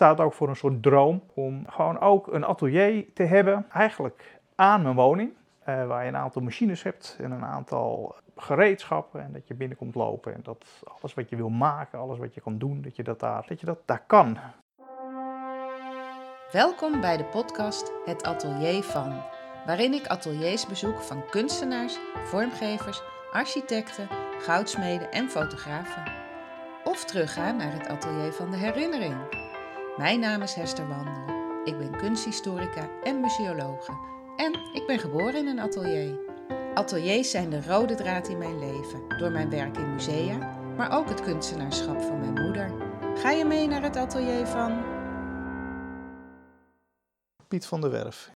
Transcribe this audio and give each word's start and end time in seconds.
staat 0.00 0.20
ook 0.20 0.32
voor 0.32 0.48
een 0.48 0.56
soort 0.56 0.82
droom 0.82 1.22
om 1.34 1.64
gewoon 1.68 2.00
ook 2.00 2.26
een 2.26 2.44
atelier 2.44 3.04
te 3.14 3.22
hebben, 3.22 3.66
eigenlijk 3.72 4.40
aan 4.54 4.82
mijn 4.82 4.94
woning. 4.94 5.32
eh, 5.64 5.86
waar 5.86 6.02
je 6.02 6.08
een 6.08 6.16
aantal 6.16 6.42
machines 6.42 6.82
hebt 6.82 7.16
en 7.20 7.30
een 7.30 7.44
aantal 7.44 8.14
gereedschappen. 8.36 9.22
En 9.22 9.32
dat 9.32 9.48
je 9.48 9.54
binnenkomt 9.54 9.94
lopen 9.94 10.34
en 10.34 10.40
dat 10.42 10.64
alles 10.84 11.14
wat 11.14 11.28
je 11.28 11.36
wil 11.36 11.48
maken, 11.48 11.98
alles 11.98 12.18
wat 12.18 12.34
je 12.34 12.40
kan 12.40 12.58
doen, 12.58 12.82
dat 12.82 12.96
je 12.96 13.02
dat 13.02 13.20
daar, 13.20 13.44
dat 13.48 13.60
je 13.60 13.66
dat 13.66 13.78
daar 13.84 14.02
kan. 14.06 14.38
Welkom 16.52 17.00
bij 17.00 17.16
de 17.16 17.24
podcast 17.24 17.92
Het 18.04 18.22
Atelier 18.24 18.82
van, 18.82 19.22
waarin 19.66 19.92
ik 19.92 20.06
ateliers 20.06 20.66
bezoek 20.66 21.00
van 21.00 21.22
kunstenaars, 21.30 21.98
vormgevers, 22.24 23.02
architecten, 23.32 24.08
goudsmeden 24.38 25.10
en 25.10 25.28
fotografen. 25.28 26.02
Of 26.84 27.04
terugga 27.04 27.50
naar 27.50 27.72
het 27.72 27.88
atelier 27.88 28.32
van 28.32 28.50
de 28.50 28.56
herinnering. 28.56 29.48
Mijn 30.00 30.20
naam 30.20 30.42
is 30.42 30.54
Hester 30.54 30.88
Wandel. 30.88 31.34
Ik 31.64 31.78
ben 31.78 31.96
kunsthistorica 31.96 32.88
en 33.02 33.20
museologe. 33.20 33.92
En 34.36 34.52
ik 34.72 34.86
ben 34.86 34.98
geboren 34.98 35.34
in 35.34 35.46
een 35.46 35.60
atelier. 35.60 36.18
Ateliers 36.74 37.30
zijn 37.30 37.50
de 37.50 37.62
rode 37.62 37.94
draad 37.94 38.28
in 38.28 38.38
mijn 38.38 38.58
leven, 38.58 39.08
door 39.18 39.30
mijn 39.30 39.50
werk 39.50 39.76
in 39.76 39.94
musea, 39.94 40.36
maar 40.76 40.98
ook 40.98 41.08
het 41.08 41.20
kunstenaarschap 41.20 42.02
van 42.02 42.20
mijn 42.20 42.44
moeder. 42.44 42.72
Ga 43.14 43.30
je 43.30 43.44
mee 43.44 43.66
naar 43.66 43.82
het 43.82 43.96
atelier 43.96 44.46
van 44.46 44.82
Piet 47.48 47.66
van 47.66 47.80
der 47.80 47.90
Werf. 47.90 48.30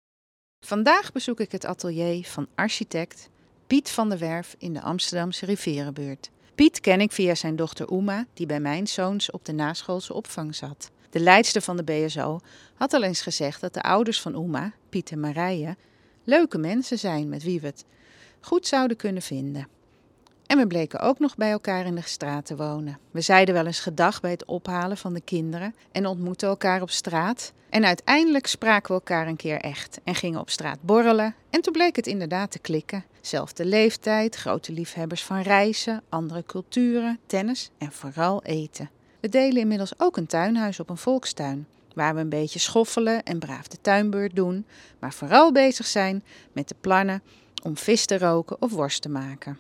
Vandaag 0.67 1.13
bezoek 1.13 1.41
ik 1.41 1.53
het 1.53 1.65
atelier 1.65 2.27
van 2.27 2.49
architect 2.55 3.29
Piet 3.67 3.91
van 3.91 4.09
der 4.09 4.19
Werf 4.19 4.55
in 4.59 4.73
de 4.73 4.81
Amsterdamse 4.81 5.47
Rivierenbuurt. 5.47 6.31
Piet 6.55 6.81
ken 6.81 7.01
ik 7.01 7.13
via 7.13 7.35
zijn 7.35 7.57
dochter 7.57 7.93
Oema, 7.93 8.27
die 8.35 8.47
bij 8.47 8.61
mijn 8.61 8.87
zoons 8.87 9.31
op 9.31 9.45
de 9.45 9.53
naschoolse 9.53 10.15
opvang 10.15 10.55
zat. 10.55 10.93
De 11.15 11.21
leidster 11.21 11.63
van 11.63 11.77
de 11.77 11.83
BSO 11.83 12.41
had 12.75 12.93
al 12.93 13.03
eens 13.03 13.23
gezegd 13.23 13.61
dat 13.61 13.75
de 13.75 13.83
ouders 13.83 14.21
van 14.21 14.37
Oema, 14.37 14.73
Piet 14.89 15.11
en 15.11 15.21
Marije, 15.21 15.77
leuke 16.25 16.59
mensen 16.59 16.99
zijn 16.99 17.29
met 17.29 17.43
wie 17.43 17.61
we 17.61 17.67
het 17.67 17.85
goed 18.41 18.67
zouden 18.67 18.97
kunnen 18.97 19.23
vinden. 19.23 19.69
En 20.47 20.59
we 20.59 20.67
bleken 20.67 21.01
ook 21.01 21.19
nog 21.19 21.37
bij 21.37 21.51
elkaar 21.51 21.87
in 21.87 21.95
de 21.95 22.03
straat 22.03 22.47
te 22.47 22.57
wonen. 22.57 22.99
We 23.11 23.21
zeiden 23.21 23.55
wel 23.55 23.67
eens 23.67 23.81
gedag 23.81 24.21
bij 24.21 24.31
het 24.31 24.45
ophalen 24.45 24.97
van 24.97 25.15
de 25.15 25.21
kinderen 25.21 25.75
en 25.93 26.07
ontmoetten 26.07 26.49
elkaar 26.49 26.83
op 26.83 26.91
straat. 26.91 27.53
En 27.71 27.85
uiteindelijk 27.85 28.47
spraken 28.47 28.89
we 28.89 28.95
elkaar 28.95 29.27
een 29.27 29.37
keer 29.37 29.61
echt 29.61 30.01
en 30.05 30.15
gingen 30.15 30.41
op 30.41 30.51
straat 30.51 30.83
borrelen. 30.83 31.35
En 31.51 31.61
toen 31.61 31.73
bleek 31.73 31.97
het 31.97 32.07
inderdaad 32.07 32.51
te 32.51 32.59
klikken. 32.59 33.05
Zelfde 33.21 33.65
leeftijd, 33.65 34.37
grote 34.37 34.73
liefhebbers 34.73 35.25
van 35.25 35.41
reizen, 35.41 36.03
andere 36.09 36.45
culturen, 36.47 37.19
tennis 37.27 37.71
en 37.79 37.93
vooral 37.93 38.43
eten. 38.43 38.91
We 39.25 39.31
delen 39.31 39.61
inmiddels 39.61 39.93
ook 39.99 40.17
een 40.17 40.27
tuinhuis 40.27 40.81
op 40.81 40.91
een 40.91 40.97
volkstuin, 40.97 41.67
waar 41.95 42.15
we 42.15 42.21
een 42.21 42.29
beetje 42.29 42.59
schoffelen 42.59 43.23
en 43.23 43.39
braaf 43.39 43.69
de 43.69 43.81
tuinbeurt 43.81 44.37
doen, 44.37 44.67
maar 44.99 45.13
vooral 45.13 45.53
bezig 45.53 45.87
zijn 45.87 46.25
met 46.53 46.69
de 46.69 46.75
plannen 46.81 47.23
om 47.63 47.77
vis 47.77 48.07
te 48.07 48.19
roken 48.19 48.63
of 48.63 48.73
worst 48.73 49.03
te 49.03 49.09
maken. 49.09 49.59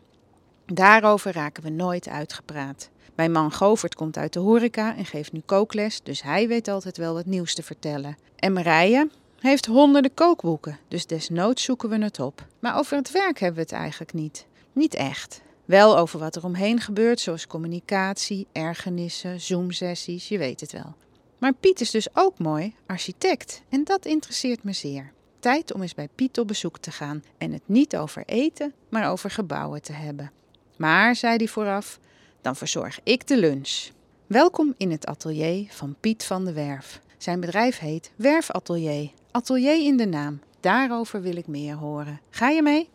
Daarover 0.67 1.33
raken 1.33 1.63
we 1.63 1.71
nooit 1.71 2.09
uitgepraat. 2.09 2.91
Mijn 3.15 3.33
man 3.33 3.53
Govert 3.53 3.95
komt 3.95 4.17
uit 4.17 4.33
de 4.33 4.39
horeca 4.39 4.97
en 4.97 5.07
geeft 5.07 5.33
nu 5.33 5.43
kookles, 5.45 6.03
dus 6.03 6.23
hij 6.23 6.49
weet 6.49 6.69
altijd 6.69 6.97
wel 6.97 7.15
wat 7.15 7.27
nieuws 7.27 7.55
te 7.55 7.63
vertellen. 7.63 8.17
En 8.37 8.53
Marije 8.53 9.11
heeft 9.39 9.67
honderden 9.67 10.15
kookboeken, 10.15 10.79
dus 10.89 11.07
desnoods 11.07 11.63
zoeken 11.63 11.89
we 11.89 11.99
het 11.99 12.21
op. 12.21 12.47
Maar 12.59 12.79
over 12.79 12.97
het 12.97 13.11
werk 13.11 13.39
hebben 13.39 13.57
we 13.57 13.63
het 13.63 13.81
eigenlijk 13.81 14.13
niet. 14.13 14.47
Niet 14.73 14.95
echt. 14.95 15.43
Wel 15.65 15.99
over 15.99 16.19
wat 16.19 16.37
er 16.37 16.45
omheen 16.45 16.81
gebeurt, 16.81 17.21
zoals 17.21 17.47
communicatie, 17.47 18.47
ergernissen, 18.53 19.41
zoomsessies, 19.41 20.29
je 20.29 20.39
weet 20.39 20.61
het 20.61 20.73
wel. 20.73 20.95
Maar 21.39 21.53
Piet 21.53 21.81
is 21.81 21.91
dus 21.91 22.09
ook 22.13 22.39
mooi 22.39 22.75
architect 22.87 23.63
en 23.69 23.85
dat 23.85 24.07
interesseert 24.07 24.63
me 24.63 24.73
zeer. 24.73 25.13
Tijd 25.39 25.73
om 25.73 25.83
eens 25.83 25.95
bij 25.95 26.09
Piet 26.15 26.39
op 26.39 26.49
bezoek 26.49 26.79
te 26.79 26.91
gaan 26.91 27.25
en 27.39 27.53
het 27.53 27.63
niet 27.67 27.97
over 27.97 28.23
eten, 28.27 28.73
maar 28.89 29.11
over 29.11 29.31
gebouwen 29.31 29.83
te 29.83 29.93
hebben. 29.93 30.31
Maar, 30.77 31.17
zei 31.17 31.37
hij 31.37 31.49
vooraf, 31.49 31.99
dan 32.41 32.57
verzorg 32.57 33.01
ik 33.03 33.27
de 33.27 33.39
lunch. 33.39 33.89
Welkom 34.27 34.75
in 34.77 34.91
het 34.91 35.07
atelier 35.07 35.67
van 35.71 35.97
Piet 36.01 36.25
van 36.25 36.45
der 36.45 36.55
Werf. 36.55 37.01
Zijn 37.19 37.41
bedrijf 37.41 37.79
heet 37.79 38.13
Werfatelier. 38.17 39.11
Atelier 39.31 39.85
in 39.85 39.97
de 39.97 40.07
naam. 40.07 40.41
Daarover 40.61 41.23
wil 41.23 41.37
ik 41.37 41.47
meer 41.47 41.75
horen. 41.75 42.21
Ga 42.31 42.49
je 42.49 42.63
mee? 42.63 42.89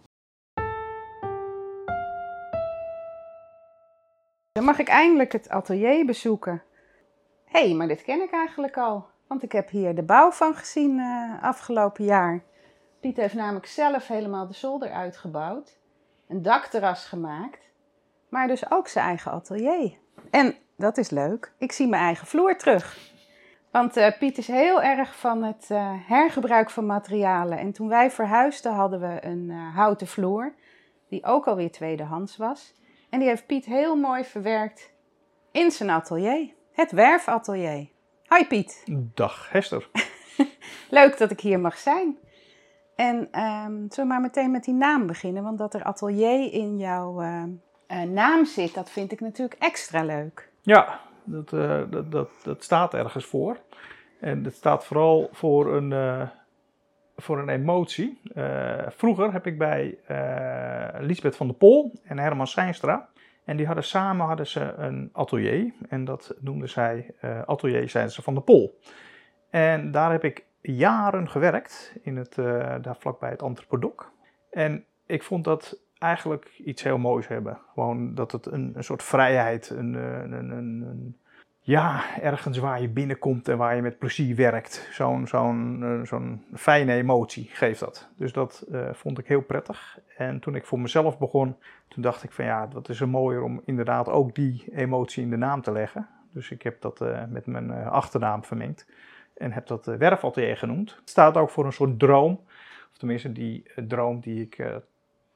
Dan 4.52 4.64
mag 4.64 4.80
ik 4.80 4.88
eindelijk 4.88 5.32
het 5.32 5.50
atelier 5.50 6.06
bezoeken. 6.06 6.64
Hé, 7.46 7.66
hey, 7.66 7.74
maar 7.74 7.88
dit 7.88 8.04
ken 8.04 8.22
ik 8.22 8.32
eigenlijk 8.32 8.78
al. 8.78 9.08
Want 9.28 9.44
ik 9.44 9.52
heb 9.52 9.70
hier 9.70 9.96
de 9.96 10.04
bouw 10.04 10.32
van 10.32 10.56
gezien 10.56 10.98
uh, 10.98 11.44
afgelopen 11.44 12.04
jaar. 12.04 12.44
Piet 13.00 13.18
heeft 13.18 13.34
namelijk 13.34 13.66
zelf 13.66 14.08
helemaal 14.08 14.48
de 14.48 14.54
zolder 14.54 14.92
uitgebouwd. 14.92 15.78
Een 16.28 16.42
dakterras 16.42 17.06
gemaakt. 17.06 17.70
Maar 18.30 18.48
dus 18.48 18.72
ook 18.72 18.88
zijn 18.88 19.06
eigen 19.06 19.32
atelier. 19.32 19.94
En 20.30 20.56
dat 20.78 20.98
is 20.98 21.10
leuk. 21.10 21.52
Ik 21.58 21.72
zie 21.72 21.88
mijn 21.88 22.04
eigen 22.04 22.28
vloer 22.28 22.58
terug. 22.58 22.98
Want 23.72 23.98
uh, 23.98 24.18
Piet 24.20 24.38
is 24.38 24.48
heel 24.48 24.82
erg 24.82 25.16
van 25.16 25.44
het 25.44 25.68
uh, 25.72 25.92
hergebruik 26.08 26.70
van 26.70 26.86
materialen. 26.86 27.58
En 27.58 27.72
toen 27.72 27.88
wij 27.88 28.12
verhuisden 28.12 28.74
hadden 28.74 29.00
we 29.00 29.26
een 29.26 29.50
houten 29.50 30.08
vloer. 30.08 30.54
Die 31.10 31.26
ook 31.26 31.48
alweer 31.48 31.72
tweedehands 31.72 32.38
was. 32.38 32.74
En 33.10 33.20
die 33.20 33.28
heeft 33.28 33.46
Piet 33.46 33.66
heel 33.66 33.96
mooi 33.96 34.24
verwerkt 34.24 34.92
in 35.52 35.72
zijn 35.72 35.90
atelier. 35.90 36.50
Het 36.72 36.92
werfatelier. 36.92 37.88
Hi 38.30 38.46
Piet. 38.48 38.84
Dag 39.14 39.52
Hester. 39.52 39.90
Leuk 40.90 41.18
dat 41.18 41.32
ik 41.32 41.40
hier 41.40 41.60
mag 41.60 41.78
zijn. 41.78 42.18
En 42.96 43.16
um, 43.16 43.86
zullen 43.90 43.90
we 43.96 44.04
maar 44.04 44.22
meteen 44.22 44.52
met 44.52 44.64
die 44.64 44.74
naam 44.74 45.08
beginnen? 45.08 45.44
Want 45.44 45.58
dat 45.58 45.74
er 45.74 45.84
atelier 45.84 46.54
in 46.54 46.78
jouw 46.78 47.22
uh, 47.22 47.44
uh, 47.88 48.02
naam 48.02 48.46
zit, 48.46 48.74
dat 48.74 48.90
vind 48.90 49.12
ik 49.12 49.20
natuurlijk 49.20 49.62
extra 49.62 50.04
leuk. 50.04 50.50
Ja, 50.62 51.00
dat, 51.24 51.52
uh, 51.52 51.82
dat, 51.90 52.12
dat, 52.12 52.30
dat, 52.44 52.64
staat 52.64 52.94
ergens 52.94 53.26
voor. 53.26 53.58
En 54.20 54.44
het 54.44 54.56
staat 54.56 54.86
vooral 54.86 55.30
voor 55.32 55.76
een, 55.76 55.92
voor 57.22 57.40
een 57.40 57.50
emotie. 57.50 58.22
vroeger 58.88 59.32
heb 59.32 59.48
ik 59.48 59.58
bij 59.58 59.98
Lisbeth 61.00 61.36
van 61.36 61.48
der 61.48 61.56
Pol 61.56 62.00
en 62.04 62.20
Herman 62.20 62.48
Seinstra. 62.48 63.10
En 63.46 63.58
die 63.58 63.66
hadden 63.66 63.84
samen 63.84 64.26
hadden 64.26 64.48
ze 64.48 64.74
een 64.78 65.10
atelier. 65.14 65.74
En 65.90 66.06
dat 66.06 66.36
noemden 66.40 66.70
zij 66.70 67.14
Atelier 67.46 67.90
Seinstra 67.90 68.24
van 68.24 68.34
der 68.34 68.44
Pol. 68.44 68.80
En 69.50 69.92
daar 69.92 70.12
heb 70.12 70.24
ik 70.24 70.46
jaren 70.62 71.30
gewerkt, 71.30 71.96
in 72.02 72.18
het, 72.18 72.38
uh, 72.38 72.76
daar 72.82 72.96
vlakbij 73.00 73.30
het 73.30 73.42
Antropodoc. 73.42 74.12
En 74.50 74.86
ik 75.06 75.24
vond 75.24 75.44
dat 75.44 75.80
eigenlijk 75.98 76.62
iets 76.66 76.84
heel 76.84 76.98
moois 76.98 77.28
hebben. 77.28 77.60
Gewoon 77.74 78.16
dat 78.16 78.32
het 78.32 78.46
een, 78.46 78.72
een 78.76 78.84
soort 78.84 79.04
vrijheid, 79.04 79.70
een, 79.70 79.94
een, 79.94 80.52
een, 80.52 81.18
ja, 81.70 82.20
ergens 82.22 82.58
waar 82.58 82.82
je 82.82 82.90
binnenkomt 82.90 83.48
en 83.48 83.58
waar 83.58 83.76
je 83.76 83.82
met 83.82 84.00
plezier 84.00 84.36
werkt. 84.36 84.88
Zo'n 84.92 85.28
zo'n 85.28 86.02
zo'n 86.04 86.46
fijne 86.54 86.94
emotie 86.94 87.50
geeft 87.52 87.80
dat. 87.80 88.10
Dus 88.16 88.34
dat 88.34 88.66
uh, 88.72 88.90
vond 88.94 89.20
ik 89.20 89.28
heel 89.28 89.42
prettig. 89.42 90.00
En 90.18 90.40
toen 90.40 90.56
ik 90.56 90.66
voor 90.66 90.80
mezelf 90.80 91.18
begon, 91.18 91.56
toen 91.88 92.02
dacht 92.02 92.24
ik 92.24 92.32
van 92.32 92.46
ja, 92.46 92.68
wat 92.72 92.90
is 92.90 93.02
er 93.02 93.10
mooier 93.10 93.44
om 93.44 93.62
inderdaad 93.66 94.10
ook 94.10 94.36
die 94.36 94.66
emotie 94.76 95.24
in 95.24 95.30
de 95.30 95.38
naam 95.38 95.62
te 95.62 95.72
leggen. 95.72 96.08
Dus 96.32 96.52
ik 96.52 96.62
heb 96.62 96.82
dat 96.82 97.02
uh, 97.02 97.24
met 97.30 97.46
mijn 97.46 97.72
achternaam 97.72 98.44
vermengd 98.44 98.86
en 99.34 99.52
heb 99.52 99.68
dat 99.68 99.86
werfatelier 99.86 100.58
genoemd. 100.58 100.96
Het 101.00 101.10
staat 101.10 101.38
ook 101.38 101.50
voor 101.50 101.66
een 101.66 101.74
soort 101.74 102.00
droom, 102.00 102.42
of 102.92 102.98
tenminste 102.98 103.32
die 103.32 103.64
droom 103.88 104.20
die 104.20 104.42
ik 104.42 104.58
uh, 104.58 104.76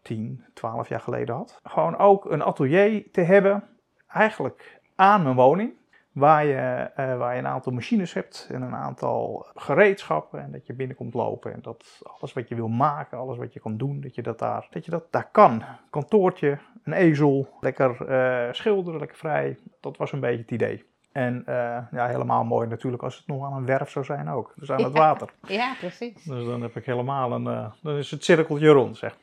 10, 0.01 0.43
12 0.53 0.89
jaar 0.89 0.99
geleden 0.99 1.35
had. 1.35 1.59
Gewoon 1.63 1.97
ook 1.97 2.31
een 2.31 2.43
atelier 2.43 3.03
te 3.11 3.21
hebben, 3.21 3.63
eigenlijk 4.07 4.79
aan 4.95 5.23
mijn 5.23 5.35
woning, 5.35 5.73
waar 6.13 6.45
je, 6.45 6.91
uh, 6.99 7.17
waar 7.17 7.33
je 7.33 7.39
een 7.39 7.47
aantal 7.47 7.71
machines 7.71 8.13
hebt 8.13 8.47
en 8.51 8.61
een 8.61 8.75
aantal 8.75 9.45
gereedschappen 9.55 10.41
en 10.41 10.51
dat 10.51 10.67
je 10.67 10.73
binnenkomt 10.73 11.13
lopen 11.13 11.53
en 11.53 11.59
dat 11.61 12.01
alles 12.03 12.33
wat 12.33 12.47
je 12.47 12.55
wil 12.55 12.67
maken, 12.67 13.17
alles 13.17 13.37
wat 13.37 13.53
je 13.53 13.59
kan 13.59 13.77
doen, 13.77 14.01
dat 14.01 14.15
je 14.15 14.21
dat 14.21 14.39
daar, 14.39 14.67
dat 14.69 14.85
je 14.85 14.91
dat 14.91 15.11
daar 15.11 15.29
kan. 15.31 15.63
Kantoortje, 15.89 16.57
een 16.83 16.93
ezel, 16.93 17.47
lekker 17.59 18.09
uh, 18.09 18.53
schilderen, 18.53 18.99
lekker 18.99 19.17
vrij. 19.17 19.57
Dat 19.79 19.97
was 19.97 20.11
een 20.11 20.19
beetje 20.19 20.41
het 20.41 20.51
idee. 20.51 20.91
En 21.11 21.43
uh, 21.49 21.55
ja, 21.91 22.07
helemaal 22.07 22.43
mooi 22.43 22.67
natuurlijk 22.67 23.03
als 23.03 23.17
het 23.17 23.27
nog 23.27 23.45
aan 23.45 23.53
een 23.53 23.65
werf 23.65 23.89
zou 23.89 24.05
zijn 24.05 24.29
ook. 24.29 24.53
Dus 24.55 24.71
aan 24.71 24.83
het 24.83 24.93
water. 24.93 25.29
Ja, 25.47 25.73
precies. 25.79 26.23
Dus 26.23 26.45
dan 26.45 26.61
heb 26.61 26.75
ik 26.75 26.85
helemaal 26.85 27.31
een, 27.31 27.45
uh, 27.45 27.71
dan 27.81 27.97
is 27.97 28.11
het 28.11 28.23
cirkeltje 28.23 28.67
rond, 28.69 28.97
zeg. 28.97 29.17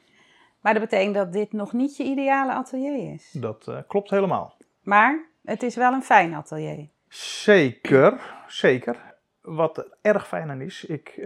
Maar 0.60 0.72
dat 0.72 0.82
betekent 0.82 1.14
dat 1.14 1.32
dit 1.32 1.52
nog 1.52 1.72
niet 1.72 1.96
je 1.96 2.04
ideale 2.04 2.52
atelier 2.52 3.12
is? 3.12 3.30
Dat 3.32 3.66
uh, 3.68 3.78
klopt 3.86 4.10
helemaal. 4.10 4.56
Maar 4.82 5.29
het 5.44 5.62
is 5.62 5.76
wel 5.76 5.92
een 5.92 6.02
fijn 6.02 6.34
atelier. 6.34 6.88
Zeker, 7.08 8.20
zeker. 8.46 8.96
Wat 9.40 9.78
er 9.78 9.86
erg 10.00 10.28
fijn 10.28 10.50
aan 10.50 10.60
is, 10.60 10.84
ik, 10.84 11.16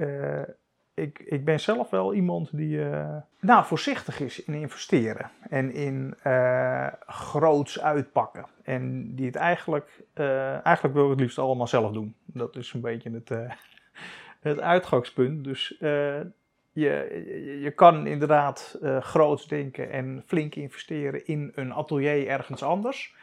ik, 0.95 1.19
ik 1.19 1.45
ben 1.45 1.61
zelf 1.61 1.91
wel 1.91 2.15
iemand 2.15 2.57
die 2.57 2.85
eh, 2.85 3.17
nou, 3.41 3.65
voorzichtig 3.65 4.21
is 4.21 4.45
in 4.45 4.55
investeren 4.55 5.31
en 5.49 5.73
in 5.73 6.15
uh, 6.27 6.87
groots 7.07 7.81
uitpakken. 7.81 8.47
En 8.63 9.15
die 9.15 9.27
het 9.27 9.37
eigenlijk, 9.37 10.05
eigenlijk 10.65 10.95
wil 10.95 11.05
ik 11.05 11.11
het 11.11 11.21
liefst 11.21 11.39
allemaal 11.39 11.67
zelf 11.67 11.93
doen. 11.93 12.15
Dat 12.25 12.57
is 12.57 12.73
een 12.73 12.81
beetje 12.81 13.11
het, 13.11 13.31
het 14.41 14.61
uitgangspunt. 14.61 15.45
Dus 15.45 15.77
je, 16.73 17.61
je 17.63 17.73
kan 17.75 18.07
inderdaad 18.07 18.79
groots 19.01 19.49
denken 19.49 19.91
en 19.91 20.23
flink 20.27 20.55
investeren 20.55 21.27
in 21.27 21.53
een 21.55 21.73
atelier 21.73 22.29
ergens 22.29 22.63
anders. 22.63 23.15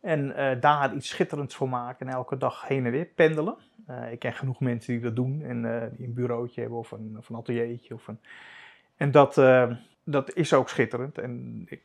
En 0.00 0.34
daar 0.60 0.94
iets 0.94 1.08
schitterends 1.08 1.54
voor 1.54 1.68
maken 1.68 2.06
en 2.06 2.12
elke 2.12 2.36
dag 2.36 2.68
heen 2.68 2.86
en 2.86 2.90
weer 2.90 3.04
pendelen. 3.04 3.56
Uh, 3.90 4.12
ik 4.12 4.18
ken 4.18 4.32
genoeg 4.32 4.60
mensen 4.60 4.92
die 4.92 5.02
dat 5.02 5.16
doen 5.16 5.42
en 5.42 5.64
uh, 5.64 5.82
die 5.92 6.06
een 6.06 6.14
bureautje 6.14 6.60
hebben 6.60 6.78
of 6.78 6.90
een, 6.90 7.14
of 7.18 7.28
een 7.28 7.36
ateliertje. 7.36 7.94
Of 7.94 8.08
een... 8.08 8.20
En 8.96 9.10
dat, 9.10 9.34
dat 10.04 10.34
is 10.34 10.52
ook 10.52 10.68
schitterend. 10.68 11.18
En 11.18 11.64
ik, 11.68 11.82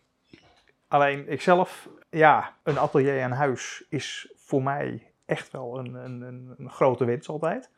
alleen 0.88 1.32
ikzelf, 1.32 1.90
ja, 2.10 2.56
een 2.64 2.78
atelier 2.78 3.24
aan 3.24 3.32
huis 3.32 3.86
is 3.90 4.32
voor 4.36 4.64
mij 4.64 5.12
echt 5.26 5.52
wel 5.52 5.80
een, 5.80 5.94
een, 5.94 6.22
een, 6.22 6.56
een 6.58 6.70
grote 6.70 7.06
wens 7.06 7.30
altijd. 7.30 7.72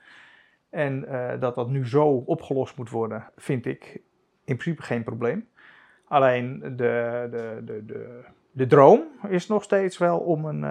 En 0.70 1.02
dat 1.40 1.56
dat 1.56 1.70
nu 1.70 1.88
zo 1.88 2.08
opgelost 2.08 2.78
moet 2.78 2.90
worden, 2.90 3.30
vind 3.36 3.66
ik 3.66 4.02
in 4.46 4.58
principe 4.58 4.82
geen 4.82 5.04
probleem. 5.04 5.50
Alleen 6.06 6.60
de, 6.60 7.28
de, 7.32 7.62
de, 7.66 7.86
de, 7.86 8.24
de 8.58 8.68
droom 8.68 9.04
is 9.30 9.48
nog 9.48 9.64
steeds 9.64 9.98
wel 9.98 10.18
om 10.20 10.46
een 10.46 10.64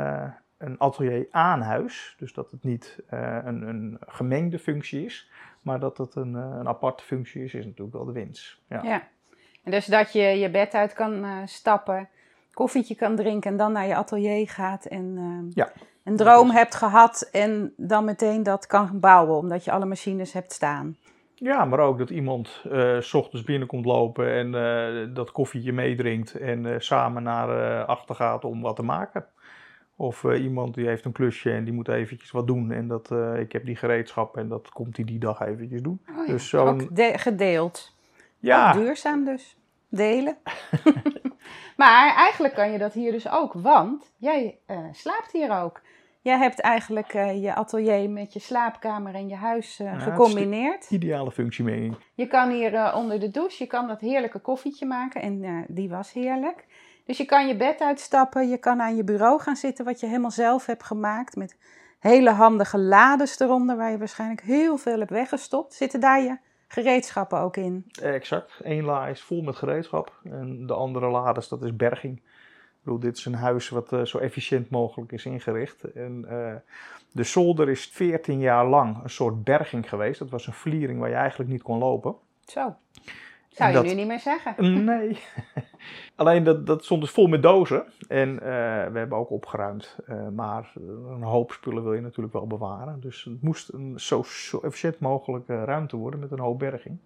een 0.58 0.78
atelier 0.78 1.26
aan 1.30 1.60
huis. 1.60 2.14
Dus 2.18 2.32
dat 2.32 2.50
het 2.50 2.64
niet 2.64 2.98
uh, 3.14 3.38
een, 3.44 3.62
een, 3.62 3.98
gemengde 4.00 4.58
functie 4.58 5.04
is, 5.04 5.30
maar 5.62 5.80
dat 5.80 5.98
het 5.98 6.14
een, 6.14 6.32
uh, 6.32 6.56
een, 6.58 6.68
aparte 6.68 7.04
functie 7.04 7.44
is, 7.44 7.54
is 7.54 7.64
natuurlijk 7.64 7.96
wel 7.96 8.04
de 8.04 8.12
winst. 8.12 8.58
Ja. 8.68 8.82
ja. 8.82 9.08
En 9.62 9.70
dus 9.70 9.86
dat 9.86 10.12
je 10.12 10.22
je 10.22 10.50
bed 10.50 10.74
uit 10.74 10.92
kan 10.92 11.42
stappen, 11.48 12.08
koffietje 12.52 12.94
kan 12.94 13.16
drinken 13.16 13.50
en 13.50 13.56
dan 13.56 13.72
naar 13.72 13.86
je 13.86 13.96
atelier 13.96 14.48
gaat 14.48 14.84
en 14.84 15.50
ja. 15.54 15.72
een 16.04 16.16
droom 16.16 16.50
hebt 16.50 16.74
gehad 16.74 17.28
en 17.32 17.72
dan 17.76 18.04
meteen 18.04 18.42
dat 18.42 18.66
kan 18.66 19.00
bouwen, 19.00 19.36
omdat 19.36 19.64
je 19.64 19.70
alle 19.70 19.86
machines 19.86 20.32
hebt 20.32 20.52
staan. 20.52 20.96
Ja, 21.38 21.64
maar 21.64 21.78
ook 21.78 21.98
dat 21.98 22.10
iemand 22.10 22.62
uh, 22.66 23.00
s 23.00 23.14
ochtends 23.14 23.44
binnenkomt 23.44 23.84
lopen 23.84 24.32
en 24.32 24.54
uh, 24.54 25.14
dat 25.14 25.32
koffietje 25.32 25.72
meedrinkt 25.72 26.34
en 26.34 26.64
uh, 26.64 26.74
samen 26.78 27.22
naar 27.22 27.84
achter 27.84 28.14
gaat 28.14 28.44
om 28.44 28.60
wat 28.60 28.76
te 28.76 28.82
maken. 28.82 29.26
Of 29.96 30.24
iemand 30.24 30.74
die 30.74 30.86
heeft 30.86 31.04
een 31.04 31.12
klusje 31.12 31.50
en 31.52 31.64
die 31.64 31.72
moet 31.72 31.88
eventjes 31.88 32.30
wat 32.30 32.46
doen. 32.46 32.70
En 32.70 32.88
dat, 32.88 33.10
ik 33.38 33.52
heb 33.52 33.64
die 33.64 33.76
gereedschap 33.76 34.36
en 34.36 34.48
dat 34.48 34.68
komt 34.68 34.96
hij 34.96 35.04
die 35.04 35.18
dag 35.18 35.40
eventjes 35.40 35.82
doen. 35.82 36.00
Oh 36.08 36.26
ja, 36.26 36.32
dus 36.32 36.48
zo'n... 36.48 36.68
Ook 36.68 37.20
gedeeld. 37.20 37.96
Ja. 38.38 38.68
Ook 38.68 38.74
duurzaam 38.80 39.24
dus. 39.24 39.56
Delen. 39.88 40.36
maar 41.76 42.14
eigenlijk 42.16 42.54
kan 42.54 42.72
je 42.72 42.78
dat 42.78 42.92
hier 42.92 43.12
dus 43.12 43.30
ook. 43.30 43.52
Want 43.52 44.12
jij 44.16 44.58
slaapt 44.92 45.32
hier 45.32 45.62
ook. 45.62 45.80
Jij 46.26 46.38
hebt 46.38 46.60
eigenlijk 46.60 47.12
je 47.12 47.54
atelier 47.54 48.10
met 48.10 48.32
je 48.32 48.38
slaapkamer 48.38 49.14
en 49.14 49.28
je 49.28 49.34
huis 49.34 49.76
ja, 49.76 49.98
gecombineerd. 49.98 50.90
Ideale 50.90 51.32
functie 51.32 51.64
mee. 51.64 51.92
Je 52.14 52.26
kan 52.26 52.50
hier 52.50 52.94
onder 52.94 53.20
de 53.20 53.30
douche, 53.30 53.62
je 53.62 53.68
kan 53.68 53.86
dat 53.86 54.00
heerlijke 54.00 54.38
koffietje 54.38 54.86
maken. 54.86 55.20
En 55.20 55.64
die 55.68 55.88
was 55.88 56.12
heerlijk. 56.12 56.66
Dus 57.04 57.16
je 57.16 57.24
kan 57.24 57.46
je 57.46 57.56
bed 57.56 57.80
uitstappen, 57.80 58.48
je 58.48 58.58
kan 58.58 58.80
aan 58.80 58.96
je 58.96 59.04
bureau 59.04 59.40
gaan 59.40 59.56
zitten 59.56 59.84
wat 59.84 60.00
je 60.00 60.06
helemaal 60.06 60.30
zelf 60.30 60.66
hebt 60.66 60.82
gemaakt 60.82 61.36
met 61.36 61.58
hele 61.98 62.30
handige 62.30 62.78
lades 62.78 63.40
eronder 63.40 63.76
waar 63.76 63.90
je 63.90 63.98
waarschijnlijk 63.98 64.40
heel 64.40 64.76
veel 64.76 64.98
hebt 64.98 65.10
weggestopt. 65.10 65.74
Zitten 65.74 66.00
daar 66.00 66.20
je 66.20 66.36
gereedschappen 66.68 67.38
ook 67.38 67.56
in? 67.56 67.84
Exact. 68.02 68.60
Eén 68.62 68.84
la 68.84 69.06
is 69.06 69.22
vol 69.22 69.42
met 69.42 69.56
gereedschap 69.56 70.12
en 70.24 70.66
de 70.66 70.74
andere 70.74 71.10
lades 71.10 71.48
dat 71.48 71.62
is 71.62 71.76
berging. 71.76 72.22
Bedoel, 72.86 73.00
dit 73.00 73.16
is 73.16 73.24
een 73.24 73.34
huis 73.34 73.68
wat 73.68 73.92
uh, 73.92 74.04
zo 74.04 74.18
efficiënt 74.18 74.70
mogelijk 74.70 75.12
is 75.12 75.24
ingericht. 75.24 75.84
En, 75.84 76.24
uh, 76.30 76.54
de 77.12 77.22
zolder 77.22 77.68
is 77.68 77.86
14 77.86 78.38
jaar 78.38 78.66
lang 78.66 79.02
een 79.02 79.10
soort 79.10 79.44
berging 79.44 79.88
geweest. 79.88 80.18
Dat 80.18 80.30
was 80.30 80.46
een 80.46 80.52
vliering 80.52 81.00
waar 81.00 81.08
je 81.08 81.14
eigenlijk 81.14 81.50
niet 81.50 81.62
kon 81.62 81.78
lopen. 81.78 82.14
Zo. 82.44 82.76
Zou 83.48 83.72
je 83.72 83.80
nu 83.80 83.94
niet 83.94 84.06
meer 84.06 84.20
zeggen? 84.20 84.54
Nee. 84.84 85.18
Alleen 86.14 86.44
dat, 86.44 86.66
dat 86.66 86.84
stond 86.84 87.00
dus 87.00 87.10
vol 87.10 87.26
met 87.26 87.42
dozen. 87.42 87.84
En 88.08 88.32
uh, 88.32 88.38
we 88.92 88.98
hebben 88.98 89.18
ook 89.18 89.30
opgeruimd. 89.30 89.98
Uh, 90.08 90.28
maar 90.28 90.72
een 91.08 91.22
hoop 91.22 91.52
spullen 91.52 91.82
wil 91.82 91.94
je 91.94 92.00
natuurlijk 92.00 92.34
wel 92.34 92.46
bewaren. 92.46 93.00
Dus 93.00 93.24
het 93.24 93.42
moest 93.42 93.72
een 93.72 94.00
zo, 94.00 94.22
zo 94.22 94.60
efficiënt 94.60 94.98
mogelijke 94.98 95.64
ruimte 95.64 95.96
worden 95.96 96.20
met 96.20 96.30
een 96.30 96.38
hoop 96.38 96.58
berging. 96.58 96.98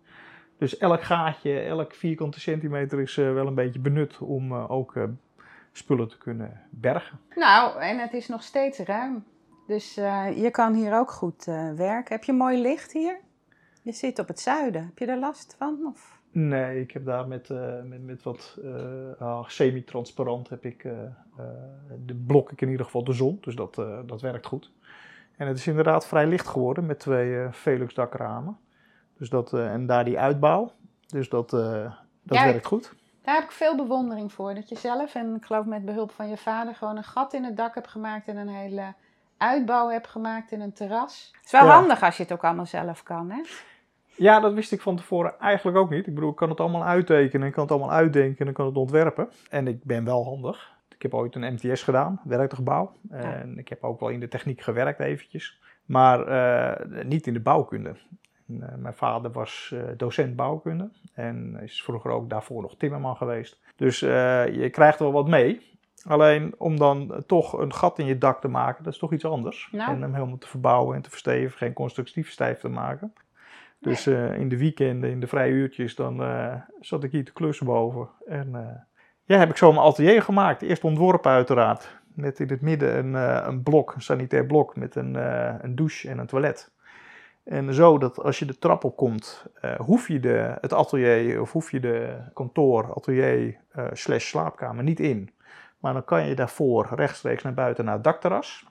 Dus 0.58 0.76
elk 0.76 1.02
gaatje, 1.02 1.60
elk 1.60 1.94
vierkante 1.94 2.40
centimeter 2.40 3.00
is 3.00 3.16
uh, 3.16 3.32
wel 3.32 3.46
een 3.46 3.54
beetje 3.54 3.80
benut 3.80 4.18
om 4.18 4.54
ook 4.54 4.94
spullen 5.72 6.08
te 6.08 6.18
kunnen 6.18 6.60
bergen. 6.70 7.18
Nou, 7.34 7.80
en 7.80 7.98
het 7.98 8.12
is 8.12 8.28
nog 8.28 8.42
steeds 8.42 8.78
ruim. 8.78 9.24
Dus 9.66 9.94
je 10.34 10.48
kan 10.50 10.74
hier 10.74 10.94
ook 10.94 11.10
goed 11.10 11.44
werken. 11.76 12.14
Heb 12.14 12.24
je 12.24 12.32
mooi 12.32 12.60
licht 12.60 12.92
hier? 12.92 13.20
Je 13.82 13.92
zit 13.92 14.18
op 14.18 14.28
het 14.28 14.40
zuiden. 14.40 14.84
Heb 14.84 14.98
je 14.98 15.06
daar 15.06 15.18
last 15.18 15.54
van? 15.58 15.78
Of? 15.86 16.20
Nee, 16.32 16.80
ik 16.80 16.90
heb 16.90 17.04
daar 17.04 17.28
met, 17.28 17.48
uh, 17.48 17.82
met, 17.82 18.04
met 18.04 18.22
wat 18.22 18.58
uh, 19.20 19.44
semi-transparant 19.46 20.48
heb 20.48 20.64
ik, 20.64 20.84
uh, 20.84 20.92
de 22.06 22.14
blok 22.14 22.52
ik 22.52 22.60
in 22.60 22.68
ieder 22.68 22.84
geval 22.84 23.04
de 23.04 23.12
zon, 23.12 23.38
dus 23.40 23.54
dat, 23.54 23.74
dat 24.06 24.20
werkt 24.20 24.46
goed. 24.46 24.72
En 25.36 25.46
het 25.46 25.58
is 25.58 25.66
inderdaad 25.66 26.06
vrij 26.06 26.26
licht 26.26 26.48
geworden 26.48 26.86
met 26.86 26.98
twee 26.98 27.48
Velux 27.50 27.94
dakramen. 27.94 28.58
Dus 29.18 29.28
dat, 29.28 29.52
en 29.52 29.86
daar 29.86 30.04
die 30.04 30.18
uitbouw, 30.18 30.72
dus 31.06 31.28
dat, 31.28 31.50
dat 31.50 31.92
werkt 32.22 32.66
goed. 32.66 32.94
Daar 33.22 33.34
heb 33.34 33.44
ik 33.44 33.50
veel 33.50 33.76
bewondering 33.76 34.32
voor, 34.32 34.54
dat 34.54 34.68
je 34.68 34.76
zelf 34.76 35.14
en 35.14 35.34
ik 35.34 35.44
geloof 35.44 35.64
met 35.64 35.84
behulp 35.84 36.10
van 36.10 36.28
je 36.28 36.36
vader 36.36 36.74
gewoon 36.74 36.96
een 36.96 37.04
gat 37.04 37.32
in 37.32 37.44
het 37.44 37.56
dak 37.56 37.74
hebt 37.74 37.88
gemaakt 37.88 38.28
en 38.28 38.36
een 38.36 38.48
hele 38.48 38.94
uitbouw 39.36 39.88
hebt 39.88 40.06
gemaakt 40.06 40.52
in 40.52 40.60
een 40.60 40.72
terras. 40.72 41.30
Het 41.36 41.44
is 41.44 41.50
wel 41.50 41.68
handig 41.68 42.02
als 42.02 42.16
je 42.16 42.22
het 42.22 42.32
ook 42.32 42.44
allemaal 42.44 42.66
zelf 42.66 43.02
kan, 43.02 43.30
hè? 43.30 43.40
Ja, 44.16 44.40
dat 44.40 44.52
wist 44.52 44.72
ik 44.72 44.80
van 44.80 44.96
tevoren 44.96 45.38
eigenlijk 45.38 45.76
ook 45.76 45.90
niet. 45.90 46.06
Ik 46.06 46.14
bedoel, 46.14 46.30
ik 46.30 46.36
kan 46.36 46.48
het 46.48 46.60
allemaal 46.60 46.84
uittekenen, 46.84 47.46
ik 47.46 47.52
kan 47.52 47.62
het 47.62 47.72
allemaal 47.72 47.92
uitdenken 47.92 48.38
en 48.38 48.48
ik 48.48 48.54
kan 48.54 48.66
het 48.66 48.76
ontwerpen. 48.76 49.28
En 49.50 49.66
ik 49.66 49.84
ben 49.84 50.04
wel 50.04 50.24
handig. 50.24 50.78
Ik 50.94 51.02
heb 51.02 51.14
ooit 51.14 51.34
een 51.34 51.52
MTS 51.54 51.82
gedaan, 51.82 52.20
werktuigbouw. 52.24 52.92
En 53.10 53.58
ik 53.58 53.68
heb 53.68 53.84
ook 53.84 54.00
wel 54.00 54.08
in 54.08 54.20
de 54.20 54.28
techniek 54.28 54.60
gewerkt 54.60 55.00
eventjes. 55.00 55.60
Maar 55.84 56.28
uh, 56.28 57.04
niet 57.04 57.26
in 57.26 57.32
de 57.32 57.40
bouwkunde. 57.40 57.96
En, 58.50 58.68
uh, 58.70 58.82
mijn 58.82 58.94
vader 58.94 59.30
was 59.30 59.70
uh, 59.74 59.82
docent 59.96 60.36
bouwkunde 60.36 60.90
en 61.14 61.58
is 61.62 61.82
vroeger 61.82 62.10
ook 62.10 62.30
daarvoor 62.30 62.62
nog 62.62 62.76
timmerman 62.76 63.16
geweest. 63.16 63.60
Dus 63.76 63.98
je 63.98 64.68
krijgt 64.70 64.98
er 64.98 65.04
wel 65.04 65.12
wat 65.12 65.28
mee. 65.28 65.68
Alleen 66.04 66.54
om 66.58 66.76
dan 66.76 67.22
toch 67.26 67.58
een 67.58 67.74
gat 67.74 67.98
in 67.98 68.06
je 68.06 68.18
dak 68.18 68.40
te 68.40 68.48
maken, 68.48 68.84
dat 68.84 68.92
is 68.92 68.98
toch 68.98 69.12
iets 69.12 69.24
anders. 69.24 69.68
Nou. 69.72 69.92
En 69.92 70.02
hem 70.02 70.14
helemaal 70.14 70.38
te 70.38 70.48
verbouwen 70.48 70.96
en 70.96 71.02
te 71.02 71.10
verstevigen 71.10 71.66
en 71.66 71.72
constructief 71.72 72.30
stijf 72.30 72.60
te 72.60 72.68
maken. 72.68 73.12
Dus 73.78 74.06
uh, 74.06 74.38
in 74.38 74.48
de 74.48 74.58
weekenden, 74.58 75.10
in 75.10 75.20
de 75.20 75.26
vrije 75.26 75.52
uurtjes, 75.52 75.94
dan 75.94 76.22
uh, 76.22 76.54
zat 76.80 77.04
ik 77.04 77.12
hier 77.12 77.24
te 77.24 77.32
klussen 77.32 77.66
boven. 77.66 78.08
En 78.26 78.48
uh, 78.52 78.66
ja, 79.24 79.38
heb 79.38 79.50
ik 79.50 79.56
zo 79.56 79.72
mijn 79.72 79.84
atelier 79.86 80.22
gemaakt. 80.22 80.62
Eerst 80.62 80.84
ontworpen 80.84 81.30
uiteraard. 81.30 81.98
Met 82.14 82.40
in 82.40 82.48
het 82.48 82.60
midden 82.60 82.98
een, 82.98 83.14
een 83.48 83.62
blok, 83.62 83.94
een 83.94 84.02
sanitair 84.02 84.46
blok 84.46 84.76
met 84.76 84.94
een, 84.94 85.14
een 85.64 85.74
douche 85.74 86.08
en 86.08 86.18
een 86.18 86.26
toilet. 86.26 86.72
En 87.44 87.74
zo 87.74 87.98
dat 87.98 88.22
als 88.22 88.38
je 88.38 88.44
de 88.44 88.58
trap 88.58 88.84
op 88.84 88.96
komt, 88.96 89.46
hoef 89.78 90.08
je 90.08 90.20
de, 90.20 90.56
het 90.60 90.72
atelier 90.72 91.40
of 91.40 91.52
hoef 91.52 91.70
je 91.70 91.80
de 91.80 92.16
kantoor, 92.34 92.94
atelier 92.94 93.56
slash 93.92 94.28
slaapkamer 94.28 94.84
niet 94.84 95.00
in. 95.00 95.30
Maar 95.78 95.92
dan 95.92 96.04
kan 96.04 96.26
je 96.26 96.34
daarvoor 96.34 96.88
rechtstreeks 96.94 97.42
naar 97.42 97.54
buiten 97.54 97.84
naar 97.84 97.94
het 97.94 98.04
dakterras. 98.04 98.64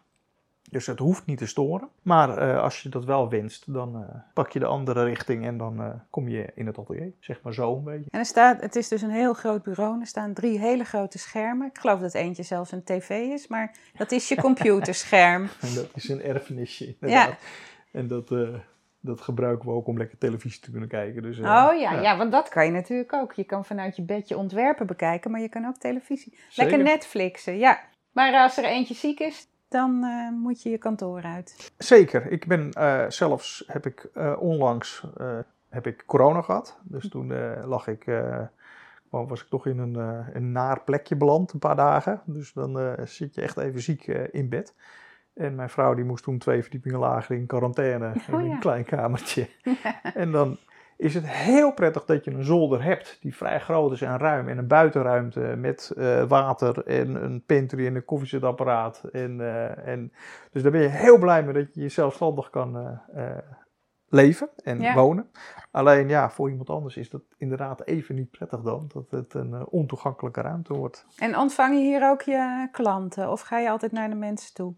Dus 0.69 0.85
het 0.85 0.99
hoeft 0.99 1.25
niet 1.25 1.37
te 1.37 1.47
storen. 1.47 1.89
Maar 2.01 2.49
uh, 2.49 2.61
als 2.61 2.81
je 2.81 2.89
dat 2.89 3.05
wel 3.05 3.29
wenst, 3.29 3.73
dan 3.73 3.95
uh, 3.95 4.15
pak 4.33 4.51
je 4.51 4.59
de 4.59 4.65
andere 4.65 5.03
richting 5.03 5.45
en 5.45 5.57
dan 5.57 5.81
uh, 5.81 5.89
kom 6.09 6.27
je 6.27 6.51
in 6.55 6.65
het 6.65 6.77
atelier. 6.77 7.11
Zeg 7.19 7.41
maar 7.41 7.53
zo 7.53 7.75
een 7.75 7.83
beetje. 7.83 8.09
En 8.09 8.19
er 8.19 8.25
staat, 8.25 8.61
het 8.61 8.75
is 8.75 8.87
dus 8.87 9.01
een 9.01 9.09
heel 9.09 9.33
groot 9.33 9.63
bureau. 9.63 9.99
Er 9.99 10.07
staan 10.07 10.33
drie 10.33 10.59
hele 10.59 10.83
grote 10.83 11.17
schermen. 11.17 11.67
Ik 11.67 11.77
geloof 11.79 11.99
dat 11.99 12.13
eentje 12.13 12.43
zelfs 12.43 12.71
een 12.71 12.83
tv 12.83 13.09
is, 13.09 13.47
maar 13.47 13.75
dat 13.97 14.11
is 14.11 14.27
je 14.27 14.35
computerscherm. 14.47 15.47
en 15.61 15.73
dat 15.73 15.89
is 15.93 16.09
een 16.09 16.21
erfenisje 16.21 16.85
inderdaad. 16.85 17.29
Ja. 17.29 17.37
En 17.91 18.07
dat, 18.07 18.33
dat 18.99 19.21
gebruiken 19.21 19.67
we 19.67 19.73
ook 19.73 19.87
om 19.87 19.97
lekker 19.97 20.17
televisie 20.17 20.61
te 20.61 20.71
kunnen 20.71 20.89
kijken. 20.89 21.21
Dus, 21.21 21.37
oh 21.37 21.43
ja, 21.43 21.71
ja, 21.73 22.01
ja. 22.01 22.17
want 22.17 22.31
dat 22.31 22.49
kan 22.49 22.65
je 22.65 22.71
natuurlijk 22.71 23.13
ook. 23.13 23.33
Je 23.33 23.43
kan 23.43 23.65
vanuit 23.65 23.95
je 23.95 24.01
bedje 24.01 24.37
ontwerpen 24.37 24.87
bekijken, 24.87 25.31
maar 25.31 25.41
je 25.41 25.49
kan 25.49 25.65
ook 25.65 25.77
televisie. 25.77 26.37
Zeker. 26.49 26.71
Lekker 26.71 26.93
Netflixen, 26.93 27.57
ja. 27.57 27.79
Maar 28.11 28.33
als 28.33 28.57
er 28.57 28.63
eentje 28.63 28.93
ziek 28.93 29.19
is, 29.19 29.47
dan 29.67 30.03
uh, 30.03 30.29
moet 30.31 30.63
je 30.63 30.69
je 30.69 30.77
kantoor 30.77 31.21
uit. 31.23 31.71
Zeker. 31.77 32.31
Ik 32.31 32.47
ben 32.47 32.71
zelfs, 33.11 33.63
heb 33.67 33.85
ik 33.85 34.09
onlangs, 34.39 35.03
heb 35.69 35.87
ik 35.87 36.03
corona 36.05 36.41
gehad. 36.41 36.79
Dus 36.83 37.03
hm. 37.03 37.09
toen 37.09 37.33
lag 37.65 37.87
ik, 37.87 38.05
was 39.09 39.41
ik 39.41 39.47
toch 39.47 39.65
in 39.65 39.77
een, 39.77 39.95
een 40.33 40.51
naar 40.51 40.81
plekje 40.81 41.15
beland, 41.15 41.53
een 41.53 41.59
paar 41.59 41.75
dagen. 41.75 42.21
Dus 42.25 42.53
dan 42.53 42.97
zit 43.03 43.35
je 43.35 43.41
echt 43.41 43.57
even 43.57 43.81
ziek 43.81 44.07
in 44.31 44.49
bed. 44.49 44.75
En 45.39 45.55
mijn 45.55 45.69
vrouw 45.69 45.93
die 45.93 46.05
moest 46.05 46.23
toen 46.23 46.37
twee 46.37 46.61
verdiepingen 46.61 46.99
lager 46.99 47.35
in 47.35 47.45
quarantaine, 47.45 48.11
oh, 48.31 48.41
in 48.41 48.51
een 48.51 48.59
klein 48.59 48.85
kamertje. 48.85 49.47
En 50.13 50.31
dan 50.31 50.57
is 50.97 51.13
het 51.13 51.27
heel 51.27 51.73
prettig 51.73 52.05
dat 52.05 52.25
je 52.25 52.31
een 52.31 52.43
zolder 52.43 52.83
hebt 52.83 53.17
die 53.21 53.35
vrij 53.35 53.59
groot 53.59 53.91
is 53.91 54.01
en 54.01 54.17
ruim. 54.17 54.47
En 54.47 54.57
een 54.57 54.67
buitenruimte 54.67 55.39
met 55.39 55.93
uh, 55.97 56.23
water 56.23 56.85
en 56.85 57.23
een 57.23 57.43
pantry 57.45 57.85
en 57.85 57.95
een 57.95 58.05
koffiezetapparaat. 58.05 59.03
En, 59.11 59.39
uh, 59.39 59.87
en, 59.87 60.13
dus 60.51 60.61
daar 60.61 60.71
ben 60.71 60.81
je 60.81 60.87
heel 60.87 61.17
blij 61.17 61.43
mee 61.43 61.53
dat 61.53 61.73
je 61.73 61.81
je 61.81 61.89
zelfstandig 61.89 62.49
kan 62.49 62.99
uh, 63.15 63.27
leven 64.09 64.49
en 64.63 64.81
Ja. 64.81 64.93
wonen. 64.93 65.29
Alleen 65.71 66.07
ja, 66.09 66.29
voor 66.29 66.49
iemand 66.49 66.69
anders 66.69 66.97
is 66.97 67.09
dat 67.09 67.21
inderdaad 67.37 67.85
even 67.85 68.15
niet 68.15 68.29
prettig 68.31 68.61
dan. 68.61 68.89
Dat 68.93 69.11
het 69.11 69.33
een 69.33 69.53
eh, 69.53 69.61
ontoegankelijke 69.69 70.41
ruimte 70.41 70.73
wordt. 70.73 71.05
En 71.17 71.37
ontvang 71.37 71.73
je 71.73 71.79
hier 71.81 72.09
ook 72.09 72.21
je 72.21 72.67
klanten 72.71 73.31
of 73.31 73.41
ga 73.41 73.59
je 73.59 73.69
altijd 73.69 73.91
naar 73.91 74.09
de 74.09 74.15
mensen 74.15 74.53
toe? 74.53 74.73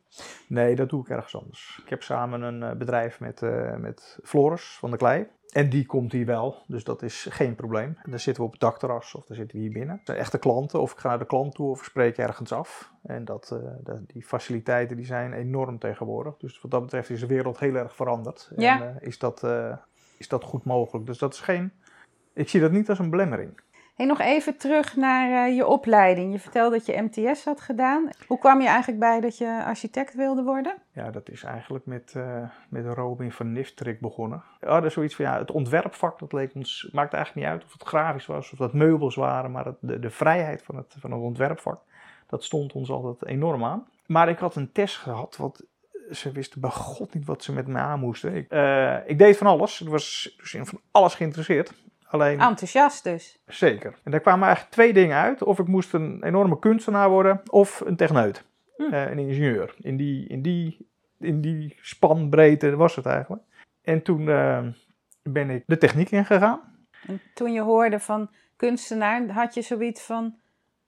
Nee, 0.48 0.76
dat 0.76 0.90
doe 0.90 1.02
ik 1.02 1.10
ergens 1.10 1.36
anders. 1.36 1.80
Ik 1.84 1.90
heb 1.90 2.04
samen 2.04 2.42
een 2.42 2.64
eh, 2.64 2.72
bedrijf 2.78 3.20
met, 3.20 3.42
eh, 3.42 3.76
met 3.76 4.20
Floris 4.24 4.78
van 4.80 4.92
de 4.92 4.98
Klei. 4.98 5.28
En 5.52 5.70
die 5.70 5.86
komt 5.86 6.12
hier 6.12 6.26
wel, 6.26 6.64
dus 6.68 6.84
dat 6.84 7.02
is 7.02 7.28
geen 7.30 7.56
probleem. 7.56 7.98
Dan 8.04 8.20
zitten 8.20 8.44
we 8.44 8.48
op 8.48 8.52
het 8.52 8.62
dakterras 8.62 9.16
of 9.16 9.26
dan 9.26 9.36
zitten 9.36 9.58
we 9.58 9.64
hier 9.64 9.72
binnen. 9.72 10.02
Zijn 10.04 10.18
echte 10.18 10.40
klanten, 10.40 10.82
of 10.82 10.92
ik 10.92 10.98
ga 10.98 11.08
naar 11.08 11.20
de 11.20 11.26
klant 11.26 11.56
toe 11.56 11.70
of 11.70 11.80
ik 11.80 11.84
spreek 11.84 12.18
ergens 12.18 12.52
af. 12.52 12.92
En 13.04 13.26
dat, 13.26 13.60
eh, 13.86 13.94
die 14.08 14.24
faciliteiten 14.24 14.98
die 14.98 15.06
zijn 15.06 15.34
enorm 15.34 15.80
tegenwoordig. 15.80 16.38
Dus 16.38 16.62
wat 16.62 16.72
dat 16.72 16.82
betreft 16.82 17.10
is 17.10 17.20
de 17.20 17.26
wereld 17.26 17.60
heel 17.60 17.76
erg 17.76 17.96
veranderd. 17.96 18.52
Ja. 18.56 18.82
En 18.82 18.96
eh, 19.00 19.08
is, 19.08 19.20
dat, 19.20 19.44
eh, 19.44 19.78
is 20.18 20.28
dat 20.28 20.44
goed 20.44 20.66
mogelijk. 20.66 21.06
Dus 21.06 21.18
dat 21.18 21.34
is 21.34 21.40
geen... 21.40 21.72
Ik 22.34 22.50
zie 22.50 22.62
dat 22.62 22.72
niet 22.72 22.90
als 22.90 23.00
een 23.00 23.10
belemmering. 23.10 23.62
Nog 24.06 24.20
even 24.20 24.58
terug 24.58 24.96
naar 24.96 25.48
eh, 25.48 25.56
je 25.56 25.68
opleiding. 25.68 26.32
Je 26.32 26.40
vertelde 26.40 26.76
dat 26.76 26.86
je 26.86 27.02
MTS 27.02 27.46
had 27.46 27.62
gedaan. 27.62 28.10
Hoe 28.28 28.40
kwam 28.40 28.62
je 28.62 28.68
eigenlijk 28.68 29.00
bij 29.00 29.20
dat 29.20 29.38
je 29.38 29.64
architect 29.66 30.16
wilde 30.16 30.44
worden? 30.44 30.76
Ja, 30.94 31.12
dat 31.12 31.30
is 31.30 31.44
eigenlijk 31.44 31.86
met, 31.86 32.14
eh, 32.16 32.44
met 32.70 32.86
Robin 32.86 33.32
van 33.32 33.52
Niftrik 33.52 34.00
begonnen. 34.00 34.44
Ja, 34.62 34.82
dat 34.82 34.92
zoiets 34.92 35.16
van, 35.16 35.26
ja, 35.26 35.38
het 35.38 35.52
ontwerpvak, 35.52 36.20
dat 36.20 36.34
leek 36.34 36.56
ons, 36.56 36.90
maakt 36.92 37.14
eigenlijk 37.14 37.46
niet 37.46 37.56
uit 37.56 37.66
of 37.66 37.74
het 37.74 37.88
grafisch 37.88 38.26
was 38.26 38.52
of 38.52 38.58
dat 38.58 38.74
meubels 38.74 39.16
waren, 39.16 39.52
maar 39.52 39.66
het, 39.66 39.78
de, 39.80 40.00
de 40.00 40.10
vrijheid 40.10 40.64
van 40.64 40.76
het, 40.76 40.96
van 41.00 41.12
het 41.12 41.22
ontwerpvak, 41.22 41.82
dat 42.28 42.44
stond 42.44 42.74
ons 42.74 42.90
altijd 42.90 43.26
enorm 43.26 43.64
aan. 43.64 43.88
Maar 44.06 44.30
ik 44.30 44.40
had 44.40 44.56
een 44.56 44.72
test 44.72 44.98
gehad, 44.98 45.38
wat 45.38 45.66
ze 46.12 46.32
wisten 46.32 46.62
bij 46.62 46.70
god 46.70 47.14
niet 47.14 47.26
wat 47.26 47.44
ze 47.44 47.54
met 47.54 47.68
me 47.68 47.78
aan 47.78 48.00
moesten. 48.00 48.36
Ik, 48.36 48.50
eh, 48.50 48.98
ik 49.06 49.18
deed 49.18 49.38
van 49.38 49.48
alles, 49.48 49.82
ik 49.82 49.90
was 49.90 50.36
in 50.54 50.66
van 50.66 50.80
alles 50.92 51.16
geïnteresseerd. 51.16 51.74
Alleen, 52.12 52.40
Enthousiast 52.40 53.04
dus. 53.04 53.40
Zeker. 53.48 54.00
En 54.04 54.12
daar 54.12 54.20
kwamen 54.20 54.44
eigenlijk 54.44 54.74
twee 54.74 54.94
dingen 54.94 55.18
uit. 55.18 55.44
Of 55.44 55.60
ik 55.60 55.68
moest 55.68 55.94
een 55.94 56.24
enorme 56.24 56.60
kunstenaar 56.60 57.10
worden, 57.10 57.42
of 57.50 57.82
een 57.86 57.96
techneut. 57.96 58.44
Hm. 58.78 58.94
Eh, 58.94 59.10
een 59.10 59.20
ingenieur. 59.20 59.76
In 59.80 59.98
die, 59.98 60.28
in, 60.28 60.42
die, 60.42 60.88
in 61.20 61.42
die 61.42 61.78
spanbreedte 61.82 62.76
was 62.76 62.96
het 62.96 63.06
eigenlijk. 63.06 63.44
En 63.82 64.02
toen 64.02 64.30
eh, 64.30 64.60
ben 65.24 65.50
ik 65.50 65.64
de 65.66 65.78
techniek 65.78 66.12
ingegaan. 66.12 66.62
En 67.08 67.22
toen 67.34 67.54
je 67.54 67.62
hoorde 67.62 68.00
van 68.00 68.30
kunstenaar, 68.56 69.30
had 69.30 69.54
je 69.54 69.62
zoiets 69.62 70.02
van... 70.02 70.36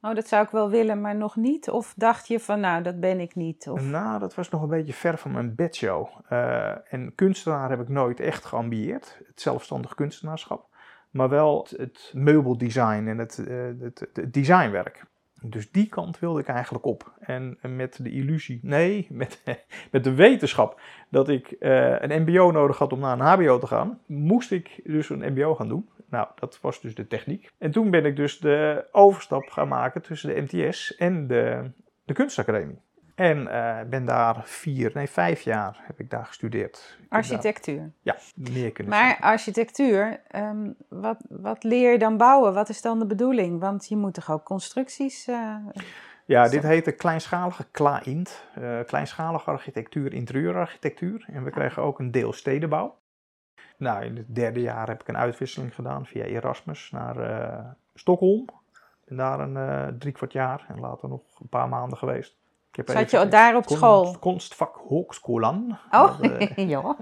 Oh, 0.01 0.15
dat 0.15 0.27
zou 0.27 0.43
ik 0.43 0.49
wel 0.49 0.69
willen, 0.69 1.01
maar 1.01 1.15
nog 1.15 1.35
niet? 1.35 1.69
Of 1.69 1.93
dacht 1.97 2.27
je 2.27 2.39
van, 2.39 2.59
nou, 2.59 2.83
dat 2.83 2.99
ben 2.99 3.19
ik 3.19 3.35
niet? 3.35 3.69
Of... 3.69 3.81
Nou, 3.81 4.19
dat 4.19 4.35
was 4.35 4.49
nog 4.49 4.61
een 4.61 4.69
beetje 4.69 4.93
ver 4.93 5.17
van 5.17 5.31
mijn 5.31 5.55
bedshow. 5.55 6.07
Eh, 6.29 6.93
en 6.93 7.15
kunstenaar 7.15 7.69
heb 7.69 7.79
ik 7.79 7.89
nooit 7.89 8.19
echt 8.19 8.45
geambieerd. 8.45 9.19
Het 9.27 9.41
zelfstandig 9.41 9.95
kunstenaarschap. 9.95 10.71
Maar 11.13 11.29
wel 11.29 11.59
het, 11.59 11.79
het 11.79 12.11
meubeldesign 12.13 13.07
en 13.07 13.17
het, 13.17 13.45
eh, 13.47 13.55
het, 13.79 14.07
het 14.13 14.33
designwerk. 14.33 15.05
Dus 15.41 15.71
die 15.71 15.89
kant 15.89 16.19
wilde 16.19 16.39
ik 16.39 16.47
eigenlijk 16.47 16.85
op. 16.85 17.13
En 17.19 17.57
met 17.61 17.99
de 18.03 18.11
illusie, 18.11 18.59
nee, 18.61 19.07
met, 19.11 19.43
met 19.91 20.03
de 20.03 20.13
wetenschap 20.13 20.81
dat 21.09 21.29
ik 21.29 21.51
eh, 21.51 22.01
een 22.01 22.21
MBO 22.21 22.51
nodig 22.51 22.77
had 22.77 22.93
om 22.93 22.99
naar 22.99 23.19
een 23.19 23.25
HBO 23.25 23.59
te 23.59 23.67
gaan, 23.67 23.99
moest 24.05 24.51
ik 24.51 24.81
dus 24.83 25.09
een 25.09 25.33
MBO 25.33 25.55
gaan 25.55 25.67
doen. 25.67 25.89
Nou, 26.09 26.27
dat 26.35 26.59
was 26.61 26.81
dus 26.81 26.95
de 26.95 27.07
techniek. 27.07 27.51
En 27.57 27.71
toen 27.71 27.89
ben 27.89 28.05
ik 28.05 28.15
dus 28.15 28.39
de 28.39 28.85
overstap 28.91 29.49
gaan 29.49 29.67
maken 29.67 30.01
tussen 30.01 30.35
de 30.35 30.41
MTS 30.41 30.95
en 30.95 31.27
de, 31.27 31.71
de 32.05 32.13
kunstacademie. 32.13 32.81
En 33.15 33.47
eh, 33.47 33.89
ben 33.89 34.05
daar 34.05 34.41
vier, 34.43 34.91
nee 34.93 35.09
vijf 35.09 35.41
jaar 35.41 35.79
heb 35.81 35.99
ik 35.99 36.09
daar 36.09 36.25
gestudeerd. 36.25 36.77
Ik 36.77 36.99
heb 36.99 37.09
daar- 37.09 37.19
Architectuur. 37.19 37.91
ja, 38.01 38.15
meer 38.35 38.71
kunnen 38.71 38.93
Maar 38.93 39.05
zeggen. 39.07 39.23
architectuur, 39.25 40.21
ehm, 40.27 40.71
wat, 40.89 41.17
wat 41.29 41.63
leer 41.63 41.91
je 41.91 41.97
dan 41.99 42.17
bouwen? 42.17 42.53
Wat 42.53 42.69
is 42.69 42.81
dan 42.81 42.99
de 42.99 43.05
bedoeling? 43.05 43.59
Want 43.59 43.87
je 43.87 43.95
moet 43.97 44.13
toch 44.13 44.31
ook 44.31 44.43
constructies... 44.43 45.27
eh, 45.27 45.55
Ja, 46.25 46.47
dit 46.47 46.63
heette 46.63 46.91
kleinschalige 46.91 47.65
KLAINT. 47.71 48.45
eh 48.55 48.79
kleinschalige 48.85 49.51
architectuur, 49.51 50.13
interieurarchitectuur. 50.13 51.25
En 51.31 51.43
we 51.43 51.49
kregen 51.51 51.83
ook 51.83 51.99
een 51.99 52.11
deel 52.11 52.33
stedenbouw. 52.33 52.97
Nou, 53.77 54.03
in 54.05 54.17
het 54.17 54.35
derde 54.35 54.61
jaar 54.61 54.87
heb 54.87 55.01
ik 55.01 55.07
een 55.07 55.17
uitwisseling 55.17 55.75
gedaan 55.75 56.05
via 56.05 56.23
Erasmus 56.23 56.91
naar 56.91 57.15
Stockholm. 57.95 58.45
Ben 59.05 59.17
daar 59.17 59.39
een 59.39 59.99
drie 59.99 60.13
kwart 60.13 60.31
jaar 60.33 60.65
en 60.67 60.79
later 60.79 61.09
nog 61.09 61.21
een 61.39 61.49
paar 61.49 61.69
maanden 61.69 61.97
geweest. 61.97 62.37
Ik 62.77 62.89
Zat 62.89 63.11
je 63.11 63.27
daar 63.27 63.55
op 63.55 63.69
school? 63.69 64.17
Kunstvak 64.19 64.75
Hoogskolan. 64.75 65.79
Oh, 65.91 66.21
Dat, 66.21 66.31
eh, 66.31 66.67
ja. 66.73 66.95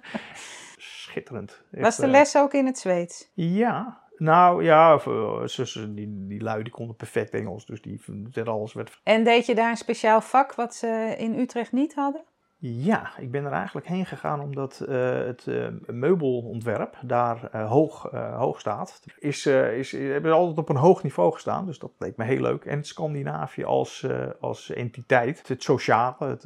schitterend. 0.76 1.62
Was 1.70 1.96
de 1.96 2.02
eh, 2.02 2.10
les 2.10 2.36
ook 2.36 2.52
in 2.52 2.66
het 2.66 2.78
Zweeds? 2.78 3.30
Ja, 3.34 4.00
nou 4.16 4.64
ja, 4.64 4.98
eh, 5.04 5.42
zussen, 5.44 5.94
die, 5.94 6.26
die 6.28 6.42
lui 6.42 6.62
die 6.62 6.72
konden 6.72 6.96
perfect 6.96 7.34
Engels, 7.34 7.66
dus 7.66 7.82
die 7.82 8.00
alles 8.44 8.72
werd. 8.72 9.00
En 9.02 9.24
deed 9.24 9.46
je 9.46 9.54
daar 9.54 9.70
een 9.70 9.76
speciaal 9.76 10.20
vak 10.20 10.54
wat 10.54 10.74
ze 10.74 11.14
in 11.18 11.38
Utrecht 11.38 11.72
niet 11.72 11.94
hadden? 11.94 12.24
Ja, 12.64 13.18
ik 13.18 13.30
ben 13.30 13.44
er 13.44 13.52
eigenlijk 13.52 13.86
heen 13.86 14.06
gegaan 14.06 14.40
omdat 14.40 14.80
eh, 14.80 15.24
het 15.24 15.46
eh, 15.46 15.68
meubelontwerp 15.86 16.98
daar 17.02 17.48
eh, 17.50 17.70
hoog, 17.70 18.10
hoog 18.36 18.60
staat. 18.60 19.02
Is, 19.18 19.46
is, 19.46 19.92
hebben 19.92 20.32
altijd 20.32 20.58
op 20.58 20.68
een 20.68 20.76
hoog 20.76 21.02
niveau 21.02 21.32
gestaan, 21.32 21.66
dus 21.66 21.78
dat 21.78 21.92
leek 21.98 22.16
me 22.16 22.24
heel 22.24 22.40
leuk. 22.40 22.64
En 22.64 22.84
Scandinavië 22.84 23.64
als, 23.64 24.06
als 24.40 24.70
entiteit, 24.70 25.48
het 25.48 25.62
sociale, 25.62 26.26
het, 26.26 26.42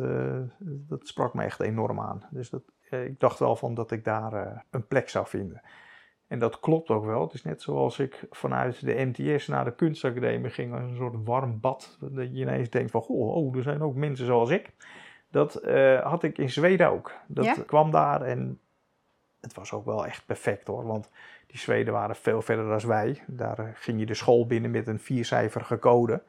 dat 0.88 1.06
sprak 1.06 1.35
me 1.35 1.44
echt 1.44 1.61
enorm 1.61 2.00
aan. 2.00 2.26
Dus 2.30 2.50
dat, 2.50 2.62
ik 2.90 3.20
dacht 3.20 3.38
wel 3.38 3.56
van 3.56 3.75
dat 3.75 3.90
ik 3.90 4.04
daar 4.04 4.64
een 4.70 4.87
plek 4.87 5.08
zou 5.08 5.26
vinden. 5.26 5.62
En 6.26 6.38
dat 6.38 6.61
klopt 6.61 6.88
ook 6.88 7.04
wel. 7.04 7.20
Het 7.20 7.32
is 7.32 7.42
net 7.42 7.62
zoals 7.62 7.99
ik 7.99 8.26
vanuit 8.30 8.85
de 8.85 9.12
MTS 9.12 9.46
naar 9.46 9.64
de 9.64 9.75
kunstacademie 9.75 10.50
ging, 10.50 10.73
als 10.73 10.82
een 10.82 10.96
soort 10.96 11.25
warm 11.25 11.61
bad. 11.61 11.99
Dat 12.00 12.37
je 12.37 12.40
ineens 12.40 12.70
denkt 12.70 12.90
van, 12.90 13.02
goh, 13.02 13.37
oh, 13.37 13.56
er 13.56 13.62
zijn 13.62 13.82
ook 13.82 13.94
mensen 13.94 14.26
zoals 14.26 14.50
ik. 14.50 14.73
Dat 15.30 15.54
eh, 15.54 16.00
had 16.02 16.23
ik 16.23 16.38
in 16.38 16.50
Zweden 16.50 16.88
ook. 16.90 17.12
Dat 17.26 17.45
Ja? 17.45 17.54
kwam 17.66 17.90
daar 17.90 18.23
en 18.23 18.61
het 19.40 19.54
was 19.54 19.73
ook 19.73 19.85
wel 19.85 20.06
echt 20.06 20.26
perfect 20.26 20.66
hoor. 20.66 20.87
Want 20.87 21.11
die 21.47 21.59
Zweden 21.59 21.92
waren 21.92 22.16
veel 22.16 22.42
verder 22.42 22.68
dan 22.78 22.88
wij. 22.88 23.23
Daar 23.26 23.59
eh, 23.59 23.64
ging 23.75 23.99
je 24.00 24.06
de 24.06 24.14
school 24.14 24.47
binnen 24.47 24.71
met 24.71 24.87
een 24.87 24.99
viercijferige 25.00 25.78
code. 25.78 26.23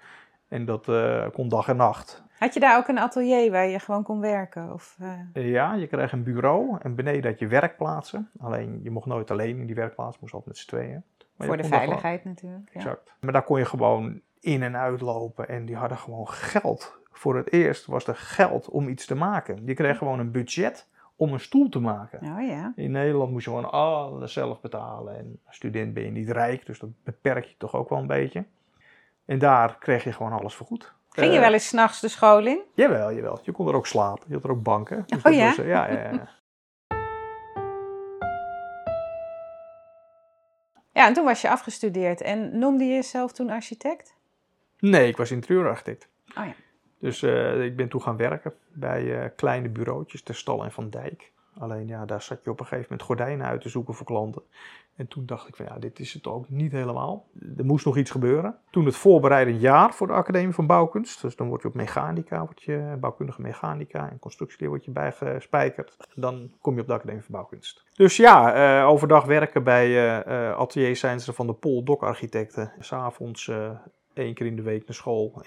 En 0.48 0.66
dat 0.66 0.88
eh, 0.90 1.26
kon 1.34 1.50
dag 1.50 1.68
en 1.68 1.76
nacht. 1.76 2.24
Had 2.38 2.54
je 2.54 2.60
daar 2.60 2.78
ook 2.78 2.88
een 2.88 3.00
atelier 3.00 3.52
waar 3.52 3.68
je 3.68 3.80
gewoon 3.80 4.04
kon 4.04 4.20
werken? 4.20 4.74
Of, 4.74 4.98
Ja, 5.34 5.74
je 5.74 5.88
kreeg 5.88 6.12
een 6.12 6.24
bureau 6.24 6.78
en 6.82 6.96
beneden 6.96 7.32
had 7.32 7.40
je 7.40 7.48
werkplaatsen. 7.48 8.30
Alleen 8.40 8.80
je 8.84 8.92
mocht 8.92 9.06
nooit 9.06 9.32
alleen 9.32 9.58
in 9.60 9.66
die 9.66 9.76
werkplaats, 9.76 10.20
moest 10.20 10.34
altijd 10.34 10.50
met 10.56 10.64
z'n 10.64 10.68
tweeën. 10.70 11.04
Maar 11.36 11.48
voor 11.48 11.58
de 11.58 11.64
gewoon- 11.64 11.78
veiligheid 11.80 12.24
natuurlijk. 12.26 12.70
Ja. 12.74 12.80
Exact. 12.80 13.16
Maar 13.20 13.34
daar 13.34 13.44
kon 13.44 13.60
je 13.60 13.66
gewoon 13.66 14.22
in 14.40 14.64
en 14.64 14.78
uitlopen 14.78 15.48
en 15.50 15.66
die 15.66 15.76
hadden 15.76 15.98
gewoon 15.98 16.28
geld. 16.30 16.97
Voor 17.18 17.36
het 17.38 17.52
eerst 17.52 17.86
was 17.86 18.08
er 18.08 18.16
geld 18.16 18.70
om 18.70 18.88
iets 18.88 19.06
te 19.06 19.16
maken. 19.16 19.62
Je 19.66 19.74
kreeg 19.74 19.98
gewoon 19.98 20.20
een 20.20 20.32
budget 20.32 20.88
om 21.16 21.34
een 21.34 21.40
stoel 21.40 21.70
te 21.70 21.80
maken. 21.80 22.20
Oh 22.24 22.48
ja. 22.48 22.74
In 22.76 22.92
Nederland 22.92 23.32
moest 23.32 23.46
je 23.46 23.52
gewoon 23.52 23.72
alles 23.72 24.34
zelf 24.34 24.62
betalen. 24.62 25.18
En 25.18 25.40
als 25.46 25.56
student 25.56 25.94
ben 25.94 26.04
je 26.04 26.12
niet 26.12 26.30
rijk, 26.30 26.66
dus 26.66 26.80
dat 26.80 26.90
beperk 27.04 27.46
je 27.46 27.56
toch 27.58 27.76
ook 27.76 27.90
wel 27.90 28.00
een 28.00 28.08
beetje. 28.08 28.46
En 29.26 29.40
daar 29.40 29.78
kreeg 29.80 30.04
je 30.04 30.12
gewoon 30.12 30.32
alles 30.32 30.56
vergoed. 30.56 30.94
Ging 31.10 31.32
je 31.32 31.38
Eh, 31.38 31.44
wel 31.44 31.54
eens 31.54 31.68
s'nachts 31.68 32.00
de 32.00 32.08
school 32.08 32.46
in? 32.46 32.62
Jawel, 32.74 33.14
jawel. 33.14 33.40
Je 33.44 33.52
kon 33.52 33.68
er 33.68 33.74
ook 33.76 33.88
slapen. 33.88 34.24
Je 34.28 34.34
had 34.34 34.44
er 34.44 34.52
ook 34.52 34.64
banken. 34.64 35.04
Dus 35.06 35.18
Oh 35.18 35.24
dat 35.24 35.34
ja? 35.36 35.46
was, 35.46 35.58
eh, 35.58 35.68
ja, 35.68 35.92
ja, 35.92 36.00
ja. 36.12 36.30
Ja, 40.94 41.08
en 41.08 41.14
toen 41.14 41.26
was 41.26 41.42
je 41.42 41.50
afgestudeerd. 41.50 42.22
En 42.22 42.58
noemde 42.60 42.84
je 42.84 42.94
jezelf 42.94 43.32
toen 43.32 43.50
architect? 43.50 44.16
Nee, 44.80 45.08
ik 45.08 45.18
was 45.18 45.32
interieurarchitect. 45.32 46.08
Oh 46.38 46.46
ja. 46.46 46.54
Dus 47.00 47.24
eh, 47.24 47.64
ik 47.64 47.76
ben 47.76 47.90
toen 47.90 48.02
gaan 48.02 48.18
werken 48.18 48.54
bij 48.74 49.22
eh, 49.22 49.30
kleine 49.36 49.70
bureautjes 49.70 50.24
ter 50.24 50.36
Stal 50.36 50.64
en 50.64 50.72
Van 50.72 50.90
Dijk. 50.90 51.32
Alleen 51.60 51.88
ja, 51.88 52.06
daar 52.06 52.22
zat 52.22 52.44
je 52.44 52.50
op 52.50 52.60
een 52.60 52.66
gegeven 52.66 52.88
moment 52.90 53.08
gordijnen 53.08 53.46
uit 53.48 53.62
te 53.62 53.70
zoeken 53.70 53.94
voor 53.94 54.06
klanten. 54.06 54.42
En 54.96 55.08
toen 55.08 55.26
dacht 55.26 55.48
ik 55.48 55.56
van 55.56 55.66
ja, 55.66 55.78
dit 55.80 56.00
is 56.00 56.14
het 56.14 56.28
ook 56.28 56.50
niet 56.50 56.72
helemaal. 56.72 57.28
Er 57.58 57.66
moest 57.66 57.86
nog 57.86 57.98
iets 57.98 58.12
gebeuren. 58.12 58.58
Toen 58.70 58.86
het 58.86 58.96
voorbereidend 58.96 59.62
jaar 59.62 59.94
voor 59.94 60.08
de 60.08 60.14
Academie 60.14 60.54
van 60.54 60.68
Bouwkunst. 60.68 61.22
Dus 61.22 61.36
dan 61.36 61.48
word 61.48 61.62
je 61.62 61.68
op 61.68 61.74
mechanica, 61.74 62.40
word 62.40 62.64
je, 62.64 62.98
bouwkundige 63.00 63.42
mechanica 63.42 64.10
en 64.10 64.20
constructieleer 64.20 64.70
word 64.70 64.86
je 64.86 64.92
bijgespijkerd. 64.92 65.98
Dan 66.16 66.52
kom 66.62 66.76
je 66.76 66.82
op 66.82 66.88
de 66.88 66.94
Academie 66.94 67.22
van 67.22 67.32
Bouwkunst. 67.32 67.84
Dus 67.96 68.18
ja, 68.18 68.54
eh, 68.54 68.88
overdag 68.88 69.26
werken 69.26 69.64
bij 69.64 69.86
eh 69.86 70.50
eh 70.50 70.58
ateliers 70.58 71.00
zijn 71.00 71.20
ze 71.20 71.34
van 71.34 71.48
de 71.48 71.54
Pol 71.54 71.84
Dokarchitecten. 71.84 72.72
S'avonds 72.80 73.48
eh 73.48 73.70
één 74.14 74.34
keer 74.34 74.46
in 74.46 74.56
de 74.56 74.62
week 74.62 74.88
naar 74.88 74.96
school. 74.96 75.42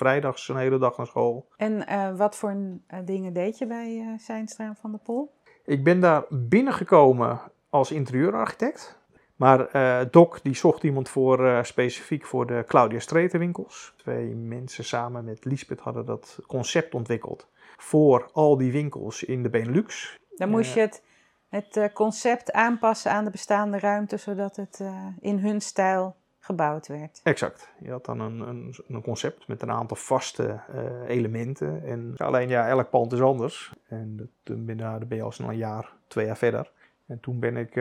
Vrijdags 0.00 0.48
een 0.48 0.56
hele 0.56 0.78
dag 0.78 0.96
naar 0.96 1.06
school. 1.06 1.48
En 1.56 1.86
eh, 1.86 2.16
wat 2.16 2.36
voor 2.36 2.56
eh, 2.86 2.98
dingen 3.04 3.32
deed 3.32 3.58
je 3.58 3.66
bij 3.66 3.98
eh 4.00 4.18
Zijnstra 4.18 4.64
en 4.64 4.76
Van 4.76 4.90
der 4.90 5.00
Pol? 5.00 5.34
Ik 5.64 5.84
ben 5.84 6.00
daar 6.00 6.24
binnengekomen 6.28 7.40
als 7.70 7.90
interieurarchitect. 7.90 8.98
Maar 9.36 9.76
uh, 9.76 10.00
Doc 10.10 10.40
die 10.42 10.54
zocht 10.54 10.82
iemand 10.82 11.08
voor, 11.08 11.46
uh, 11.46 11.62
specifiek 11.62 12.26
voor 12.26 12.46
de 12.46 12.64
Claudia 12.66 12.98
Streeter 12.98 13.38
winkels. 13.38 13.94
Twee 13.96 14.34
mensen 14.34 14.84
samen 14.84 15.24
met 15.24 15.44
Lisbeth 15.44 15.80
hadden 15.80 16.06
dat 16.06 16.38
concept 16.46 16.94
ontwikkeld 16.94 17.48
voor 17.76 18.30
al 18.32 18.56
die 18.56 18.72
winkels 18.72 19.24
in 19.24 19.42
de 19.42 19.50
Benelux. 19.50 20.18
Dan 20.36 20.48
moest 20.50 20.74
je 20.74 20.80
het, 20.80 21.02
het 21.48 21.92
concept 21.92 22.52
aanpassen 22.52 23.10
aan 23.10 23.24
de 23.24 23.30
bestaande 23.30 23.78
ruimte, 23.78 24.16
zodat 24.16 24.56
het 24.56 24.82
in 25.20 25.38
hun 25.38 25.60
stijl 25.60 26.16
gebouwd 26.40 26.86
werd. 26.86 27.20
Exact. 27.22 27.72
Je 27.80 27.90
had 27.90 28.04
dan 28.04 28.20
een, 28.20 28.40
een, 28.40 28.74
een 28.88 29.02
concept 29.02 29.48
met 29.48 29.62
een 29.62 29.70
aantal 29.70 29.96
vaste 29.96 30.60
elementen. 31.06 31.84
En 31.84 32.14
alleen 32.16 32.48
ja, 32.48 32.68
elk 32.68 32.90
pand 32.90 33.12
is 33.12 33.20
anders. 33.20 33.72
En 33.88 34.30
toen 34.42 34.64
ben, 34.64 34.76
daar 34.76 35.06
ben 35.06 35.16
je 35.16 35.22
al 35.22 35.32
snel 35.32 35.48
een 35.48 35.56
jaar, 35.56 35.92
twee 36.06 36.26
jaar 36.26 36.36
verder. 36.36 36.70
En 37.06 37.20
toen 37.20 37.40
ben 37.40 37.56
ik 37.56 37.76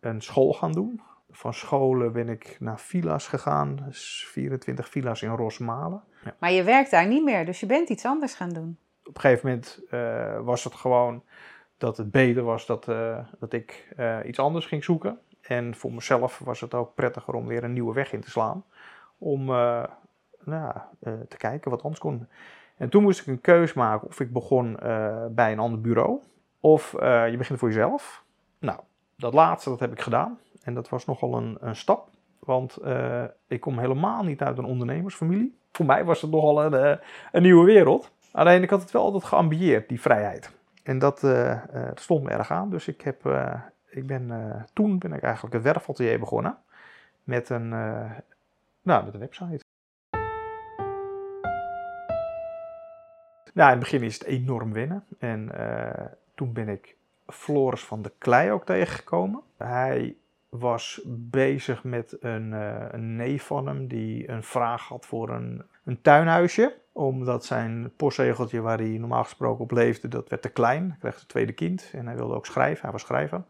een 0.00 0.22
school 0.22 0.52
gaan 0.52 0.72
doen. 0.72 1.00
Van 1.30 1.54
scholen 1.54 2.12
ben 2.12 2.28
ik 2.28 2.56
naar 2.60 2.80
villa's 2.80 3.28
gegaan, 3.28 3.76
dus 3.86 4.26
24 4.30 4.88
villa's 4.88 5.22
in 5.22 5.34
Rosmalen. 5.34 6.02
Ja. 6.24 6.34
Maar 6.38 6.52
je 6.52 6.62
werkt 6.62 6.90
daar 6.90 7.06
niet 7.06 7.24
meer, 7.24 7.44
dus 7.44 7.60
je 7.60 7.66
bent 7.66 7.88
iets 7.88 8.04
anders 8.04 8.34
gaan 8.34 8.48
doen. 8.48 8.78
Op 9.04 9.14
een 9.14 9.20
gegeven 9.20 9.48
moment 9.48 9.80
uh, 9.90 10.40
was 10.40 10.64
het 10.64 10.74
gewoon 10.74 11.22
dat 11.78 11.96
het 11.96 12.10
beter 12.10 12.42
was 12.42 12.66
dat, 12.66 12.84
dat 13.38 13.52
ik 13.52 13.94
iets 14.24 14.38
anders 14.38 14.66
ging 14.66 14.84
zoeken. 14.84 15.18
En 15.50 15.74
voor 15.74 15.92
mezelf 15.92 16.38
was 16.38 16.60
het 16.60 16.74
ook 16.74 16.94
prettiger 16.94 17.34
om 17.34 17.46
weer 17.46 17.64
een 17.64 17.72
nieuwe 17.72 17.94
weg 17.94 18.12
in 18.12 18.20
te 18.20 18.30
slaan. 18.30 18.64
Om 19.18 19.44
nou, 20.44 20.74
te 21.28 21.36
kijken 21.36 21.70
wat 21.70 21.82
anders 21.82 22.00
kon. 22.00 22.28
En 22.76 22.88
toen 22.88 23.02
moest 23.02 23.20
ik 23.20 23.26
een 23.26 23.40
keus 23.40 23.72
maken 23.72 24.08
of 24.08 24.20
ik 24.20 24.32
begon 24.32 24.76
bij 25.30 25.52
een 25.52 25.58
ander 25.58 25.80
bureau. 25.80 26.20
Of 26.60 26.92
je 27.00 27.34
begint 27.38 27.58
voor 27.58 27.68
jezelf. 27.68 28.24
Nou, 28.58 28.80
dat 29.16 29.34
laatste, 29.34 29.70
dat 29.70 29.80
heb 29.80 29.92
ik 29.92 30.00
gedaan. 30.00 30.38
En 30.62 30.74
dat 30.74 30.88
was 30.88 31.06
nogal 31.06 31.36
een, 31.36 31.56
een 31.60 31.76
stap. 31.76 32.08
Want 32.38 32.78
ik 33.46 33.60
kom 33.60 33.78
helemaal 33.78 34.22
niet 34.22 34.42
uit 34.42 34.58
een 34.58 34.64
ondernemersfamilie. 34.64 35.58
Voor 35.72 35.86
mij 35.86 36.04
was 36.04 36.20
het 36.22 36.30
nogal 36.30 36.64
een, 36.64 36.98
een 37.32 37.42
nieuwe 37.42 37.64
wereld. 37.64 38.10
Alleen 38.32 38.62
ik 38.62 38.70
had 38.70 38.80
het 38.80 38.90
wel 38.90 39.02
altijd 39.02 39.24
geambieerd, 39.24 39.88
die 39.88 40.00
vrijheid. 40.00 40.52
En 40.82 40.98
dat, 40.98 41.20
dat 41.20 42.00
stond 42.00 42.24
me 42.24 42.30
erg 42.30 42.50
aan. 42.50 42.70
Dus 42.70 42.88
ik, 42.88 43.00
heb, 43.00 43.22
ik 43.90 44.06
ben, 44.06 44.66
toen 44.72 44.98
ben 44.98 45.12
ik 45.12 45.22
eigenlijk 45.22 45.54
het 45.54 45.62
werfatelier 45.62 46.18
begonnen. 46.18 46.58
Met 47.24 47.48
een, 47.48 47.68
nou, 48.82 49.04
met 49.04 49.14
een 49.14 49.20
website. 49.20 49.64
Nou, 53.54 53.72
in 53.72 53.78
het 53.78 53.78
begin 53.78 54.02
is 54.02 54.14
het 54.14 54.24
enorm 54.24 54.72
wennen. 54.72 55.04
En 55.18 55.50
toen 56.34 56.52
ben 56.52 56.68
ik 56.68 56.96
Floris 57.26 57.84
van 57.84 58.02
de 58.02 58.12
Klei 58.18 58.50
ook 58.50 58.64
tegengekomen. 58.64 59.40
Hij 59.56 60.16
was 60.48 61.00
bezig 61.06 61.84
met 61.84 62.16
een, 62.20 62.52
een 62.94 63.16
neef 63.16 63.44
van 63.44 63.66
hem 63.66 63.86
die 63.86 64.30
een 64.30 64.42
vraag 64.42 64.88
had 64.88 65.06
voor 65.06 65.28
een, 65.30 65.62
een 65.84 66.02
tuinhuisje. 66.02 66.74
Omdat 66.92 67.44
zijn 67.44 67.92
postzegeltje 67.96 68.60
waar 68.60 68.78
hij 68.78 68.98
normaal 68.98 69.22
gesproken 69.22 69.64
op 69.64 69.70
leefde, 69.70 70.08
dat 70.08 70.28
werd 70.28 70.42
te 70.42 70.48
klein. 70.48 70.88
Hij 70.88 70.96
kreeg 70.98 71.20
een 71.20 71.26
tweede 71.26 71.52
kind 71.52 71.90
en 71.92 72.06
hij 72.06 72.16
wilde 72.16 72.34
ook 72.34 72.46
schrijven. 72.46 72.82
Hij 72.82 72.92
was 72.92 73.02
schrijver. 73.02 73.42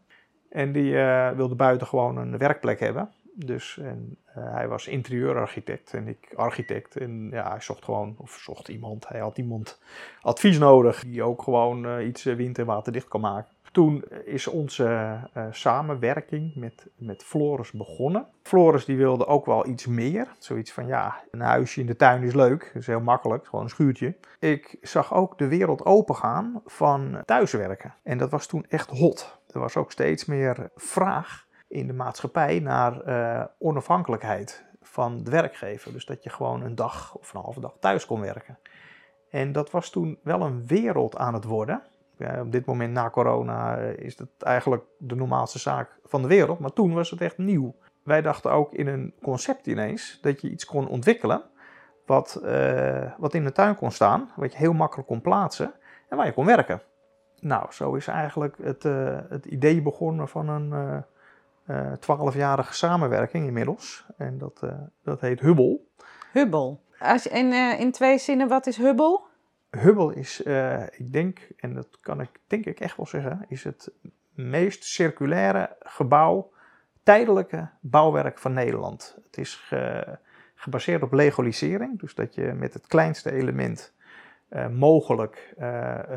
En 0.51 0.71
die 0.71 0.91
uh, 0.91 1.29
wilde 1.29 1.55
buiten 1.55 1.87
gewoon 1.87 2.17
een 2.17 2.37
werkplek 2.37 2.79
hebben. 2.79 3.09
Dus 3.33 3.77
en, 3.77 4.17
uh, 4.37 4.53
hij 4.53 4.67
was 4.67 4.87
interieurarchitect 4.87 5.93
en 5.93 6.07
ik 6.07 6.33
architect. 6.35 6.95
En 6.95 7.29
ja, 7.31 7.49
hij 7.49 7.61
zocht 7.61 7.83
gewoon, 7.83 8.15
of 8.17 8.31
zocht 8.31 8.67
iemand, 8.67 9.07
hij 9.07 9.19
had 9.19 9.37
iemand 9.37 9.79
advies 10.21 10.57
nodig 10.57 11.03
die 11.03 11.23
ook 11.23 11.41
gewoon 11.41 12.01
iets 12.01 12.23
wind- 12.23 12.59
en 12.59 12.65
waterdicht 12.65 13.07
kan 13.07 13.21
maken. 13.21 13.51
Toen 13.71 14.03
is 14.25 14.47
onze 14.47 15.17
samenwerking 15.51 16.55
met, 16.55 16.87
met 16.95 17.23
Floris 17.23 17.71
begonnen. 17.71 18.27
Floris 18.43 18.85
die 18.85 18.97
wilde 18.97 19.25
ook 19.25 19.45
wel 19.45 19.67
iets 19.67 19.87
meer. 19.87 20.27
Zoiets 20.39 20.71
van 20.71 20.87
ja, 20.87 21.23
een 21.31 21.41
huisje 21.41 21.79
in 21.79 21.85
de 21.85 21.95
tuin 21.95 22.23
is 22.23 22.33
leuk. 22.33 22.69
Dat 22.73 22.81
is 22.81 22.87
heel 22.87 23.01
makkelijk, 23.01 23.45
gewoon 23.45 23.63
een 23.63 23.69
schuurtje. 23.69 24.15
Ik 24.39 24.77
zag 24.81 25.13
ook 25.13 25.37
de 25.37 25.47
wereld 25.47 25.85
opengaan 25.85 26.61
van 26.65 27.21
thuiswerken. 27.25 27.93
En 28.03 28.17
dat 28.17 28.29
was 28.29 28.47
toen 28.47 28.65
echt 28.69 28.89
hot. 28.89 29.39
Er 29.53 29.59
was 29.59 29.77
ook 29.77 29.91
steeds 29.91 30.25
meer 30.25 30.69
vraag 30.75 31.47
in 31.67 31.87
de 31.87 31.93
maatschappij 31.93 32.59
naar 32.59 33.07
uh, 33.07 33.45
onafhankelijkheid 33.59 34.65
van 34.81 35.23
de 35.23 35.31
werkgever. 35.31 35.93
Dus 35.93 36.05
dat 36.05 36.23
je 36.23 36.29
gewoon 36.29 36.61
een 36.61 36.75
dag 36.75 37.15
of 37.15 37.33
een 37.33 37.41
halve 37.41 37.59
dag 37.59 37.77
thuis 37.79 38.05
kon 38.05 38.21
werken. 38.21 38.59
En 39.29 39.51
dat 39.51 39.71
was 39.71 39.89
toen 39.89 40.19
wel 40.23 40.41
een 40.41 40.67
wereld 40.67 41.17
aan 41.17 41.33
het 41.33 41.43
worden 41.43 41.83
ja, 42.21 42.41
op 42.41 42.51
dit 42.51 42.65
moment 42.65 42.93
na 42.93 43.09
corona 43.09 43.77
eh, 43.77 44.05
is 44.05 44.17
het 44.17 44.29
eigenlijk 44.39 44.83
de 44.97 45.15
normaalste 45.15 45.59
zaak 45.59 45.99
van 46.05 46.21
de 46.21 46.27
wereld. 46.27 46.59
Maar 46.59 46.73
toen 46.73 46.93
was 46.93 47.09
het 47.09 47.21
echt 47.21 47.37
nieuw. 47.37 47.75
Wij 48.03 48.21
dachten 48.21 48.51
ook 48.51 48.73
in 48.73 48.87
een 48.87 49.13
concept 49.21 49.67
ineens 49.67 50.19
dat 50.21 50.41
je 50.41 50.49
iets 50.49 50.65
kon 50.65 50.87
ontwikkelen. 50.87 51.43
Wat, 52.05 52.41
uh, 52.43 53.11
wat 53.17 53.33
in 53.33 53.43
de 53.43 53.51
tuin 53.51 53.75
kon 53.75 53.91
staan, 53.91 54.31
wat 54.35 54.51
je 54.51 54.57
heel 54.57 54.73
makkelijk 54.73 55.07
kon 55.07 55.21
plaatsen 55.21 55.73
en 56.09 56.17
waar 56.17 56.25
je 56.25 56.33
kon 56.33 56.45
werken. 56.45 56.81
Nou, 57.41 57.71
zo 57.71 57.93
is 57.93 58.07
eigenlijk 58.07 58.57
het, 58.63 58.85
uh, 58.85 59.19
het 59.29 59.45
idee 59.45 59.81
begonnen 59.81 60.27
van 60.27 60.49
een 60.49 61.03
twaalfjarige 61.99 62.73
samenwerking 62.73 63.45
inmiddels. 63.45 64.05
En 64.17 64.37
dat, 64.37 64.61
dat 65.03 65.21
heet 65.21 65.39
Hubble. 65.39 65.79
Hubble. 66.31 66.77
Als, 66.99 67.27
in, 67.27 67.53
in 67.79 67.91
twee 67.91 68.17
zinnen, 68.17 68.47
wat 68.47 68.67
is 68.67 68.77
Hubble? 68.77 69.19
Hubble 69.69 70.15
is, 70.15 70.41
ik 70.91 71.13
denk, 71.13 71.39
en 71.57 71.73
dat 71.73 71.87
kan 72.01 72.21
ik 72.21 72.29
denk 72.47 72.65
ik 72.65 72.79
echt 72.79 72.97
wel 72.97 73.05
zeggen, 73.05 73.45
is 73.47 73.63
het 73.63 73.91
meest 74.35 74.83
circulaire 74.83 75.75
gebouw, 75.79 76.51
tijdelijke 77.03 77.69
bouwwerk 77.79 78.39
van 78.39 78.53
Nederland. 78.53 79.17
Het 79.23 79.37
is 79.37 79.55
ge, 79.55 80.17
gebaseerd 80.55 81.03
op 81.03 81.13
legalisering, 81.13 81.99
dus 81.99 82.15
dat 82.15 82.35
je 82.35 82.53
met 82.53 82.73
het 82.73 82.87
kleinste 82.87 83.31
element 83.31 83.93
uh, 84.51 84.67
mogelijk 84.67 85.53
uh, 85.59 85.65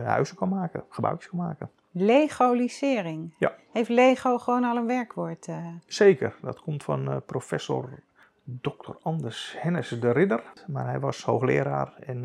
huizen 0.05 0.37
kan 0.37 0.49
maken, 0.49 0.85
gebouwtjes 0.89 1.31
kan 1.31 1.39
maken. 1.39 1.71
Legalisering? 1.91 3.35
Ja. 3.39 3.53
Heeft 3.73 3.89
Lego 3.89 4.39
gewoon 4.39 4.65
al 4.65 4.77
een 4.77 4.87
werkwoord? 4.87 5.49
Zeker, 5.87 6.35
dat 6.43 6.61
komt 6.61 6.83
van 6.83 7.23
professor 7.27 8.03
Dr. 8.45 8.91
Anders 9.03 9.57
Hennis 9.59 9.89
de 9.89 10.11
Ridder, 10.11 10.43
maar 10.67 10.87
hij 10.87 11.01
was 11.01 11.23
hoogleraar 11.23 11.95
en 12.07 12.25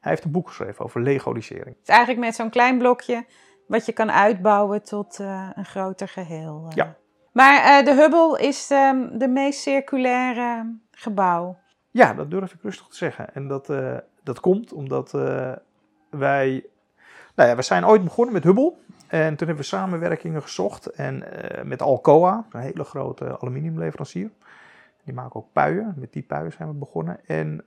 hij 0.00 0.10
heeft 0.10 0.24
een 0.24 0.30
boek 0.30 0.48
geschreven 0.48 0.84
over 0.84 1.00
legalisering. 1.00 1.76
Het 1.76 1.88
is 1.88 1.88
eigenlijk 1.88 2.20
met 2.26 2.34
zo'n 2.34 2.50
klein 2.50 2.78
blokje 2.78 3.24
wat 3.66 3.86
je 3.86 3.92
kan 3.92 4.10
uitbouwen 4.10 4.82
tot 4.82 5.18
een 5.54 5.64
groter 5.64 6.08
geheel. 6.08 6.72
Ja. 6.74 6.96
Maar 7.32 7.80
uh, 7.80 7.84
de 7.84 7.94
Hubble 7.94 8.46
is 8.46 8.70
um, 8.70 9.18
de 9.18 9.28
meest 9.28 9.60
circulaire 9.60 10.76
gebouw. 10.90 11.58
Ja, 11.90 12.14
dat 12.14 12.30
durf 12.30 12.52
ik 12.52 12.62
rustig 12.62 12.86
te 12.86 12.96
zeggen. 12.96 13.34
En 13.34 13.48
dat, 13.48 13.68
dat 14.28 14.40
komt 14.40 14.72
omdat 14.72 15.10
wij... 16.10 16.66
Nou 17.34 17.48
ja, 17.48 17.56
we 17.56 17.62
zijn 17.62 17.86
ooit 17.86 18.04
begonnen 18.04 18.34
met 18.34 18.44
Hubble. 18.44 18.74
En 19.06 19.36
toen 19.36 19.46
hebben 19.46 19.56
we 19.56 19.62
samenwerkingen 19.62 20.42
gezocht. 20.42 20.86
En 20.86 21.24
met 21.64 21.82
Alcoa, 21.82 22.46
een 22.50 22.60
hele 22.60 22.84
grote 22.84 23.38
aluminiumleverancier. 23.38 24.30
Die 25.04 25.14
maken 25.14 25.36
ook 25.36 25.52
puien. 25.52 25.94
Met 25.96 26.12
die 26.12 26.22
puien 26.22 26.52
zijn 26.52 26.68
we 26.68 26.74
begonnen. 26.74 27.26
En 27.26 27.64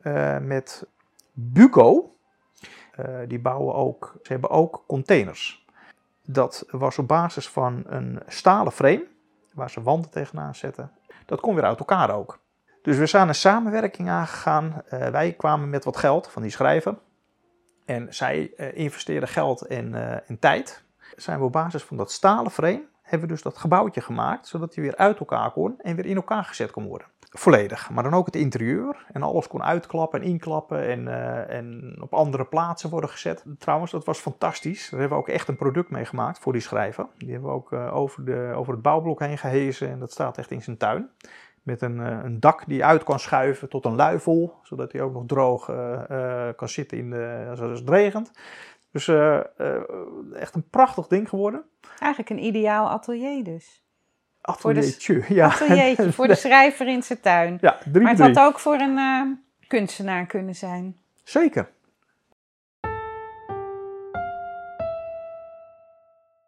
met 0.48 0.88
Buco, 1.34 2.16
die 3.28 3.40
bouwen 3.40 3.76
ook, 3.76 4.14
ze 4.24 4.32
hebben 4.32 4.50
ook 4.50 4.84
containers. 4.88 5.66
Dat 6.26 6.66
was 6.70 6.98
op 6.98 7.08
basis 7.08 7.50
van 7.50 7.84
een 7.86 8.20
stalen 8.28 8.72
frame, 8.72 9.08
waar 9.54 9.70
ze 9.70 9.82
wanden 9.82 10.10
tegenaan 10.10 10.56
zetten. 10.56 10.92
Dat 11.26 11.40
kon 11.40 11.56
weer 11.56 11.64
uit 11.64 11.80
elkaar 11.80 12.16
ook. 12.16 12.40
Dus 12.82 12.98
we 12.98 13.06
zijn 13.06 13.28
een 13.28 13.36
samenwerking 13.36 14.10
aangegaan. 14.10 14.82
Uh, 14.94 15.08
wij 15.08 15.34
kwamen 15.34 15.70
met 15.70 15.84
wat 15.84 15.98
geld 15.98 16.28
van 16.28 16.42
die 16.42 16.52
schrijver. 16.52 16.98
En 17.86 18.14
zij 18.14 18.52
uh, 18.58 18.78
investeerden 18.78 19.30
geld 19.30 19.62
en, 19.62 19.96
en 20.28 20.40
tijd. 20.40 20.84
Zijn 21.16 21.40
we 21.40 21.46
op 21.46 21.52
basis 21.52 21.84
van 21.84 21.98
dat 21.98 22.12
stalen 22.12 22.52
frame, 22.52 22.84
hebben 23.02 23.28
we 23.28 23.34
dus 23.34 23.44
dat 23.44 23.58
gebouwtje 23.58 24.02
gemaakt, 24.02 24.48
zodat 24.48 24.76
hij 24.76 24.84
weer 24.84 24.96
uit 24.96 25.20
elkaar 25.20 25.52
kon 25.52 25.80
en 25.82 25.96
weer 25.96 26.06
in 26.06 26.16
elkaar 26.16 26.44
gezet 26.44 26.72
kon 26.72 26.88
worden 26.88 27.08
volledig. 27.34 27.90
Maar 27.90 28.04
dan 28.04 28.14
ook 28.14 28.26
het 28.26 28.36
interieur. 28.36 29.06
En 29.12 29.24
alles 29.24 29.48
kon 29.48 29.64
uitklappen 29.64 30.22
en 30.22 30.28
inklappen 30.28 30.88
en, 30.88 31.08
en 31.50 31.98
op 32.00 32.14
andere 32.14 32.46
plaatsen 32.46 32.90
worden 32.90 33.10
gezet. 33.10 33.46
Trouwens, 33.58 33.92
dat 33.92 34.06
was 34.06 34.20
fantastisch. 34.20 34.90
Daar 34.90 35.00
hebben 35.00 35.18
we 35.18 35.24
ook 35.24 35.30
echt 35.30 35.48
een 35.48 35.56
product 35.56 35.90
mee 35.90 36.06
gemaakt 36.06 36.40
voor 36.40 36.54
die 36.54 36.62
schrijver. 36.62 37.08
Die 37.18 37.32
hebben 37.32 37.50
we 37.50 37.56
ook 37.56 37.74
over, 37.74 38.26
de, 38.26 38.52
over 38.56 38.74
het 38.74 38.82
bouwblok 38.82 39.20
heen 39.20 39.38
gehezen. 39.38 39.90
En 39.90 40.00
dat 40.00 40.12
staat 40.12 40.38
echt 40.38 40.52
in 40.52 40.62
zijn 40.62 40.78
tuin. 40.78 41.10
Met 41.62 41.82
een, 41.82 41.98
uh, 41.98 42.20
een 42.24 42.40
dak 42.40 42.64
die 42.68 42.86
uit 42.86 43.04
kan 43.04 43.20
schuiven 43.20 43.70
tot 43.70 43.86
een 43.86 43.96
luifel. 43.96 44.60
Zodat 44.64 44.92
hij 44.92 45.02
ook 45.02 45.14
nog 45.14 45.24
droog 45.26 45.66
kan 46.56 46.70
zitten 46.70 46.98
in 46.98 47.10
de, 47.10 47.46
als 47.50 47.80
het 47.80 47.90
regent. 47.90 48.32
Dus 48.92 49.08
echt 50.34 50.56
een 50.56 50.70
prachtig 50.70 51.08
ding 51.08 51.30
geworden. 51.30 51.64
Eigenlijk 52.00 52.30
een 52.30 52.46
ideaal 52.46 52.90
atelier 52.90 53.44
dus. 53.44 53.84
Ateliertje, 54.42 55.14
voor 55.14 55.28
de, 55.28 55.34
ja. 55.34 55.46
Ateliertje, 55.46 56.12
voor 56.12 56.28
de 56.28 56.36
schrijver 56.46 56.88
in 56.88 57.04
zijn 57.04 57.20
tuin. 57.20 57.58
Ja, 57.62 57.78
drie, 57.92 58.04
maar 58.04 58.12
het 58.12 58.36
had 58.36 58.40
ook 58.40 58.60
voor 58.60 58.80
een 58.80 58.98
uh, 58.98 59.22
kunstenaar 59.68 60.26
kunnen 60.26 60.56
zijn. 60.56 60.98
Zeker. 61.24 61.70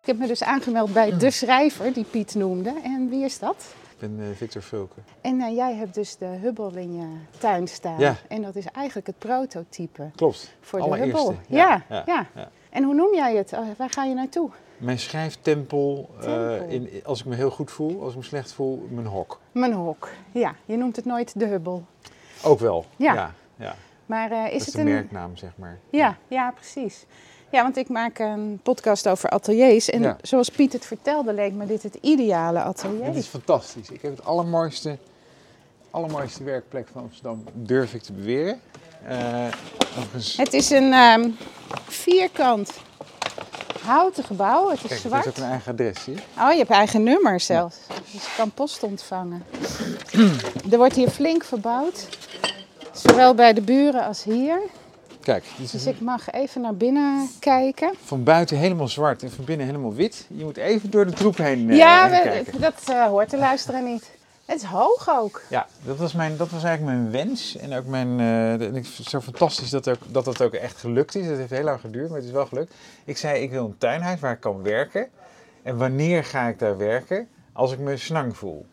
Ik 0.02 0.10
heb 0.10 0.18
me 0.18 0.28
dus 0.28 0.44
aangemeld 0.44 0.94
bij 0.94 1.18
de 1.18 1.32
schrijver 1.32 1.94
die 1.94 2.04
Piet 2.04 2.36
noemde. 2.36 2.74
En 2.84 3.10
wie 3.10 3.24
is 3.24 3.40
dat? 3.40 3.76
Ben 4.04 4.20
uh, 4.20 4.26
Victor 4.36 4.62
Vulke. 4.62 5.00
En 5.22 5.40
uh, 5.40 5.56
jij 5.56 5.76
hebt 5.76 5.94
dus 5.94 6.18
de 6.18 6.26
Hubble 6.26 6.82
in 6.82 6.96
je 6.96 7.08
tuin 7.38 7.68
staan. 7.68 8.00
Ja. 8.00 8.16
En 8.28 8.42
dat 8.42 8.56
is 8.56 8.66
eigenlijk 8.66 9.08
het 9.08 9.18
prototype 9.18 10.12
Klopt. 10.16 10.56
voor 10.62 10.80
de 10.80 10.86
Allereerste. 10.86 11.28
Hubble. 11.28 11.56
Ja, 11.58 11.84
Ja, 11.90 12.04
ja. 12.36 12.50
En 12.70 12.84
hoe 12.84 12.94
noem 12.94 13.16
jij 13.16 13.36
het? 13.36 13.54
Oh, 13.54 13.68
waar 13.78 13.90
ga 13.90 14.04
je 14.04 14.14
naartoe? 14.14 14.50
Mijn 14.78 15.00
schrijftempel, 15.00 16.10
eh, 16.16 16.24
Tempel. 16.24 16.68
in, 16.68 16.90
als 17.04 17.20
ik 17.20 17.26
me 17.26 17.36
heel 17.36 17.50
goed 17.52 17.72
voel, 17.72 18.02
als 18.02 18.12
ik 18.12 18.18
me 18.18 18.24
slecht 18.24 18.54
voel, 18.54 18.88
mijn 18.90 19.08
hok. 19.08 19.40
Mijn 19.52 19.74
hok. 19.74 20.10
Ja, 20.32 20.56
je 20.66 20.78
noemt 20.78 20.96
het 20.96 21.06
nooit 21.06 21.40
de 21.40 21.46
Hubble. 21.46 21.82
Ook 22.44 22.60
wel. 22.60 22.86
Ja. 22.96 23.34
ja. 23.56 23.76
Maar 24.06 24.32
eh, 24.32 24.46
is 24.46 24.52
Dat 24.52 24.60
is 24.60 24.66
het 24.66 24.76
een. 24.76 24.86
merknaam, 24.86 25.38
zeg 25.38 25.52
maar. 25.56 25.80
Ja, 25.90 26.18
ja, 26.28 26.52
precies. 26.52 27.06
Ja, 27.54 27.62
want 27.62 27.78
ik 27.78 27.90
maak 27.90 28.20
een 28.20 28.60
podcast 28.64 29.08
over 29.08 29.30
ateliers. 29.30 29.90
En 29.90 30.02
Ja. 30.02 30.18
zoals 30.22 30.50
Piet 30.50 30.74
het 30.74 30.86
vertelde, 30.86 31.34
leek 31.34 31.54
me 31.54 31.66
dit 31.66 31.84
het 31.84 31.98
ideale 32.02 32.62
atelier. 32.62 33.06
Het 33.06 33.16
is 33.16 33.28
fantastisch. 33.28 33.90
Ik 33.90 34.02
heb 34.02 34.16
het 34.16 34.26
allermooiste, 34.26 34.98
allermooiste 35.92 36.44
werkplek 36.44 36.88
van 36.92 37.02
Amsterdam, 37.02 37.44
durf 37.54 37.94
ik 37.94 38.02
te 38.02 38.14
beweren. 38.14 38.62
Eh 39.08 39.46
overigens, 39.98 40.38
Het 40.38 40.54
is 40.54 40.70
een 40.70 40.94
ehm, 40.94 41.30
vierkant 41.88 42.72
houten 43.82 44.24
gebouw. 44.24 44.70
Het 44.70 44.74
is 44.74 44.80
kijk, 44.80 44.92
het 44.92 45.00
zwart. 45.02 45.24
heeft 45.26 45.38
ook 45.38 45.44
een 45.44 45.50
eigen 45.50 45.72
adres, 45.72 46.06
je? 46.06 46.12
Oh, 46.40 46.52
je 46.52 46.58
hebt 46.58 46.70
eigen 46.70 47.04
nummer 47.04 47.40
zelfs. 47.40 47.78
Dus 48.12 48.24
je 48.24 48.30
kan 48.38 48.52
post 48.52 48.84
ontvangen. 48.84 49.44
er 50.72 50.78
wordt 50.78 50.96
hier 50.96 51.10
flink 51.10 51.44
verbouwd. 51.44 52.08
Zowel 52.94 53.34
bij 53.36 53.54
de 53.54 53.62
buren 53.62 54.06
als 54.06 54.24
hier. 54.24 54.60
Kijk, 55.24 55.44
Dus 55.58 55.86
ik 55.86 56.00
mag 56.02 56.32
even 56.32 56.62
naar 56.62 56.76
binnen 56.76 57.30
kijken. 57.40 57.94
van 58.04 58.24
buiten 58.24 58.58
helemaal 58.58 58.88
zwart 58.88 59.24
en 59.24 59.32
van 59.32 59.46
binnen 59.46 59.66
helemaal 59.66 59.94
wit. 59.94 60.28
Je 60.30 60.44
moet 60.44 60.58
even 60.58 60.92
door 60.92 61.06
de 61.06 61.12
troep 61.14 61.38
heen 61.38 61.70
eh, 61.70 61.78
ja, 61.78 62.10
heen 62.10 62.12
we- 62.24 62.30
kijken. 62.30 62.62
dat 62.62 62.74
eh, 62.90 63.06
hoort 63.06 63.30
de 63.30 63.38
luisteraar 63.38 63.84
niet. 63.84 64.12
Het 64.46 64.56
is 64.62 64.64
hoog 64.64 65.10
ook. 65.10 65.42
Ja, 65.50 65.68
dat 65.86 65.98
was, 65.98 66.14
mijn, 66.14 66.38
dat 66.38 66.50
was 66.50 66.64
eigenlijk 66.64 66.98
mijn 66.98 67.12
wens. 67.12 67.56
En 67.58 67.74
ook 67.74 67.86
mijn. 67.86 68.20
en 68.20 68.76
ik 68.76 68.86
vind 68.86 68.98
het 68.98 69.08
zo 69.10 69.22
fantastisch 69.22 69.70
dat, 69.70 69.90
ook, 69.90 69.98
dat 70.08 70.26
dat 70.26 70.42
ook 70.42 70.54
echt 70.54 70.78
gelukt 70.78 71.16
is. 71.16 71.26
Het 71.26 71.38
heeft 71.38 71.50
heel 71.50 71.64
lang 71.64 71.80
geduurd, 71.80 72.08
maar 72.10 72.18
het 72.18 72.28
is 72.28 72.34
wel 72.34 72.46
gelukt. 72.46 72.74
Ik 73.06 73.18
zei: 73.18 73.42
ik 73.42 73.52
wil 73.52 73.66
een 73.66 73.78
tuinhuis 73.78 74.20
waar 74.20 74.32
ik 74.34 74.40
kan 74.40 74.62
werken. 74.62 75.08
En 75.64 75.78
wanneer 75.78 76.24
ga 76.24 76.48
ik 76.48 76.60
daar 76.60 76.78
werken? 76.78 77.28
Als 77.54 77.72
ik 77.72 77.80
me 77.80 77.98
snang 77.98 78.38
voel. 78.38 78.66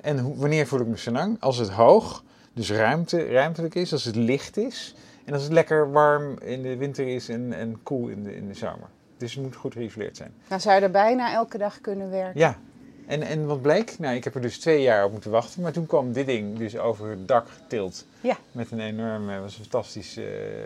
En 0.00 0.18
hoe- 0.18 0.36
wanneer 0.36 0.66
voel 0.66 0.80
ik 0.80 0.86
me 0.86 0.96
snang? 0.96 1.36
Als 1.40 1.56
het 1.56 1.70
hoog, 1.70 2.22
dus 2.52 2.70
ruimte, 2.70 3.24
ruimtelijk 3.26 3.74
is, 3.74 3.92
als 3.92 4.04
het 4.04 4.16
licht 4.16 4.56
is. 4.56 4.94
En 5.24 5.32
als 5.32 5.42
het 5.42 5.52
lekker 5.52 5.92
warm 5.92 6.38
in 6.38 6.62
de 6.62 6.76
winter 6.76 7.08
is 7.08 7.28
en, 7.28 7.52
en 7.52 7.82
koel 7.82 8.08
in 8.08 8.22
de, 8.22 8.36
in 8.36 8.48
de 8.48 8.54
zomer. 8.54 8.88
Dus 9.16 9.34
het 9.34 9.42
moet 9.42 9.56
goed 9.56 9.72
geïsoleerd 9.72 10.16
zijn. 10.16 10.34
Dan 10.48 10.60
zou 10.60 10.74
je 10.74 10.80
er 10.80 10.90
bijna 10.90 11.32
elke 11.32 11.58
dag 11.58 11.80
kunnen 11.80 12.10
werken. 12.10 12.40
Ja, 12.40 12.58
en, 13.06 13.22
en 13.22 13.46
wat 13.46 13.62
bleek? 13.62 13.98
Nou, 13.98 14.16
ik 14.16 14.24
heb 14.24 14.34
er 14.34 14.40
dus 14.40 14.58
twee 14.58 14.82
jaar 14.82 15.04
op 15.04 15.12
moeten 15.12 15.30
wachten. 15.30 15.62
Maar 15.62 15.72
toen 15.72 15.86
kwam 15.86 16.12
dit 16.12 16.26
ding 16.26 16.58
dus 16.58 16.78
over 16.78 17.10
het 17.10 17.28
dak 17.28 17.48
getild. 17.48 18.06
Ja. 18.20 18.36
Met 18.52 18.70
een 18.70 18.80
enorm, 18.80 19.26
was 19.26 19.58
een 19.58 19.64
fantastisch 19.64 20.16
eh, 20.16 20.24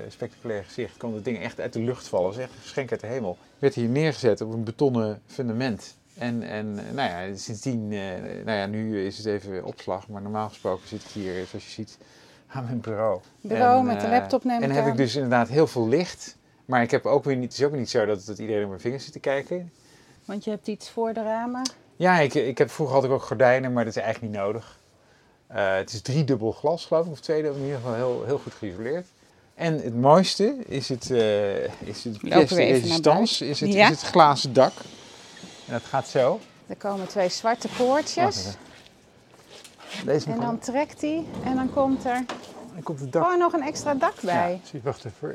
spectaculair 0.09 0.65
gezicht. 0.65 0.97
kwam 0.97 1.13
dat 1.13 1.25
ding 1.25 1.39
echt 1.39 1.61
uit 1.61 1.73
de 1.73 1.81
lucht 1.81 2.09
vallen. 2.09 2.27
Dat 2.27 2.35
was 2.35 2.45
echt 2.45 2.55
een 2.55 2.63
geschenk 2.63 2.91
uit 2.91 3.01
de 3.01 3.07
hemel. 3.07 3.37
Werd 3.59 3.75
hier 3.75 3.89
neergezet 3.89 4.41
op 4.41 4.53
een 4.53 4.65
betonnen 4.65 5.21
fundament. 5.27 5.97
En, 6.19 6.43
en 6.43 6.79
eh, 6.79 6.95
nou 6.95 7.09
ja, 7.09 7.37
sindsdien, 7.37 7.93
eh, 7.93 8.45
nou 8.45 8.59
ja, 8.59 8.67
nu 8.67 9.05
is 9.05 9.17
het 9.17 9.27
even 9.27 9.65
opslag. 9.65 10.09
Maar 10.09 10.23
normaal 10.23 10.49
gesproken 10.49 10.89
zit 10.89 11.05
ik 11.05 11.11
hier, 11.11 11.47
zoals 11.47 11.65
je 11.65 11.71
ziet, 11.71 11.99
aan 12.49 12.65
mijn 12.65 12.81
bureau. 12.81 13.21
Bureau 13.41 13.79
En, 13.79 13.85
met 13.85 14.01
de 14.01 14.07
eh, 14.07 14.13
laptop 14.13 14.45
neem 14.45 14.57
En 14.57 14.63
ik 14.63 14.69
dan 14.69 14.85
heb 14.85 14.87
ik 14.93 14.97
dus 14.97 15.15
inderdaad 15.15 15.49
heel 15.49 15.67
veel 15.67 15.89
licht. 15.89 16.37
Maar 16.65 16.83
ik 16.83 16.91
heb 16.91 17.07
ook 17.07 17.25
weer 17.25 17.37
niet, 17.37 17.53
het 17.53 17.61
is 17.61 17.67
ook 17.67 17.73
niet 17.73 17.91
zo 17.91 18.07
dat, 18.07 18.25
dat 18.27 18.39
iedereen 18.39 18.63
op 18.63 18.69
mijn 18.69 18.81
vingers 18.81 19.05
zit 19.05 19.13
te 19.13 19.19
kijken. 19.19 19.73
Want 20.25 20.45
je 20.45 20.51
hebt 20.51 20.67
iets 20.67 20.91
voor 20.91 21.13
de 21.13 21.23
ramen. 21.23 21.71
Ja, 21.97 22.19
ik, 22.19 22.35
ik 22.35 22.59
heb, 22.59 22.71
vroeger 22.71 22.95
had 22.95 23.05
ik 23.05 23.11
ook 23.11 23.23
gordijnen, 23.23 23.73
maar 23.73 23.85
dat 23.85 23.97
is 23.97 24.03
eigenlijk 24.03 24.33
niet 24.33 24.43
nodig. 24.43 24.79
Eh, 25.47 25.75
het 25.75 25.93
is 25.93 26.01
driedubbel 26.03 26.53
glas, 26.53 26.87
geloof 26.87 27.07
ik, 27.07 27.13
of 27.13 27.21
tweedubbel, 27.21 27.61
in 27.61 27.65
ieder 27.67 27.81
geval 27.81 27.95
heel, 27.95 28.23
heel 28.27 28.39
goed 28.39 28.53
geïsoleerd. 28.53 29.07
En 29.55 29.75
het 29.75 29.97
mooiste 30.01 30.55
is 30.67 30.89
het, 30.89 31.11
eh 31.11 31.65
is 31.65 32.05
het 32.05 32.23
résistance, 32.51 33.49
is 33.49 33.61
het, 33.61 33.73
Ja. 33.73 33.91
is 33.91 34.01
het 34.01 34.11
glazen 34.11 34.53
dak. 34.53 34.73
En 35.67 35.73
dat 35.73 35.83
gaat 35.85 36.09
zo. 36.09 36.41
Er 36.67 36.77
komen 36.77 37.09
twee 37.09 37.29
zwarte 37.29 37.69
poortjes. 37.77 38.47
Deze 40.05 40.31
En 40.31 40.41
dan 40.41 40.59
trekt 40.59 41.01
hij 41.01 41.25
en 41.45 41.55
dan 41.57 41.71
komt 41.73 42.05
er 42.05 42.25
dan 42.75 42.83
komt 42.83 43.01
het 43.01 43.13
dak. 43.13 43.23
gewoon 43.23 43.39
nog 43.39 43.53
een 43.53 43.63
extra 43.63 43.95
dak 43.95 44.15
bij. 44.23 44.53
Ja, 44.63 44.69
zie, 44.69 44.81
wacht 44.85 45.05
even. 45.05 45.35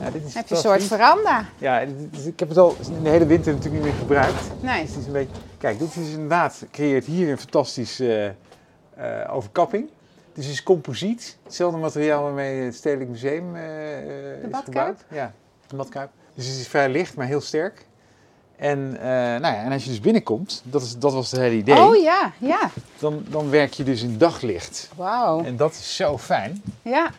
Ja, 0.00 0.10
dit 0.10 0.24
is 0.24 0.34
heb 0.34 0.46
je 0.48 0.54
een 0.54 0.60
soort 0.60 0.82
veranda. 0.82 1.44
Ja, 1.58 1.80
is- 1.80 2.24
ik 2.24 2.38
heb 2.38 2.48
het 2.48 2.58
al 2.58 2.76
in 2.96 3.02
de 3.02 3.08
hele 3.10 3.26
winter 3.26 3.54
natuurlijk 3.54 3.82
niet 3.84 3.92
meer 3.92 4.00
gebruikt. 4.00 4.50
Nee. 4.62 4.80
Dus 4.82 4.90
het 4.90 5.00
is 5.00 5.06
een 5.06 5.12
beetje, 5.12 5.36
kijk, 5.58 5.78
dit 5.78 5.96
is 5.96 6.10
inderdaad, 6.12 6.64
creëert 6.70 7.04
hier 7.04 7.30
een 7.30 7.38
fantastische 7.38 8.34
eh, 8.94 9.22
eh, 9.22 9.34
overkapping. 9.34 9.88
Dit 10.32 10.44
is 10.44 10.62
composiet, 10.62 11.38
hetzelfde 11.44 11.78
materiaal 11.78 12.22
waarmee 12.22 12.62
het 12.62 12.74
Stedelijk 12.74 13.10
Museum 13.10 13.56
eh, 13.56 13.98
eh, 13.98 14.42
is 14.50 14.56
gebouwd. 14.64 15.04
Ja, 15.10 15.32
de 15.66 15.76
badkuip. 15.76 16.10
Dus 16.34 16.46
het 16.46 16.56
is 16.56 16.68
vrij 16.68 16.88
licht, 16.88 17.16
maar 17.16 17.26
heel 17.26 17.40
sterk. 17.40 17.86
En, 18.56 18.96
eh, 18.96 19.06
nou 19.40 19.40
ja, 19.54 19.62
en 19.62 19.72
als 19.72 19.84
je 19.84 19.90
dus 19.90 20.00
binnenkomt, 20.00 20.62
dat, 20.64 20.82
is, 20.82 20.96
dat 20.98 21.12
was 21.12 21.30
het 21.30 21.40
hele 21.40 21.54
idee, 21.56 21.76
Oh 21.82 21.96
ja, 22.02 22.32
ja. 22.38 22.70
dan, 22.98 23.24
dan 23.28 23.50
werk 23.50 23.72
je 23.72 23.82
dus 23.82 24.02
in 24.02 24.18
daglicht. 24.18 24.88
Wauw. 24.96 25.44
En 25.44 25.56
dat 25.56 25.72
is 25.72 25.96
zo 25.96 26.18
fijn. 26.18 26.62
Ja. 26.82 27.10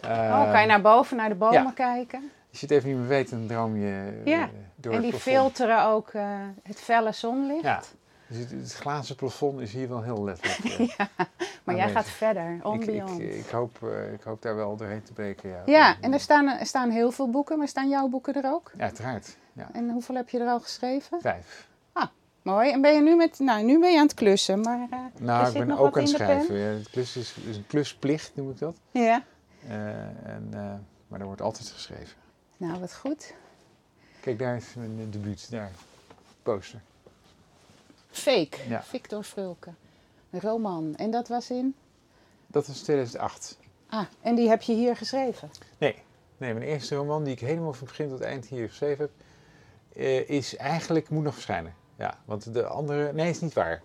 Eh, 0.00 0.10
Oh, 0.10 0.50
kan 0.52 0.60
je 0.60 0.66
naar 0.66 0.80
boven, 0.80 1.16
naar 1.16 1.28
de 1.28 1.34
bomen 1.34 1.62
ja. 1.62 1.72
kijken. 1.74 2.30
Als 2.50 2.60
je 2.60 2.66
het 2.66 2.70
even 2.74 2.88
niet 2.88 2.98
meer 2.98 3.08
weet, 3.08 3.30
dan 3.30 3.46
droom 3.46 3.76
je 3.76 4.10
eh, 4.24 4.32
Ja. 4.32 4.48
door 4.76 4.92
En 4.92 5.00
die 5.00 5.12
filteren 5.12 5.84
ook 5.84 6.08
eh, 6.12 6.22
het 6.62 6.80
felle 6.80 7.12
zonlicht. 7.12 7.62
Ja. 7.62 7.82
Dus 8.30 8.38
het, 8.38 8.50
het 8.50 8.72
glazen 8.74 9.16
plafond 9.16 9.60
is 9.60 9.72
hier 9.72 9.88
wel 9.88 10.02
heel 10.02 10.24
letterlijk. 10.24 10.90
eh, 10.96 11.06
Maar 11.64 11.76
jij 11.76 11.90
gaat 11.90 12.08
verder, 12.08 12.58
on 12.62 12.74
ik, 12.74 12.80
ik, 12.80 12.86
beyond. 12.86 13.20
ik, 13.20 13.46
hoop, 13.46 13.78
eh, 13.82 14.12
ik 14.12 14.22
hoop 14.22 14.42
daar 14.42 14.56
wel 14.56 14.76
doorheen 14.76 15.02
te 15.02 15.12
breken. 15.12 15.48
Ja, 15.50 15.62
ja, 15.66 15.96
en 16.00 16.12
er 16.12 16.20
staan, 16.20 16.48
er 16.48 16.66
staan 16.66 16.90
heel 16.90 17.12
veel 17.12 17.30
boeken, 17.30 17.58
maar 17.58 17.68
staan 17.68 17.88
jouw 17.88 18.08
boeken 18.08 18.34
er 18.34 18.52
ook? 18.52 18.72
Ja, 18.76 18.82
uiteraard. 18.82 19.36
Ja, 19.52 19.68
En 19.72 19.90
hoeveel 19.90 20.14
heb 20.14 20.28
je 20.28 20.38
er 20.38 20.48
al 20.48 20.60
geschreven? 20.60 21.20
vijf. 21.20 21.68
Mooi. 22.42 22.70
En 22.70 22.80
ben 22.80 22.94
je 22.94 23.00
nu 23.00 23.16
met, 23.16 23.38
nou, 23.38 23.64
nu 23.64 23.78
ben 23.80 23.90
je 23.92 23.98
aan 23.98 24.06
het 24.06 24.14
klussen, 24.14 24.60
maar 24.60 24.86
eh, 24.90 24.98
Nou, 25.18 25.46
ik 25.46 25.66
ben 25.66 25.78
ook 25.78 25.96
aan 25.96 26.02
het 26.02 26.12
schrijven. 26.12 26.56
Ja, 26.56 26.66
het 26.66 26.90
klus 26.90 27.16
is, 27.16 27.34
is 27.48 27.56
een 27.56 27.66
klusplicht, 27.66 28.32
noem 28.34 28.50
ik 28.50 28.58
dat. 28.58 28.76
Ja. 28.90 29.22
Eh, 29.68 29.88
en, 30.34 30.48
maar 31.08 31.20
er 31.20 31.26
wordt 31.26 31.40
altijd 31.40 31.68
geschreven. 31.68 32.16
Nou, 32.56 32.80
wat 32.80 32.94
goed. 32.94 33.34
Kijk, 34.20 34.38
daar 34.38 34.56
is 34.56 34.74
mijn 34.74 35.10
debuut. 35.10 35.50
Daar. 35.50 35.70
Poster. 36.42 36.80
Fake. 38.10 38.56
Ja. 38.68 38.82
Victor 38.82 39.22
Frulke. 39.22 39.70
Een 40.30 40.40
roman. 40.40 40.94
En 40.96 41.10
dat 41.10 41.28
was 41.28 41.50
in? 41.50 41.74
Dat 42.46 42.66
was 42.66 42.80
2008. 42.80 43.58
Ah, 43.88 44.04
en 44.20 44.34
die 44.34 44.48
heb 44.48 44.62
je 44.62 44.72
hier 44.74 44.96
geschreven? 44.96 45.50
Nee, 45.78 45.94
nee, 46.38 46.54
mijn 46.54 46.66
eerste 46.66 46.94
roman 46.94 47.24
die 47.24 47.32
ik 47.32 47.40
helemaal 47.40 47.72
van 47.72 47.86
begin 47.86 48.08
tot 48.08 48.20
eind 48.20 48.46
hier 48.46 48.68
geschreven 48.68 49.04
heb, 49.04 49.10
eh, 50.02 50.28
is 50.28 50.56
eigenlijk, 50.56 51.08
moet 51.08 51.22
nog 51.24 51.34
verschijnen. 51.34 51.74
Ja, 51.96 52.18
want 52.24 52.54
de 52.54 52.66
andere, 52.66 53.12
nee, 53.12 53.30
is 53.30 53.40
niet 53.40 53.52
waar. 53.52 53.82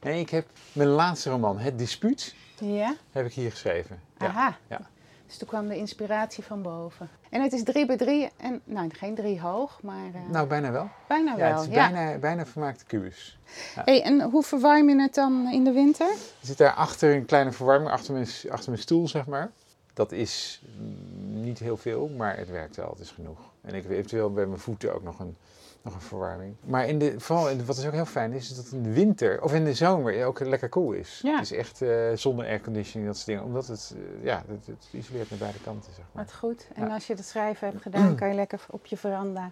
Nee, 0.00 0.20
ik 0.20 0.30
heb 0.30 0.46
mijn 0.72 0.88
laatste 0.88 1.30
roman, 1.30 1.58
Het 1.58 1.78
Dispuut, 1.78 2.34
Ja. 2.58 2.94
heb 3.12 3.26
ik 3.26 3.32
hier 3.32 3.50
geschreven. 3.50 4.00
Ja. 4.18 4.26
Aha. 4.26 4.56
ja. 4.68 4.80
Dus 5.28 5.36
toen 5.36 5.48
kwam 5.48 5.68
de 5.68 5.76
inspiratie 5.76 6.44
van 6.44 6.62
boven. 6.62 7.08
En 7.30 7.42
het 7.42 7.52
is 7.52 7.62
drie 7.62 7.86
bij 7.86 7.96
drie 7.96 8.28
en, 8.36 8.60
nou, 8.64 8.90
geen 8.94 9.14
drie 9.14 9.40
hoog, 9.40 9.82
maar 9.82 10.06
eh, 10.14 10.30
Nou, 10.30 10.46
bijna 10.46 10.70
wel. 10.70 10.88
bijna 11.08 11.30
Ja, 11.30 11.36
wel. 11.36 11.60
het 11.60 11.68
is 11.68 11.74
ja. 11.74 11.90
bijna, 11.90 12.18
bijna 12.18 12.46
vermaakte 12.46 12.84
kubus. 12.84 13.38
Hey, 13.74 14.02
en 14.02 14.20
hoe 14.22 14.42
verwarm 14.42 14.88
je 14.88 15.00
het 15.00 15.14
dan 15.14 15.48
in 15.52 15.64
de 15.64 15.72
winter? 15.72 16.06
Er 16.10 16.46
zit 16.46 16.58
daar 16.58 16.72
achter 16.72 17.14
een 17.14 17.24
kleine 17.24 17.52
verwarming, 17.52 17.90
achter 17.90 18.12
mijn, 18.12 18.26
achter 18.50 18.70
mijn 18.70 18.82
stoel, 18.82 19.08
zeg 19.08 19.26
maar. 19.26 19.50
Dat 19.94 20.12
is 20.12 20.62
mm, 20.78 21.42
niet 21.42 21.58
heel 21.58 21.76
veel, 21.76 22.08
maar 22.08 22.36
het 22.36 22.50
werkt 22.50 22.76
wel, 22.76 22.90
het 22.90 23.00
is 23.00 23.10
genoeg. 23.10 23.38
En 23.60 23.74
ik 23.74 23.82
heb 23.82 23.92
eventueel 23.92 24.32
bij 24.32 24.46
mijn 24.46 24.60
voeten 24.60 24.94
ook 24.94 25.02
nog 25.02 25.18
een, 25.18 25.36
nog 25.82 25.94
een 25.94 26.00
verwarming. 26.00 26.54
Maar 26.64 26.86
in 26.86 26.98
de, 26.98 27.14
vooral, 27.20 27.48
in 27.50 27.58
de- 27.58 27.64
wat 27.64 27.76
is 27.76 27.86
ook 27.86 27.92
heel 27.92 28.04
fijn 28.06 28.32
is, 28.32 28.50
is 28.50 28.56
dat 28.56 28.66
in 28.72 28.82
de 28.82 28.92
winter, 28.92 29.42
of 29.42 29.54
in 29.54 29.64
de 29.64 29.74
zomer, 29.74 30.24
ook 30.24 30.40
lekker 30.40 30.68
koel 30.68 30.92
is. 30.92 31.20
Ja. 31.22 31.32
Het 31.36 31.44
is 31.44 31.52
echt 31.52 31.82
eh, 31.82 31.90
zonder 32.14 32.46
airconditioning, 32.46 33.06
dat 33.08 33.16
soort 33.16 33.26
dingen. 33.28 33.44
Omdat 33.44 33.66
het, 33.66 33.94
eh, 33.96 34.24
ja, 34.24 34.42
het, 34.48 34.66
het 34.66 34.88
isoleert 34.90 35.30
naar 35.30 35.38
beide 35.38 35.58
kanten, 35.60 35.92
zeg 35.94 36.04
maar. 36.12 36.24
Wat 36.24 36.34
goed. 36.34 36.66
En 36.74 36.86
Ja. 36.86 36.94
als 36.94 37.06
je 37.06 37.14
het 37.14 37.24
schrijven 37.26 37.68
hebt 37.68 37.82
gedaan, 37.82 38.14
kan 38.16 38.28
je 38.28 38.34
lekker 38.34 38.60
op 38.70 38.86
je 38.86 38.96
veranda 38.96 39.50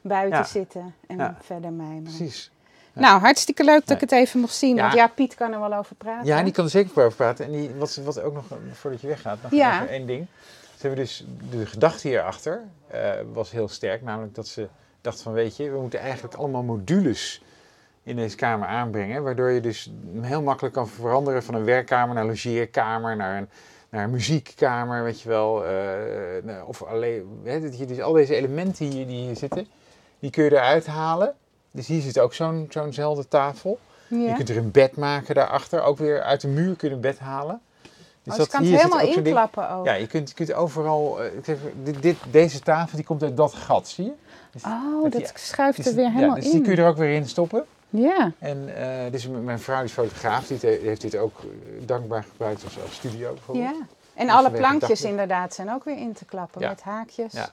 buiten 0.00 0.38
Ja. 0.38 0.44
zitten 0.44 0.94
en 1.06 1.36
verder 1.40 1.72
mijmeren. 1.72 2.02
Precies. 2.02 2.50
Ja. 2.92 3.00
Nou, 3.00 3.20
hartstikke 3.20 3.64
leuk 3.64 3.80
dat 3.86 3.90
ik 3.90 4.00
het 4.00 4.12
even 4.12 4.40
mocht 4.40 4.54
zien. 4.54 4.76
Ja. 4.76 4.82
Want 4.82 4.94
ja, 4.94 5.06
Piet 5.06 5.34
kan 5.34 5.52
er 5.52 5.60
wel 5.60 5.74
over 5.74 5.96
praten. 5.96 6.26
Ja, 6.26 6.42
die 6.42 6.52
kan 6.52 6.64
er 6.64 6.70
zeker 6.70 7.02
over 7.04 7.16
praten. 7.16 7.44
En 7.44 7.52
die, 7.52 7.70
wat, 7.74 7.94
wat 7.96 8.20
ook 8.20 8.34
nog, 8.34 8.50
eh, 8.50 8.56
voordat 8.72 9.00
je 9.00 9.06
weggaat, 9.06 9.42
nog 9.42 9.52
even 9.52 9.88
één 9.88 10.06
ding. 10.06 10.26
Ze 10.76 10.86
hebben 10.86 11.04
dus, 11.04 11.26
de 11.50 11.66
gedachte 11.66 12.08
hierachter 12.08 12.62
eh 12.86 13.10
was 13.32 13.50
heel 13.50 13.68
sterk. 13.68 14.02
Namelijk 14.02 14.34
dat 14.34 14.46
ze 14.46 14.68
dachten 15.00 15.22
van, 15.22 15.32
weet 15.32 15.56
je, 15.56 15.70
we 15.70 15.80
moeten 15.80 16.00
eigenlijk 16.00 16.34
allemaal 16.34 16.62
modules 16.62 17.42
in 18.02 18.16
deze 18.16 18.36
kamer 18.36 18.68
aanbrengen. 18.68 19.22
Waardoor 19.22 19.50
je 19.50 19.60
dus 19.60 19.92
heel 20.20 20.42
makkelijk 20.42 20.74
kan 20.74 20.88
veranderen 20.88 21.42
van 21.42 21.54
een 21.54 21.64
werkkamer 21.64 22.14
naar 22.14 22.24
een 22.24 22.30
logeerkamer, 22.30 23.16
naar 23.16 23.36
een, 23.38 23.48
naar 23.88 24.04
een 24.04 24.10
muziekkamer, 24.10 25.02
weet 25.02 25.20
je 25.20 25.28
wel. 25.28 25.64
eh, 25.64 25.72
nou, 26.42 26.66
of 26.66 26.82
alleen, 26.82 27.40
hè, 27.44 27.60
dat 27.60 27.78
je 27.78 27.86
dus 27.86 28.00
al 28.00 28.12
deze 28.12 28.34
elementen 28.34 28.86
hier 28.86 29.06
die 29.06 29.20
hier 29.24 29.36
zitten, 29.36 29.66
die 30.18 30.30
kun 30.30 30.44
je 30.44 30.50
eruit 30.52 30.86
halen. 30.86 31.34
Dus 31.70 31.86
hier 31.86 32.00
zit 32.00 32.18
ook 32.18 32.34
zo'n 32.34 32.66
zo'nzelfde 32.68 33.28
tafel. 33.28 33.78
Je 34.08 34.32
kunt 34.36 34.48
er 34.48 34.56
een 34.56 34.70
bed 34.70 34.96
maken 34.96 35.34
daarachter, 35.34 35.82
ook 35.82 35.98
weer 35.98 36.22
uit 36.22 36.40
de 36.40 36.48
muur 36.48 36.76
kun 36.76 36.88
je 36.88 36.94
een 36.94 37.00
bed 37.00 37.18
halen. 37.18 37.60
Dus 38.28 38.38
Oh, 38.38 38.38
dus 38.38 38.46
je 38.46 38.50
kan 38.52 38.62
het 38.62 38.80
helemaal 38.82 39.16
inklappen 39.16 39.70
ook. 39.70 39.84
Ja, 39.86 39.92
je 39.92 40.06
kunt, 40.06 40.28
je 40.28 40.34
kunt 40.34 40.52
overal, 40.52 41.22
eh, 41.22 41.34
ik 41.36 41.44
zeg, 41.44 41.56
dit, 41.82 42.02
dit, 42.02 42.16
deze 42.30 42.60
tafel 42.60 42.96
die 42.96 43.06
komt 43.06 43.22
uit 43.22 43.36
dat 43.36 43.54
gat, 43.54 43.88
zie 43.88 44.04
je? 44.04 44.12
Dus, 44.52 44.62
Oh, 44.64 45.02
dat 45.02 45.12
die- 45.12 45.26
schuift 45.34 45.76
dus- 45.76 45.86
er 45.86 45.94
weer 45.94 46.04
ja, 46.04 46.10
helemaal 46.10 46.34
dus 46.34 46.44
in. 46.44 46.50
die 46.50 46.60
kun 46.60 46.72
je 46.76 46.82
er 46.82 46.88
ook 46.88 46.96
weer 46.96 47.14
in 47.14 47.26
stoppen. 47.28 47.64
Ja. 47.90 48.32
En 48.38 48.76
eh, 48.76 49.10
dus 49.12 49.28
mijn 49.28 49.58
vrouw 49.60 49.82
is 49.82 49.92
fotograaf, 49.92 50.46
die 50.46 50.58
heeft- 50.60 50.82
heeft 50.82 51.00
dit 51.00 51.16
ook 51.16 51.38
eh, 51.38 51.86
dankbaar 51.86 52.24
gebruikt 52.30 52.64
als, 52.64 52.80
als 52.82 52.94
studio 52.94 53.32
bijvoorbeeld. 53.32 53.68
ja. 53.68 53.86
En 54.14 54.26
Dus 54.26 54.34
alle 54.34 54.50
plankjes 54.50 55.02
inderdaad 55.02 55.54
zijn 55.54 55.72
ook 55.72 55.84
weer 55.84 55.98
in 55.98 56.12
te 56.12 56.24
klappen 56.24 56.60
Ja. 56.60 56.68
met 56.68 56.82
haakjes. 56.82 57.32
Ja. 57.32 57.48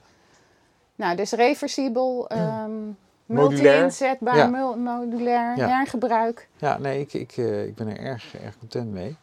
Nou, 0.94 1.16
dus 1.16 1.30
reversibel, 1.32 2.28
ehm 2.28 2.70
multi-inzetbaar, 3.26 4.36
Ja. 4.36 4.46
mul- 4.46 4.76
modulair, 4.76 5.56
Ja. 5.56 5.68
hergebruik. 5.68 6.48
Ja, 6.56 6.78
nee, 6.78 7.00
ik, 7.00 7.12
ik, 7.12 7.32
eh, 7.36 7.66
ik 7.66 7.74
ben 7.74 7.88
er 7.88 7.98
erg, 7.98 8.36
erg 8.44 8.58
content 8.58 8.92
mee. 8.92 9.16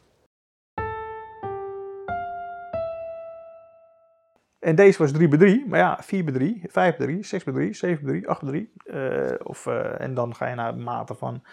En 4.63 4.75
deze 4.75 4.97
was 4.97 5.11
3 5.11 5.27
bij 5.27 5.37
3, 5.37 5.65
maar 5.67 5.79
ja, 5.79 5.97
4 6.01 6.23
bij 6.23 6.33
3, 6.33 6.63
5 6.67 6.97
bij 6.97 7.05
3, 7.07 7.23
6 7.23 7.43
bij 7.43 7.53
3, 7.53 7.73
7 7.73 8.03
bij 8.03 8.13
3, 8.13 8.29
8 8.29 8.41
bij 8.41 8.49
3. 8.51 8.71
eh, 8.83 9.35
of, 9.43 9.65
eh, 9.65 10.01
en 10.01 10.13
dan 10.13 10.35
ga 10.35 10.47
je 10.47 10.55
naar 10.55 10.75
mate 10.75 11.15
van 11.15 11.43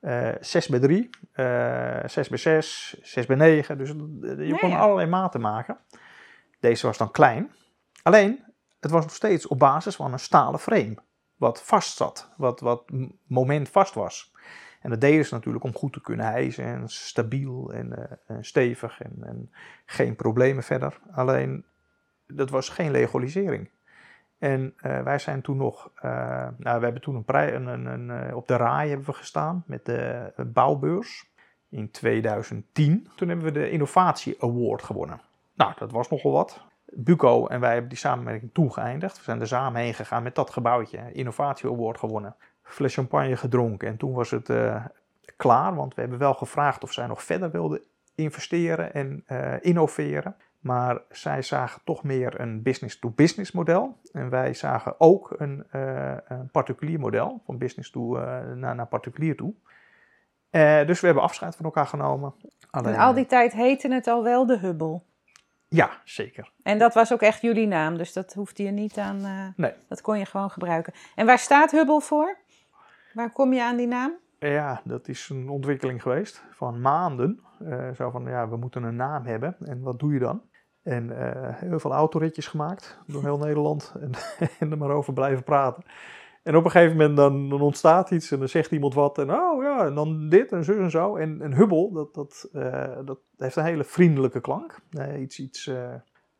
eh 0.00 0.30
6 0.40 0.68
bij 0.68 0.78
3, 0.78 1.10
eh 1.32 1.98
6 2.06 2.28
bij 2.28 2.38
6, 2.38 2.96
6 3.02 3.26
bij 3.26 3.36
9. 3.36 3.78
Dus 3.78 3.88
je 3.88 4.56
kon 4.60 4.68
ja. 4.68 4.78
allerlei 4.78 5.08
maten 5.08 5.40
maken. 5.40 5.78
Deze 6.60 6.86
was 6.86 6.98
dan 6.98 7.10
klein. 7.10 7.50
Alleen, 8.02 8.44
het 8.80 8.90
was 8.90 9.02
nog 9.04 9.14
steeds 9.14 9.46
op 9.46 9.58
basis 9.58 9.96
van 9.96 10.12
een 10.12 10.18
stalen 10.18 10.60
frame. 10.60 10.96
Wat 11.36 11.62
vast 11.62 11.96
zat, 11.96 12.32
wat, 12.36 12.60
wat 12.60 12.90
moment 13.26 13.68
vast 13.68 13.94
was. 13.94 14.32
En 14.80 14.90
dat 14.90 15.00
deden 15.00 15.24
ze 15.24 15.34
natuurlijk 15.34 15.64
om 15.64 15.74
goed 15.74 15.92
te 15.92 16.00
kunnen 16.00 16.26
hijsen 16.26 16.64
en 16.64 16.88
stabiel 16.88 17.72
en, 17.72 18.18
en 18.26 18.44
stevig 18.44 19.00
en, 19.00 19.16
en 19.20 19.50
geen 19.86 20.16
problemen 20.16 20.62
verder. 20.62 20.98
Alleen 21.10 21.64
dat 22.34 22.50
was 22.50 22.68
geen 22.68 22.90
legalisering. 22.90 23.68
En 24.38 24.74
eh, 24.76 25.00
wij 25.00 25.18
zijn 25.18 25.40
toen 25.40 25.56
nog, 25.56 25.90
eh, 25.94 26.10
nou, 26.56 26.78
we 26.78 26.84
hebben 26.84 27.00
toen 27.00 27.24
een 27.26 27.54
een, 27.54 27.66
een, 27.66 27.86
een, 27.86 28.10
eh, 28.10 28.36
op 28.36 28.48
de 28.48 28.56
RAI 28.56 28.88
hebben 28.88 29.06
we 29.06 29.12
gestaan 29.12 29.62
met 29.66 29.84
de 29.84 30.32
bouwbeurs 30.46 31.30
in 31.68 31.90
2010. 31.90 33.08
Toen 33.16 33.28
hebben 33.28 33.46
we 33.46 33.52
de 33.52 33.70
Innovatie 33.70 34.36
Award 34.38 34.82
gewonnen. 34.82 35.20
Nou, 35.54 35.72
dat 35.78 35.92
was 35.92 36.08
nogal 36.08 36.32
wat. 36.32 36.66
Buco 36.84 37.46
en 37.46 37.60
wij 37.60 37.72
hebben 37.72 37.88
die 37.88 37.98
samenwerking 37.98 38.50
toen 38.52 38.72
geëindigd. 38.72 39.16
We 39.16 39.22
zijn 39.22 39.40
er 39.40 39.46
samen 39.46 39.80
heen 39.80 39.94
gegaan 39.94 40.22
met 40.22 40.34
dat 40.34 40.50
gebouwtje. 40.50 41.12
Innovatie 41.12 41.70
Award 41.70 41.98
gewonnen. 41.98 42.36
Fles 42.62 42.94
champagne 42.94 43.36
gedronken. 43.36 43.88
En 43.88 43.96
toen 43.96 44.12
was 44.12 44.30
het 44.30 44.52
klaar, 45.36 45.74
want 45.74 45.94
we 45.94 46.00
hebben 46.00 46.18
wel 46.18 46.34
gevraagd 46.34 46.82
of 46.82 46.92
zij 46.92 47.06
nog 47.06 47.22
verder 47.22 47.50
wilden 47.50 47.80
investeren 48.14 48.94
en 48.94 49.24
innoveren. 49.60 50.36
Maar 50.68 51.00
zij 51.10 51.42
zagen 51.42 51.80
toch 51.84 52.02
meer 52.02 52.40
een 52.40 52.62
business-to-business 52.62 53.52
model. 53.52 53.96
En 54.12 54.30
wij 54.30 54.54
zagen 54.54 54.94
ook 54.98 55.34
een, 55.38 55.64
eh, 55.70 56.16
een 56.28 56.50
particulier 56.50 57.00
model, 57.00 57.42
van 57.44 57.58
business 57.58 57.90
to, 57.90 58.16
eh, 58.16 58.52
naar, 58.54 58.74
naar 58.74 58.86
particulier 58.86 59.36
toe. 59.36 59.54
Eh, 60.50 60.86
dus 60.86 61.00
we 61.00 61.06
hebben 61.06 61.24
afscheid 61.24 61.56
van 61.56 61.64
elkaar 61.64 61.86
genomen. 61.86 62.34
Alleen, 62.70 62.94
En 62.94 63.00
al 63.00 63.14
die 63.14 63.26
tijd 63.26 63.52
heette 63.52 63.92
het 63.94 64.06
al 64.06 64.22
wel 64.22 64.46
de 64.46 64.58
Hubble. 64.58 65.00
ja, 65.68 65.90
zeker. 66.04 66.52
En 66.62 66.78
dat 66.78 66.94
was 66.94 67.12
ook 67.12 67.22
echt 67.22 67.40
jullie 67.40 67.66
naam, 67.66 67.96
dus 67.96 68.12
dat 68.12 68.34
hoefde 68.34 68.62
je 68.62 68.70
niet 68.70 68.98
aan. 68.98 69.52
Nee. 69.56 69.72
Dat 69.88 70.00
kon 70.00 70.18
je 70.18 70.24
gewoon 70.24 70.50
gebruiken. 70.50 70.92
En 71.14 71.26
waar 71.26 71.38
staat 71.38 71.70
Hubble 71.70 72.00
voor? 72.00 72.36
Waar 73.12 73.32
kom 73.32 73.52
je 73.52 73.62
aan 73.62 73.76
die 73.76 73.86
naam? 73.86 74.12
Ja, 74.38 74.80
dat 74.84 75.08
is 75.08 75.28
een 75.28 75.48
ontwikkeling 75.48 76.02
geweest 76.02 76.42
van 76.50 76.80
maanden. 76.80 77.40
Zo 77.96 78.10
van, 78.10 78.24
ja, 78.24 78.48
we 78.48 78.56
moeten 78.56 78.82
een 78.82 78.96
naam 78.96 79.24
hebben. 79.24 79.56
En 79.60 79.82
wat 79.82 79.98
doe 79.98 80.12
je 80.12 80.18
dan? 80.18 80.42
En 80.88 81.18
eh, 81.34 81.54
heel 81.54 81.78
veel 81.78 81.92
autoritjes 81.92 82.46
gemaakt 82.46 82.98
door 83.06 83.22
heel 83.22 83.38
Nederland. 83.38 83.94
En, 84.00 84.10
en 84.60 84.70
er 84.70 84.78
maar 84.78 84.90
over 84.90 85.12
blijven 85.12 85.44
praten. 85.44 85.82
En 86.42 86.56
op 86.56 86.64
een 86.64 86.70
gegeven 86.70 86.96
moment 86.96 87.16
dan, 87.16 87.48
dan 87.48 87.60
ontstaat 87.60 88.10
iets 88.10 88.30
en 88.30 88.38
dan 88.38 88.48
zegt 88.48 88.70
iemand 88.70 88.94
wat. 88.94 89.18
En 89.18 89.30
oh 89.32 89.62
ja, 89.62 89.84
en 89.86 89.94
dan 89.94 90.28
dit 90.28 90.52
en 90.52 90.64
zo 90.64 90.72
en 90.78 90.90
zo. 90.90 91.16
En, 91.16 91.42
en 91.42 91.54
Hubble, 91.54 91.90
dat, 91.92 92.14
dat, 92.14 92.48
eh, 92.52 92.96
dat 93.04 93.18
heeft 93.36 93.56
een 93.56 93.64
hele 93.64 93.84
vriendelijke 93.84 94.40
klank. 94.40 94.78
Eh, 94.90 95.20
iets, 95.20 95.38
iets... 95.40 95.70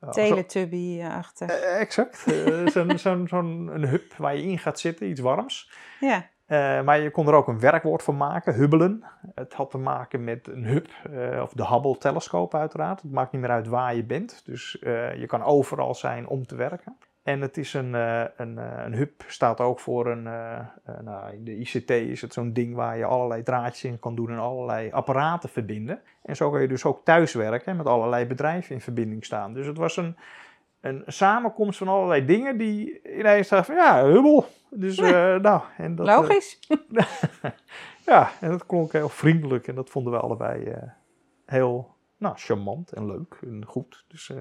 alsof- 0.00 0.14
Teletubby-achtig. 0.28 1.50
Exact. 1.60 2.26
Zo'n 2.72 2.98
zo'n 2.98 3.28
zo'n 3.28 3.70
een 3.74 3.86
hub 3.88 4.14
waar 4.16 4.36
je 4.36 4.42
in 4.42 4.58
gaat 4.58 4.78
zitten, 4.80 5.08
iets 5.08 5.20
warms. 5.20 5.70
ja. 6.00 6.28
Eh, 6.48 6.82
maar 6.82 7.00
je 7.00 7.10
kon 7.10 7.28
er 7.28 7.34
ook 7.34 7.48
een 7.48 7.60
werkwoord 7.60 8.02
van 8.02 8.16
maken, 8.16 8.54
hubbelen. 8.54 9.04
Het 9.34 9.54
had 9.54 9.70
te 9.70 9.78
maken 9.78 10.24
met 10.24 10.48
een 10.48 10.64
hub, 10.64 10.88
eh, 11.12 11.42
of 11.42 11.52
de 11.52 11.66
Hubble-telescoop 11.66 12.54
uiteraard. 12.54 13.02
Het 13.02 13.12
maakt 13.12 13.32
niet 13.32 13.40
meer 13.40 13.50
uit 13.50 13.66
waar 13.66 13.94
je 13.94 14.04
bent, 14.04 14.42
dus 14.44 14.78
eh, 14.78 15.14
je 15.14 15.26
kan 15.26 15.42
overal 15.42 15.94
zijn 15.94 16.26
om 16.26 16.46
te 16.46 16.56
werken. 16.56 16.96
En 17.22 17.40
het 17.40 17.56
is 17.56 17.74
een, 17.74 17.94
een, 18.36 18.56
een 18.56 18.94
hub, 18.94 19.24
staat 19.26 19.60
ook 19.60 19.80
voor 19.80 20.06
een, 20.06 20.22
nou, 21.04 21.32
in 21.32 21.44
de 21.44 21.56
ICT 21.56 21.90
is 21.90 22.20
het 22.20 22.32
zo'n 22.32 22.52
ding 22.52 22.74
waar 22.74 22.96
je 22.96 23.04
allerlei 23.04 23.42
draadjes 23.42 23.84
in 23.84 23.98
kan 23.98 24.14
doen 24.14 24.30
en 24.30 24.38
allerlei 24.38 24.90
apparaten 24.90 25.48
verbinden. 25.48 26.00
En 26.22 26.36
zo 26.36 26.50
kan 26.50 26.60
je 26.60 26.68
dus 26.68 26.84
ook 26.84 27.04
thuiswerken 27.04 27.66
en 27.66 27.76
met 27.76 27.86
allerlei 27.86 28.26
bedrijven 28.26 28.74
in 28.74 28.80
verbinding 28.80 29.24
staan. 29.24 29.52
Dus 29.52 29.66
het 29.66 29.76
was 29.76 29.96
een, 29.96 30.16
een 30.80 31.02
samenkomst 31.06 31.78
van 31.78 31.88
allerlei 31.88 32.24
dingen 32.24 32.58
die 32.58 33.00
ineens 33.18 33.48
dachten 33.48 33.74
van 33.74 33.84
ja, 33.84 34.04
Hubble. 34.04 34.44
Dus 34.70 34.98
eh, 34.98 35.36
nou, 35.36 35.62
en 35.76 35.94
dat, 35.94 36.08
eh, 36.08 36.16
Logisch. 36.16 36.58
ja, 38.06 38.30
en 38.40 38.50
dat 38.50 38.66
klonk 38.66 38.92
heel 38.92 39.08
vriendelijk 39.08 39.68
en 39.68 39.74
dat 39.74 39.90
vonden 39.90 40.12
we 40.12 40.18
allebei 40.18 40.64
eh, 40.64 40.82
heel 41.46 41.96
nou, 42.16 42.36
charmant 42.36 42.92
en 42.92 43.06
leuk 43.06 43.38
en 43.42 43.64
goed. 43.66 44.04
Dus 44.08 44.30
eh, 44.30 44.36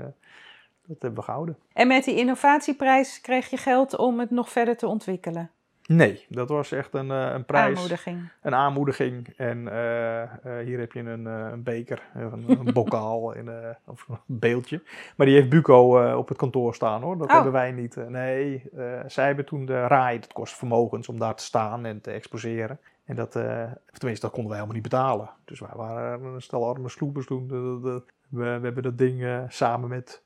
dat 0.85 1.01
hebben 1.01 1.19
we 1.19 1.21
gehouden. 1.21 1.57
En 1.73 1.87
met 1.87 2.03
die 2.03 2.15
innovatieprijs 2.15 3.21
kreeg 3.21 3.49
je 3.49 3.57
geld 3.57 3.97
om 3.97 4.19
het 4.19 4.29
nog 4.29 4.49
verder 4.49 4.77
te 4.77 4.87
ontwikkelen. 4.87 5.51
Nee, 5.87 6.25
dat 6.29 6.49
was 6.49 6.71
echt 6.71 6.93
een, 6.93 7.11
eh, 7.11 7.31
een 7.33 7.45
prijs, 7.45 7.75
Aanmoediging. 7.75 8.29
een 8.41 8.55
aanmoediging. 8.55 9.27
En 9.37 9.67
eh, 9.67 10.21
eh, 10.21 10.29
hier 10.65 10.79
heb 10.79 10.91
je 10.91 10.99
een, 10.99 11.25
een 11.25 11.63
beker, 11.63 12.01
een, 12.13 12.45
een 12.47 12.73
bokaal 12.79 13.33
en, 13.35 13.77
of 13.85 14.07
een 14.07 14.17
beeldje. 14.25 14.81
Maar 15.15 15.25
die 15.25 15.35
heeft 15.35 15.49
Buco 15.49 16.11
op 16.17 16.27
het 16.27 16.37
kantoor 16.37 16.75
staan 16.75 17.01
hoor, 17.01 17.17
dat 17.17 17.27
Oh. 17.27 17.33
hebben 17.33 17.51
wij 17.51 17.71
niet. 17.71 17.95
Nee, 18.09 18.69
zij 19.05 19.25
hebben 19.25 19.45
toen 19.45 19.65
de 19.65 19.87
RAI, 19.87 20.19
dat 20.19 20.33
kost 20.33 20.55
vermogens 20.55 21.09
om 21.09 21.19
daar 21.19 21.35
te 21.35 21.43
staan 21.43 21.85
en 21.85 22.01
te 22.01 22.11
exposeren. 22.11 22.79
En 23.05 23.15
dat, 23.15 23.35
of 23.35 23.97
tenminste, 23.97 24.25
dat 24.25 24.31
konden 24.35 24.51
wij 24.51 24.59
helemaal 24.59 24.81
niet 24.81 24.89
betalen. 24.91 25.29
Dus 25.45 25.59
wij 25.59 25.69
waren 25.75 26.23
een 26.23 26.41
stel 26.41 26.69
arme 26.69 26.89
sloepers 26.89 27.25
toen. 27.25 27.47
We, 27.81 28.01
we 28.29 28.43
hebben 28.45 28.83
dat 28.83 28.97
ding 28.97 29.41
samen 29.47 29.89
met 29.89 30.23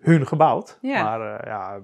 hun 0.00 0.26
gebouwd. 0.26 0.78
Ja. 0.80 1.02
Maar 1.02 1.46
ja, 1.46 1.80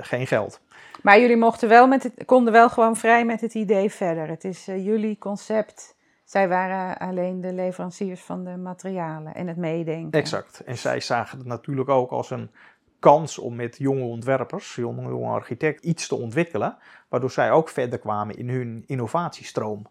geen 0.00 0.26
geld. 0.26 0.60
Maar 1.02 1.20
jullie 1.20 1.36
mochten 1.36 1.68
wel 1.68 1.86
met 1.86 2.02
het, 2.02 2.24
konden 2.24 2.52
wel 2.52 2.68
gewoon 2.68 2.96
vrij 2.96 3.24
met 3.24 3.40
het 3.40 3.54
idee 3.54 3.90
verder. 3.90 4.28
Het 4.28 4.44
is 4.44 4.68
eh, 4.68 4.84
jullie 4.84 5.18
concept. 5.18 5.96
Zij 6.24 6.48
waren 6.48 6.98
alleen 6.98 7.40
de 7.40 7.52
leveranciers 7.52 8.20
van 8.20 8.44
de 8.44 8.56
materialen 8.56 9.34
en 9.34 9.46
het 9.46 9.56
meedenken. 9.56 10.20
Exact. 10.20 10.60
En 10.60 10.78
zij 10.78 11.00
zagen 11.00 11.38
het 11.38 11.46
natuurlijk 11.46 11.88
ook 11.88 12.10
als 12.10 12.30
een 12.30 12.50
kans 12.98 13.38
om 13.38 13.54
met 13.56 13.76
jonge 13.78 14.04
ontwerpers, 14.04 14.74
jonge, 14.74 15.02
jonge 15.02 15.28
architecten, 15.28 15.88
iets 15.88 16.08
te 16.08 16.14
ontwikkelen. 16.14 16.76
Waardoor 17.08 17.30
zij 17.30 17.50
ook 17.50 17.68
verder 17.68 17.98
kwamen 17.98 18.36
in 18.36 18.48
hun 18.48 18.84
innovatiestroom. 18.86 19.86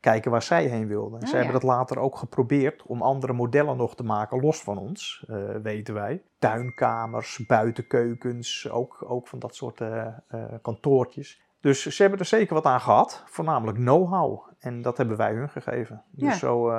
Kijken 0.00 0.30
waar 0.30 0.42
zij 0.42 0.64
heen 0.64 0.86
wilden. 0.86 1.18
En 1.18 1.24
Ah, 1.24 1.28
zij 1.30 1.38
ja. 1.38 1.44
hebben 1.44 1.60
dat 1.60 1.70
later 1.70 1.98
ook 1.98 2.16
geprobeerd 2.16 2.82
om 2.82 3.02
andere 3.02 3.32
modellen 3.32 3.76
nog 3.76 3.94
te 3.96 4.02
maken, 4.04 4.40
los 4.40 4.62
van 4.62 4.78
ons, 4.78 5.24
eh, 5.28 5.36
weten 5.62 5.94
wij. 5.94 6.22
Tuinkamers, 6.38 7.46
buitenkeukens, 7.46 8.70
ook, 8.70 9.04
ook 9.08 9.28
van 9.28 9.38
dat 9.38 9.54
soort 9.54 9.80
eh, 9.80 10.06
eh, 10.28 10.42
kantoortjes. 10.62 11.40
Dus 11.60 11.82
ze 11.86 12.02
hebben 12.02 12.20
er 12.20 12.24
zeker 12.26 12.54
wat 12.54 12.64
aan 12.64 12.80
gehad, 12.80 13.22
voornamelijk 13.26 13.78
know-how. 13.78 14.46
En 14.58 14.82
dat 14.82 14.96
hebben 14.96 15.16
wij 15.16 15.32
hun 15.32 15.48
gegeven. 15.48 16.02
Dus 16.10 16.28
Ja. 16.28 16.34
zo 16.38 16.72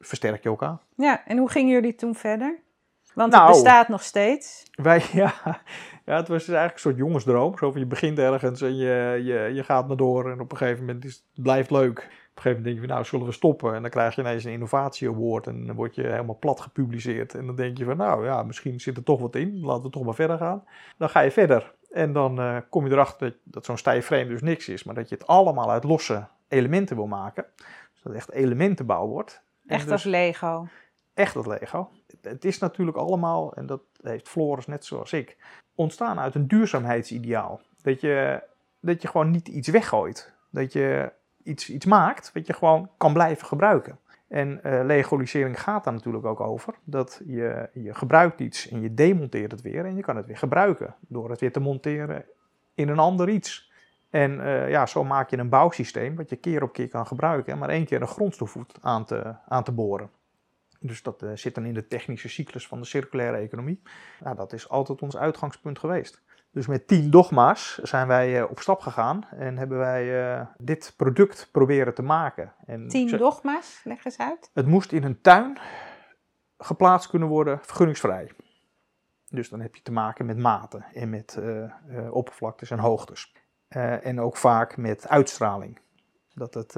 versterk 0.00 0.42
je 0.42 0.48
elkaar. 0.48 0.78
Ja, 0.96 1.26
en 1.26 1.38
hoe 1.38 1.50
gingen 1.50 1.72
jullie 1.72 1.94
toen 1.94 2.14
verder? 2.14 2.58
Want 3.14 3.32
Nou. 3.32 3.44
het 3.44 3.52
bestaat 3.52 3.88
nog 3.88 4.02
steeds. 4.02 4.70
Wij, 4.72 5.02
ja, 5.12 5.32
ja, 6.04 6.16
het 6.16 6.28
was 6.28 6.48
eigenlijk 6.48 6.72
een 6.74 6.80
soort 6.80 6.96
jongensdroom. 6.96 7.58
Zo 7.58 7.70
van 7.70 7.80
je 7.80 7.86
begint 7.86 8.18
ergens 8.18 8.60
en 8.62 8.76
je, 8.76 9.20
je, 9.24 9.50
je 9.54 9.64
gaat 9.64 9.88
maar 9.88 9.96
door 9.96 10.30
en 10.30 10.40
op 10.40 10.50
een 10.52 10.56
gegeven 10.56 10.84
moment 10.84 11.04
is, 11.04 11.24
het 11.34 11.42
blijft 11.42 11.70
leuk. 11.70 12.08
Op 12.30 12.36
een 12.36 12.42
gegeven 12.42 12.62
moment 12.62 12.64
denk 12.64 12.74
je, 12.74 12.80
van, 12.80 12.88
nou 12.88 13.04
zullen 13.04 13.26
we 13.26 13.32
stoppen? 13.32 13.74
En 13.74 13.82
dan 13.82 13.90
krijg 13.90 14.14
je 14.14 14.20
ineens 14.20 14.44
een 14.44 14.52
innovatie 14.52 15.08
award 15.08 15.46
en 15.46 15.66
dan 15.66 15.76
word 15.76 15.94
je 15.94 16.02
helemaal 16.02 16.38
plat 16.38 16.60
gepubliceerd. 16.60 17.34
En 17.34 17.46
dan 17.46 17.56
denk 17.56 17.78
je 17.78 17.84
van, 17.84 17.96
nou 17.96 18.24
ja, 18.24 18.42
misschien 18.42 18.80
zit 18.80 18.96
er 18.96 19.02
toch 19.02 19.20
wat 19.20 19.34
in, 19.34 19.60
laten 19.60 19.82
we 19.82 19.90
toch 19.90 20.04
maar 20.04 20.14
verder 20.14 20.38
gaan. 20.38 20.64
Dan 20.96 21.10
ga 21.10 21.20
je 21.20 21.30
verder 21.30 21.74
en 21.90 22.12
dan 22.12 22.40
eh, 22.40 22.56
kom 22.68 22.86
je 22.86 22.92
erachter 22.92 23.28
dat, 23.28 23.38
dat 23.44 23.64
zo'n 23.64 23.76
stijf 23.76 24.06
frame 24.06 24.26
dus 24.26 24.42
niks 24.42 24.68
is, 24.68 24.84
maar 24.84 24.94
dat 24.94 25.08
je 25.08 25.14
het 25.14 25.26
allemaal 25.26 25.70
uit 25.70 25.84
losse 25.84 26.26
elementen 26.48 26.96
wil 26.96 27.06
maken. 27.06 27.46
Dus 27.56 28.02
dat 28.02 28.12
het 28.12 28.14
echt 28.14 28.32
elementenbouw 28.32 29.06
wordt. 29.06 29.42
Echt 29.66 29.82
dus- 29.82 29.92
als 29.92 30.04
Lego. 30.04 30.66
echt 31.14 31.34
het 31.34 31.46
Lego. 31.46 31.90
Het 32.22 32.44
is 32.44 32.58
natuurlijk 32.58 32.96
allemaal, 32.96 33.54
en 33.54 33.66
dat 33.66 33.82
heeft 34.02 34.28
Floris 34.28 34.66
net 34.66 34.84
zoals 34.84 35.12
ik, 35.12 35.36
ontstaan 35.74 36.18
uit 36.18 36.34
een 36.34 36.48
duurzaamheidsideaal. 36.48 37.60
Dat 37.82 38.00
je, 38.00 38.42
dat 38.80 39.02
je 39.02 39.08
gewoon 39.08 39.30
niet 39.30 39.48
iets 39.48 39.68
weggooit. 39.68 40.34
Dat 40.50 40.72
je 40.72 41.12
iets, 41.42 41.70
iets 41.70 41.86
maakt 41.86 42.32
wat 42.32 42.46
je 42.46 42.52
gewoon 42.52 42.90
kan 42.96 43.12
blijven 43.12 43.46
gebruiken. 43.46 43.98
En 44.28 44.60
uh, 44.64 44.80
legalisering 44.84 45.60
gaat 45.60 45.84
daar 45.84 45.92
natuurlijk 45.92 46.24
ook 46.24 46.40
over. 46.40 46.74
Dat 46.84 47.20
je, 47.26 47.68
je 47.74 47.94
gebruikt 47.94 48.40
iets 48.40 48.68
en 48.68 48.80
je 48.80 48.94
demonteert 48.94 49.50
het 49.50 49.62
weer 49.62 49.84
en 49.84 49.96
je 49.96 50.02
kan 50.02 50.16
het 50.16 50.26
weer 50.26 50.36
gebruiken. 50.36 50.94
Door 51.08 51.30
het 51.30 51.40
weer 51.40 51.52
te 51.52 51.60
monteren 51.60 52.24
in 52.74 52.88
een 52.88 52.98
ander 52.98 53.28
iets. 53.28 53.72
En 54.10 54.38
uh, 54.38 54.70
ja, 54.70 54.86
zo 54.86 55.04
maak 55.04 55.30
je 55.30 55.38
een 55.38 55.48
bouwsysteem 55.48 56.16
wat 56.16 56.30
je 56.30 56.36
keer 56.36 56.62
op 56.62 56.72
keer 56.72 56.88
kan 56.88 57.06
gebruiken 57.06 57.52
en 57.52 57.58
maar 57.58 57.68
één 57.68 57.84
keer 57.84 58.00
een 58.00 58.06
grondstof 58.06 58.52
hoeft 58.52 58.78
aan 58.80 59.04
te, 59.04 59.34
aan 59.48 59.64
te 59.64 59.72
boren. 59.72 60.10
Dus 60.80 61.02
dat 61.02 61.22
uh, 61.22 61.30
zit 61.34 61.54
dan 61.54 61.64
in 61.64 61.74
de 61.74 61.86
technische 61.86 62.28
cyclus 62.28 62.66
van 62.66 62.80
de 62.80 62.86
circulaire 62.86 63.36
economie. 63.36 63.82
Nou, 64.20 64.36
dat 64.36 64.52
is 64.52 64.68
altijd 64.68 65.02
ons 65.02 65.16
uitgangspunt 65.16 65.78
geweest. 65.78 66.22
Dus 66.52 66.66
met 66.66 66.86
10 66.86 67.10
dogma's 67.10 67.78
zijn 67.82 68.06
wij 68.06 68.40
uh, 68.40 68.50
op 68.50 68.60
stap 68.60 68.80
gegaan 68.80 69.26
en 69.30 69.58
hebben 69.58 69.78
wij 69.78 70.36
uh, 70.38 70.46
dit 70.58 70.94
product 70.96 71.48
proberen 71.52 71.94
te 71.94 72.02
maken. 72.02 72.52
En 72.66 72.88
10 72.88 73.16
dogma's, 73.16 73.80
leg 73.84 74.04
eens 74.04 74.18
uit. 74.18 74.50
Het 74.52 74.66
moest 74.66 74.92
in 74.92 75.04
een 75.04 75.20
tuin 75.20 75.58
geplaatst 76.58 77.10
kunnen 77.10 77.28
worden, 77.28 77.58
vergunningsvrij. 77.62 78.30
Dus 79.28 79.48
dan 79.48 79.60
heb 79.60 79.74
je 79.74 79.82
te 79.82 79.92
maken 79.92 80.26
met 80.26 80.38
maten 80.38 80.84
en 80.94 81.10
met 81.10 81.38
uh, 81.40 82.14
oppervlaktes 82.14 82.70
en 82.70 82.78
hoogtes. 82.78 83.34
en 83.68 84.20
ook 84.20 84.36
vaak 84.36 84.76
met 84.76 85.08
uitstraling. 85.08 85.78
Dat, 86.34 86.54
het, 86.54 86.72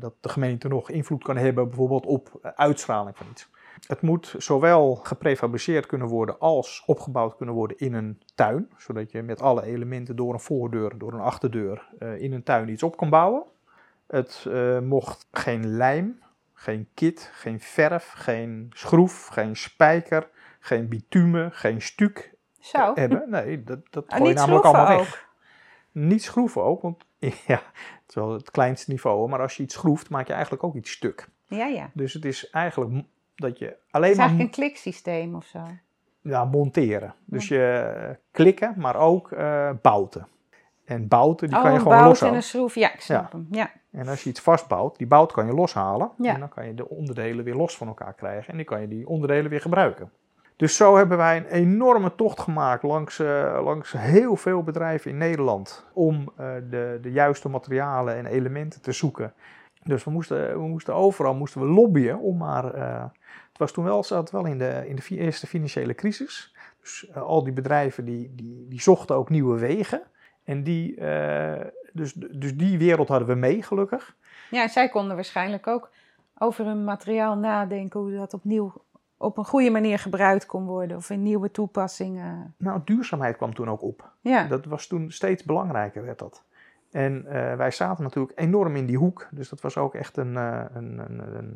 dat 0.00 0.14
de 0.20 0.28
gemeente 0.28 0.68
nog 0.68 0.90
invloed 0.90 1.24
kan 1.24 1.36
hebben 1.36 1.68
bijvoorbeeld 1.68 2.06
op 2.06 2.52
uitstraling 2.54 3.16
van 3.16 3.26
iets. 3.30 3.48
Het 3.86 4.00
moet 4.00 4.34
zowel 4.38 4.94
geprefabriceerd 4.94 5.86
kunnen 5.86 6.08
worden 6.08 6.38
als 6.38 6.82
opgebouwd 6.86 7.36
kunnen 7.36 7.54
worden 7.54 7.78
in 7.78 7.94
een 7.94 8.22
tuin. 8.34 8.70
Zodat 8.76 9.10
je 9.10 9.22
met 9.22 9.42
alle 9.42 9.64
elementen 9.64 10.16
door 10.16 10.32
een 10.32 10.40
voordeur, 10.40 10.98
door 10.98 11.12
een 11.12 11.20
achterdeur 11.20 11.88
uh, 11.98 12.20
in 12.20 12.32
een 12.32 12.42
tuin 12.42 12.68
iets 12.68 12.82
op 12.82 12.96
kan 12.96 13.10
bouwen. 13.10 13.44
Het 14.06 14.44
uh, 14.48 14.78
mocht 14.78 15.28
geen 15.32 15.66
lijm, 15.66 16.20
geen 16.52 16.88
kit, 16.94 17.30
geen 17.32 17.60
verf, 17.60 18.12
geen 18.16 18.70
schroef, 18.74 19.26
geen 19.26 19.56
spijker, 19.56 20.28
geen 20.60 20.88
bitumen, 20.88 21.52
geen 21.52 21.82
stuk 21.82 22.34
Zo. 22.60 22.92
hebben. 22.94 23.30
Nee, 23.30 23.62
dat, 23.62 23.80
dat 23.90 24.04
Oh, 24.12 24.16
gooi 24.16 24.28
je 24.28 24.34
namelijk 24.34 24.64
allemaal 24.64 24.96
weg. 24.96 25.28
Niet 25.92 26.22
schroeven 26.22 26.62
ook, 26.62 26.82
want 26.82 27.04
ja, 27.46 27.62
het 27.74 28.08
is 28.08 28.14
wel 28.14 28.32
het 28.32 28.50
kleinste 28.50 28.90
niveau. 28.90 29.28
Maar 29.28 29.40
als 29.40 29.56
je 29.56 29.62
iets 29.62 29.74
schroeft, 29.74 30.10
maak 30.10 30.26
je 30.26 30.32
eigenlijk 30.32 30.64
ook 30.64 30.74
iets 30.74 30.90
stuk. 30.90 31.28
Ja, 31.46 31.66
ja. 31.66 31.90
Dus 31.92 32.12
het 32.12 32.24
is 32.24 32.50
eigenlijk 32.50 33.04
dat 33.34 33.58
je 33.58 33.64
Het 33.64 33.76
alleen 33.90 34.10
is 34.10 34.16
maar 34.16 34.26
eigenlijk 34.26 34.56
een 34.56 34.62
kliksysteem 34.64 35.34
of 35.34 35.44
zo. 35.44 35.58
ja, 36.20 36.44
monteren. 36.44 37.14
Dus 37.24 37.48
je 37.48 37.66
eh, 37.96 38.14
klikken, 38.30 38.74
maar 38.76 38.96
ook 38.96 39.32
eh 39.32 39.70
bouten. 39.82 40.26
En 40.84 41.08
bouten, 41.08 41.48
die 41.48 41.56
oh, 41.56 41.62
kan 41.62 41.70
je 41.72 41.76
een 41.78 41.82
gewoon 41.82 41.98
bout 41.98 42.06
en 42.06 42.12
loshalen. 42.12 42.34
een 42.36 42.42
schroef. 42.42 42.74
Ja, 42.74 42.92
ik 42.92 43.00
snap 43.00 43.32
Ja. 43.32 43.38
hem. 43.38 43.46
Ja. 43.50 43.70
En 43.90 44.08
als 44.08 44.22
je 44.24 44.30
iets 44.30 44.40
vastbouwt, 44.40 44.98
die 44.98 45.06
bout 45.06 45.32
kan 45.32 45.46
je 45.46 45.52
loshalen. 45.54 46.10
Ja. 46.18 46.34
En 46.34 46.40
dan 46.40 46.48
kan 46.48 46.66
je 46.66 46.74
de 46.74 46.88
onderdelen 46.88 47.44
weer 47.44 47.54
los 47.54 47.76
van 47.76 47.86
elkaar 47.86 48.14
krijgen. 48.14 48.50
En 48.50 48.56
dan 48.56 48.64
kan 48.64 48.80
je 48.80 48.88
die 48.88 49.06
onderdelen 49.08 49.50
weer 49.50 49.60
gebruiken. 49.60 50.10
Dus 50.56 50.76
zo 50.76 50.96
hebben 50.96 51.16
wij 51.16 51.36
een 51.36 51.46
enorme 51.46 52.14
tocht 52.14 52.40
gemaakt 52.40 52.82
langs, 52.82 53.18
eh, 53.18 53.60
langs 53.64 53.92
heel 53.92 54.36
veel 54.36 54.62
bedrijven 54.62 55.10
in 55.10 55.16
Nederland. 55.16 55.86
Om 55.92 56.32
de, 56.70 56.98
de 57.02 57.12
juiste 57.12 57.48
materialen 57.48 58.14
en 58.16 58.26
elementen 58.26 58.82
te 58.82 58.92
zoeken. 58.92 59.32
Dus 59.84 60.04
we 60.04 60.10
moesten, 60.10 60.60
we 60.60 60.68
moesten 60.68 60.94
overal 60.94 61.34
moesten 61.34 61.60
we 61.60 61.66
lobbyen 61.66 62.18
om 62.18 62.36
maar. 62.36 62.74
eh, 62.74 63.04
het 63.48 63.58
was 63.58 63.72
toen 63.72 63.84
wel, 63.84 64.02
zat 64.04 64.30
wel 64.30 64.44
in 64.46 64.58
de, 64.58 64.84
in 64.88 64.96
de 64.96 65.04
eerste 65.08 65.46
financiële 65.46 65.94
crisis. 65.94 66.54
Dus 66.80 67.08
eh, 67.08 67.22
al 67.22 67.44
die 67.44 67.52
bedrijven 67.52 68.04
die, 68.04 68.32
die, 68.34 68.66
die 68.68 68.80
zochten 68.80 69.16
ook 69.16 69.30
nieuwe 69.30 69.58
wegen. 69.58 70.02
En 70.44 70.62
die, 70.62 70.96
eh, 70.96 71.66
dus, 71.92 72.12
dus 72.12 72.56
die 72.56 72.78
wereld 72.78 73.08
hadden 73.08 73.28
we 73.28 73.34
mee, 73.34 73.62
gelukkig. 73.62 74.16
ja, 74.50 74.68
zij 74.68 74.88
konden 74.88 75.14
waarschijnlijk 75.14 75.66
ook 75.66 75.90
over 76.38 76.64
hun 76.64 76.84
materiaal 76.84 77.36
nadenken 77.36 78.00
hoe 78.00 78.12
dat 78.16 78.34
opnieuw 78.34 78.72
op 79.16 79.38
een 79.38 79.44
goede 79.44 79.70
manier 79.70 79.98
gebruikt 79.98 80.46
kon 80.46 80.64
worden 80.64 80.96
of 80.96 81.10
in 81.10 81.22
nieuwe 81.22 81.50
toepassingen. 81.50 82.54
Nou, 82.58 82.80
duurzaamheid 82.84 83.36
kwam 83.36 83.54
toen 83.54 83.68
ook 83.70 83.82
op. 83.82 84.10
Ja, 84.20 84.44
Dat 84.46 84.64
was 84.64 84.86
toen 84.86 85.10
steeds 85.10 85.44
belangrijker, 85.44 86.04
werd 86.04 86.18
dat. 86.18 86.42
En 86.94 87.26
eh, 87.26 87.56
wij 87.56 87.70
zaten 87.70 88.04
natuurlijk 88.04 88.38
enorm 88.38 88.76
in 88.76 88.86
die 88.86 88.98
hoek. 88.98 89.28
Dus 89.30 89.48
dat 89.48 89.60
was 89.60 89.76
ook 89.76 89.94
echt 89.94 90.16
een, 90.16 90.36
eh, 90.36 90.64
een, 90.74 90.98
een, 90.98 91.36
een 91.36 91.52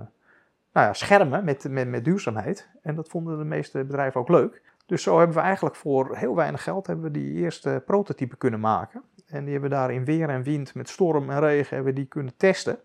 nou 0.73 0.87
ja, 0.87 0.93
schermen 0.93 1.45
met, 1.45 1.69
met, 1.69 1.89
met 1.89 2.05
duurzaamheid. 2.05 2.69
En 2.83 2.95
dat 2.95 3.09
vonden 3.09 3.39
de 3.39 3.45
meeste 3.45 3.85
bedrijven 3.85 4.21
ook 4.21 4.29
leuk. 4.29 4.63
Dus 4.87 5.03
zo 5.03 5.19
hebben 5.19 5.37
we 5.37 5.43
eigenlijk 5.43 5.77
voor 5.77 6.17
heel 6.17 6.35
weinig 6.35 6.63
geld 6.63 6.87
hebben 6.87 7.05
we 7.05 7.11
die 7.11 7.35
eerste 7.35 7.83
prototype 7.87 8.37
kunnen 8.37 8.61
maken. 8.61 9.03
En 9.27 9.43
die 9.45 9.53
hebben 9.53 9.71
we 9.71 9.77
daar 9.77 9.93
in 9.93 10.05
weer 10.05 10.29
en 10.29 10.43
wind, 10.43 10.75
met 10.75 10.89
storm 10.89 11.31
en 11.31 11.41
regen, 11.41 11.75
hebben 11.75 11.95
we 11.95 12.01
die 12.01 12.09
kunnen 12.09 12.37
testen. 12.37 12.79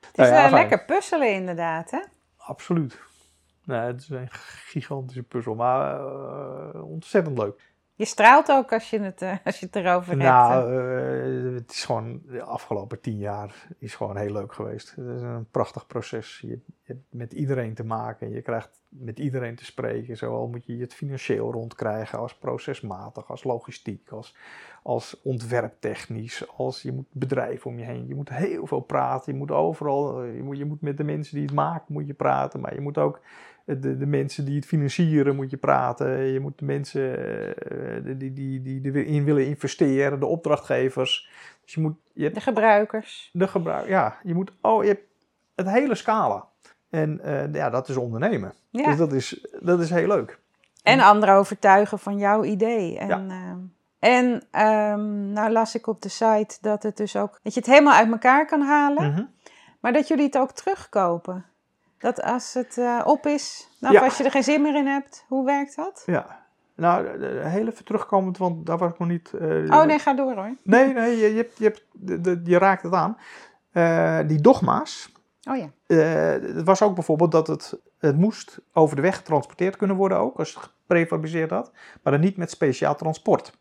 het 0.00 0.10
is 0.12 0.16
Nou 0.16 0.28
ja, 0.28 0.36
eh, 0.36 0.50
fijn. 0.50 0.52
lekker 0.52 0.84
puzzelen 0.84 1.32
inderdaad, 1.32 1.90
hè? 1.90 2.00
Absoluut. 2.36 3.00
Nee, 3.64 3.80
het 3.80 4.00
is 4.00 4.08
een 4.08 4.28
gigantische 4.30 5.22
puzzel, 5.22 5.54
maar 5.54 6.00
eh, 6.00 6.90
ontzettend 6.90 7.38
leuk. 7.38 7.71
Je 7.94 8.04
straalt 8.04 8.50
ook 8.50 8.72
als 8.72 8.90
je 8.90 9.00
het, 9.00 9.22
eh, 9.22 9.36
als 9.44 9.60
je 9.60 9.66
het 9.66 9.76
erover 9.76 10.10
hebt. 10.10 10.22
Nou, 10.22 10.76
eh, 10.76 11.54
het 11.54 11.70
is 11.70 11.84
gewoon 11.84 12.22
de 12.26 12.42
afgelopen 12.42 13.00
tien 13.00 13.18
jaar 13.18 13.66
is 13.78 13.94
gewoon 13.94 14.16
heel 14.16 14.32
leuk 14.32 14.52
geweest. 14.52 14.94
Het 14.96 15.06
is 15.06 15.22
een 15.22 15.50
prachtig 15.50 15.86
proces. 15.86 16.38
Je, 16.40 16.48
je 16.48 16.58
hebt 16.82 17.04
met 17.10 17.32
iedereen 17.32 17.74
te 17.74 17.84
maken. 17.84 18.30
Je 18.30 18.42
krijgt 18.42 18.82
met 18.88 19.18
iedereen 19.18 19.54
te 19.54 19.64
spreken. 19.64 20.16
Zowel 20.16 20.46
moet 20.46 20.66
je 20.66 20.76
het 20.76 20.94
financieel 20.94 21.52
rondkrijgen 21.52 22.18
als 22.18 22.34
procesmatig, 22.34 23.30
als 23.30 23.44
logistiek, 23.44 24.10
als, 24.10 24.36
als 24.82 25.20
ontwerptechnisch, 25.22 26.48
als 26.56 26.82
je 26.82 26.92
moet 26.92 27.08
bedrijven 27.10 27.70
om 27.70 27.78
je 27.78 27.84
heen. 27.84 28.06
Je 28.06 28.14
moet 28.14 28.28
heel 28.28 28.66
veel 28.66 28.80
praten. 28.80 29.32
Je 29.32 29.38
moet 29.38 29.50
overal, 29.50 30.22
eh, 30.22 30.36
je 30.36 30.42
moet, 30.42 30.58
je 30.58 30.64
moet 30.64 30.80
met 30.80 30.96
de 30.96 31.04
mensen 31.04 31.34
die 31.34 31.44
het 31.44 31.54
maken 31.54 31.92
moet 31.92 32.06
je 32.06 32.14
praten, 32.14 32.60
maar 32.60 32.74
je 32.74 32.80
moet 32.80 32.98
ook 32.98 33.20
de, 33.64 33.96
de 33.96 34.06
mensen 34.06 34.44
die 34.44 34.56
het 34.56 34.66
financieren 34.66 35.36
moet 35.36 35.50
je 35.50 35.56
praten. 35.56 36.08
Je 36.18 36.40
moet 36.40 36.58
de 36.58 36.64
mensen 36.64 37.18
eh, 37.70 38.16
die, 38.18 38.32
die, 38.32 38.62
die, 38.62 38.80
die 38.80 38.94
erin 38.94 39.24
willen 39.24 39.46
investeren, 39.46 40.20
de 40.20 40.26
opdrachtgevers. 40.26 41.28
Dus 41.64 41.74
je 41.74 41.80
moet, 41.80 41.94
je 42.12 42.22
hebt 42.22 42.34
De 42.34 42.40
gebruikers. 42.40 43.30
de 43.32 43.48
gebruik, 43.48 43.88
ja, 43.88 44.16
je 44.22 44.34
moet, 44.34 44.52
oh, 44.60 44.82
je 44.82 44.88
hebt 44.88 45.02
het 45.54 45.68
hele 45.70 45.94
scala. 45.94 46.46
En 46.90 47.20
eh, 47.20 47.54
ja, 47.54 47.70
dat 47.70 47.88
is 47.88 47.96
ondernemen. 47.96 48.52
Ja. 48.70 48.84
Dus 48.86 48.96
dat 48.96 49.12
is, 49.12 49.46
dat 49.60 49.80
is 49.80 49.90
heel 49.90 50.06
leuk. 50.08 50.40
En 50.82 51.00
anderen 51.00 51.34
overtuigen 51.34 51.98
van 51.98 52.16
jouw 52.18 52.44
idee. 52.44 52.98
En, 52.98 53.08
Ja. 53.08 53.16
ehm, 53.28 53.58
en 53.98 54.42
ehm, 54.50 55.32
nou 55.32 55.50
las 55.50 55.74
ik 55.74 55.86
op 55.86 56.02
de 56.02 56.08
site 56.08 56.56
dat 56.60 56.82
het 56.82 56.96
dus 56.96 57.16
ook 57.16 57.38
dat 57.42 57.54
je 57.54 57.60
het 57.60 57.68
helemaal 57.68 57.94
uit 57.94 58.10
elkaar 58.10 58.46
kan 58.46 58.60
halen, 58.62 59.10
Mhm. 59.12 59.22
maar 59.80 59.92
dat 59.92 60.08
jullie 60.08 60.24
het 60.24 60.38
ook 60.38 60.52
terugkopen. 60.52 61.44
Dat 62.02 62.22
als 62.22 62.54
het 62.54 62.78
eh, 62.78 63.00
op 63.04 63.26
is, 63.26 63.68
nou, 63.80 63.94
Ja. 63.94 64.00
of 64.00 64.06
als 64.06 64.18
je 64.18 64.24
er 64.24 64.30
geen 64.30 64.42
zin 64.42 64.62
meer 64.62 64.76
in 64.76 64.86
hebt, 64.86 65.24
hoe 65.28 65.44
werkt 65.44 65.76
dat? 65.76 66.02
Ja. 66.06 66.40
Nou, 66.76 67.24
heel 67.44 67.66
even 67.68 67.84
terugkomend, 67.84 68.38
want 68.38 68.66
daar 68.66 68.78
was 68.78 68.90
ik 68.92 68.98
nog 68.98 69.08
niet... 69.08 69.32
eh, 69.32 69.48
Oh 69.78 69.84
nee, 69.84 69.98
ga 69.98 70.14
door 70.14 70.34
hoor. 70.34 70.54
Nee, 70.62 70.92
nee, 70.92 71.16
je, 71.16 71.28
je, 71.30 71.36
hebt, 71.36 71.58
je, 71.58 71.64
hebt, 71.64 71.86
de, 71.92 72.20
de- 72.20 72.40
je 72.44 72.58
raakt 72.58 72.82
het 72.82 72.92
aan. 72.92 73.16
Eh, 73.72 74.18
die 74.26 74.40
dogma's, 74.40 75.12
Oh 75.50 75.56
ja. 75.56 75.70
Het 75.96 76.62
was 76.64 76.82
ook 76.82 76.94
bijvoorbeeld 76.94 77.32
dat 77.32 77.46
het, 77.46 77.80
het 77.98 78.16
moest 78.18 78.58
over 78.72 78.96
de 78.96 79.02
weg 79.02 79.16
getransporteerd 79.16 79.76
kunnen 79.76 79.96
worden 79.96 80.18
ook, 80.18 80.38
als 80.38 80.54
het 80.54 80.62
geprefabriceerd 80.64 81.50
had, 81.50 81.72
maar 82.02 82.12
dan 82.12 82.22
niet 82.22 82.36
met 82.36 82.50
speciaal 82.50 82.94
transport. 82.94 83.58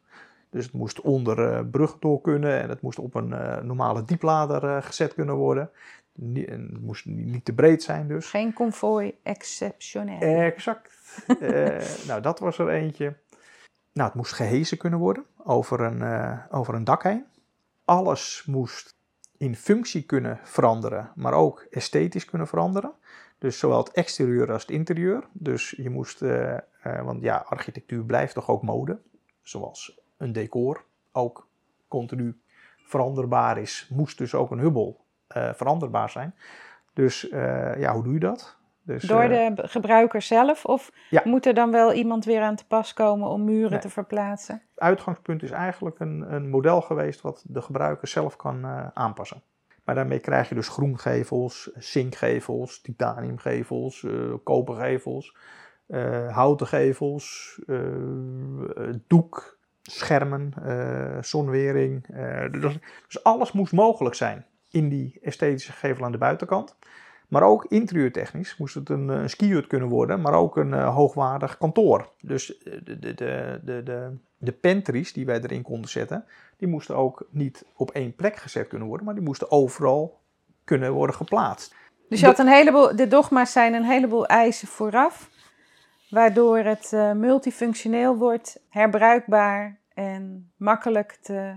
Dus 0.50 0.64
het 0.66 0.74
moest 0.74 1.02
onder 1.02 1.66
brug 1.66 1.98
door 2.00 2.22
kunnen 2.22 2.62
en 2.62 2.70
het 2.70 2.82
moest 2.82 3.00
op 3.00 3.16
een 3.16 3.36
normale 3.66 4.04
dieplader 4.04 4.84
gezet 4.84 5.14
kunnen 5.14 5.36
worden. 5.36 5.70
Nie- 6.14 6.48
en 6.48 6.70
het 6.74 6.82
moest 6.82 7.06
niet, 7.06 7.26
niet 7.26 7.46
te 7.46 7.54
breed 7.54 7.84
zijn 7.84 8.08
dus. 8.08 8.30
Geen 8.30 8.54
konvooi 8.54 9.18
exceptioneel. 9.24 10.20
Exact. 10.20 11.00
Eh, 11.40 12.06
nou, 12.08 12.22
dat 12.22 12.40
was 12.40 12.58
er 12.58 12.70
eentje. 12.70 13.16
Nou, 13.94 14.08
het 14.08 14.18
moest 14.18 14.34
gehezen 14.34 14.78
kunnen 14.78 15.00
worden 15.00 15.26
over 15.38 15.82
een, 15.82 16.02
eh, 16.02 16.38
over 16.50 16.74
een 16.74 16.84
dak 16.84 17.04
heen. 17.04 17.26
Alles 17.86 18.44
moest 18.46 18.96
in 19.38 19.56
functie 19.56 20.04
kunnen 20.04 20.40
veranderen, 20.44 21.12
maar 21.16 21.34
ook 21.34 21.68
esthetisch 21.70 22.26
kunnen 22.26 22.48
veranderen. 22.48 22.94
Dus 23.38 23.60
zowel 23.60 23.78
het 23.78 23.92
exterieur 23.92 24.52
als 24.52 24.62
het 24.62 24.72
interieur. 24.72 25.28
Dus 25.32 25.74
je 25.78 25.90
moest, 25.90 26.22
eh, 26.22 26.58
want 26.82 27.22
ja, 27.22 27.46
architectuur 27.48 28.04
blijft 28.04 28.34
toch 28.34 28.50
ook 28.50 28.62
mode. 28.62 29.00
Zoals 29.42 30.00
een 30.18 30.34
decor 30.34 30.84
ook 31.12 31.48
continu 31.88 32.42
veranderbaar 32.84 33.58
is, 33.58 33.90
moest 33.94 34.18
dus 34.18 34.34
ook 34.34 34.52
een 34.52 34.60
hubbel 34.60 35.06
veranderbaar 35.54 36.10
zijn. 36.10 36.36
Dus 36.94 37.30
eh, 37.30 37.80
ja, 37.80 37.94
hoe 37.94 38.04
doe 38.04 38.14
je 38.14 38.20
dat? 38.20 38.58
Dus, 38.84 39.04
Door 39.04 39.22
eh, 39.22 39.56
de 39.56 39.68
gebruiker 39.68 40.22
zelf? 40.22 40.66
Of 40.66 40.92
Ja. 41.10 41.22
moet 41.26 41.46
er 41.46 41.54
dan 41.54 41.72
wel 41.72 41.94
iemand 41.94 42.26
weer 42.26 42.42
aan 42.42 42.56
te 42.56 42.66
pas 42.68 42.94
komen 42.94 43.28
om 43.28 43.44
muren 43.44 43.72
Nee. 43.72 43.80
te 43.80 43.90
verplaatsen? 43.90 44.56
Het 44.70 44.80
uitgangspunt 44.80 45.44
is 45.44 45.52
eigenlijk 45.52 46.00
een, 46.00 46.34
een 46.34 46.50
model 46.50 46.82
geweest 46.82 47.22
wat 47.22 47.44
de 47.48 47.62
gebruiker 47.62 48.08
zelf 48.08 48.36
kan 48.36 48.66
eh, 48.66 48.88
aanpassen. 48.94 49.42
Maar 49.86 49.96
daarmee 49.96 50.20
krijg 50.20 50.50
je 50.50 50.56
dus 50.56 50.68
groengevels, 50.68 51.72
zinkgevels, 51.76 52.82
titaniumgevels, 52.82 54.04
eh 54.04 54.12
kopergevels, 54.44 55.36
eh, 55.88 56.36
houten 56.36 56.68
gevels, 56.68 57.60
eh, 57.68 57.78
doek, 59.08 59.58
schermen, 59.82 60.54
eh, 60.66 61.22
zonwering. 61.22 62.08
eh, 62.14 62.52
dus, 62.52 62.78
dus 63.08 63.24
alles 63.24 63.52
moest 63.52 63.74
mogelijk 63.74 64.16
zijn 64.16 64.46
in 64.72 64.90
die 64.90 65.20
esthetische 65.22 65.72
gevel 65.72 66.06
aan 66.06 66.12
de 66.12 66.18
buitenkant. 66.18 66.76
Maar 67.28 67.44
ook 67.44 67.66
interieurtechnisch 67.66 68.58
moest 68.58 68.76
het 68.76 68.90
een, 68.90 69.08
een 69.08 69.30
skihut 69.30 69.68
kunnen 69.68 69.90
worden, 69.90 70.22
maar 70.22 70.34
ook 70.34 70.58
een 70.58 70.74
eh, 70.74 70.96
hoogwaardig 70.96 71.58
kantoor. 71.58 72.10
Dus 72.22 72.58
eh, 72.58 72.74
de, 72.84 73.00
de, 73.00 73.14
de, 73.14 73.60
de, 73.64 73.84
de, 73.84 74.18
de 74.38 74.52
pantries 74.52 75.14
die 75.14 75.26
wij 75.26 75.42
erin 75.42 75.62
konden 75.62 75.90
zetten, 75.90 76.26
die 76.58 76.68
moesten 76.68 76.96
ook 76.96 77.28
niet 77.30 77.66
op 77.76 77.92
één 77.92 78.16
plek 78.16 78.36
gezet 78.36 78.68
kunnen 78.68 78.88
worden, 78.88 79.06
maar 79.06 79.16
die 79.16 79.24
moesten 79.24 79.52
overal 79.52 80.20
kunnen 80.64 80.92
worden 80.92 81.16
geplaatst. 81.16 81.76
Dus 82.10 82.20
je 82.20 82.26
had 82.26 82.40
een 82.40 82.48
heleboel, 82.48 82.96
de 82.96 83.08
dogma's 83.08 83.52
zijn 83.52 83.74
een 83.74 83.84
heleboel 83.84 84.26
eisen 84.26 84.68
vooraf, 84.68 85.30
waardoor 86.10 86.58
het 86.58 86.94
eh, 86.94 87.12
multifunctioneel 87.12 88.18
wordt, 88.18 88.60
herbruikbaar 88.70 89.80
en 89.94 90.52
makkelijk 90.58 91.18
te. 91.22 91.54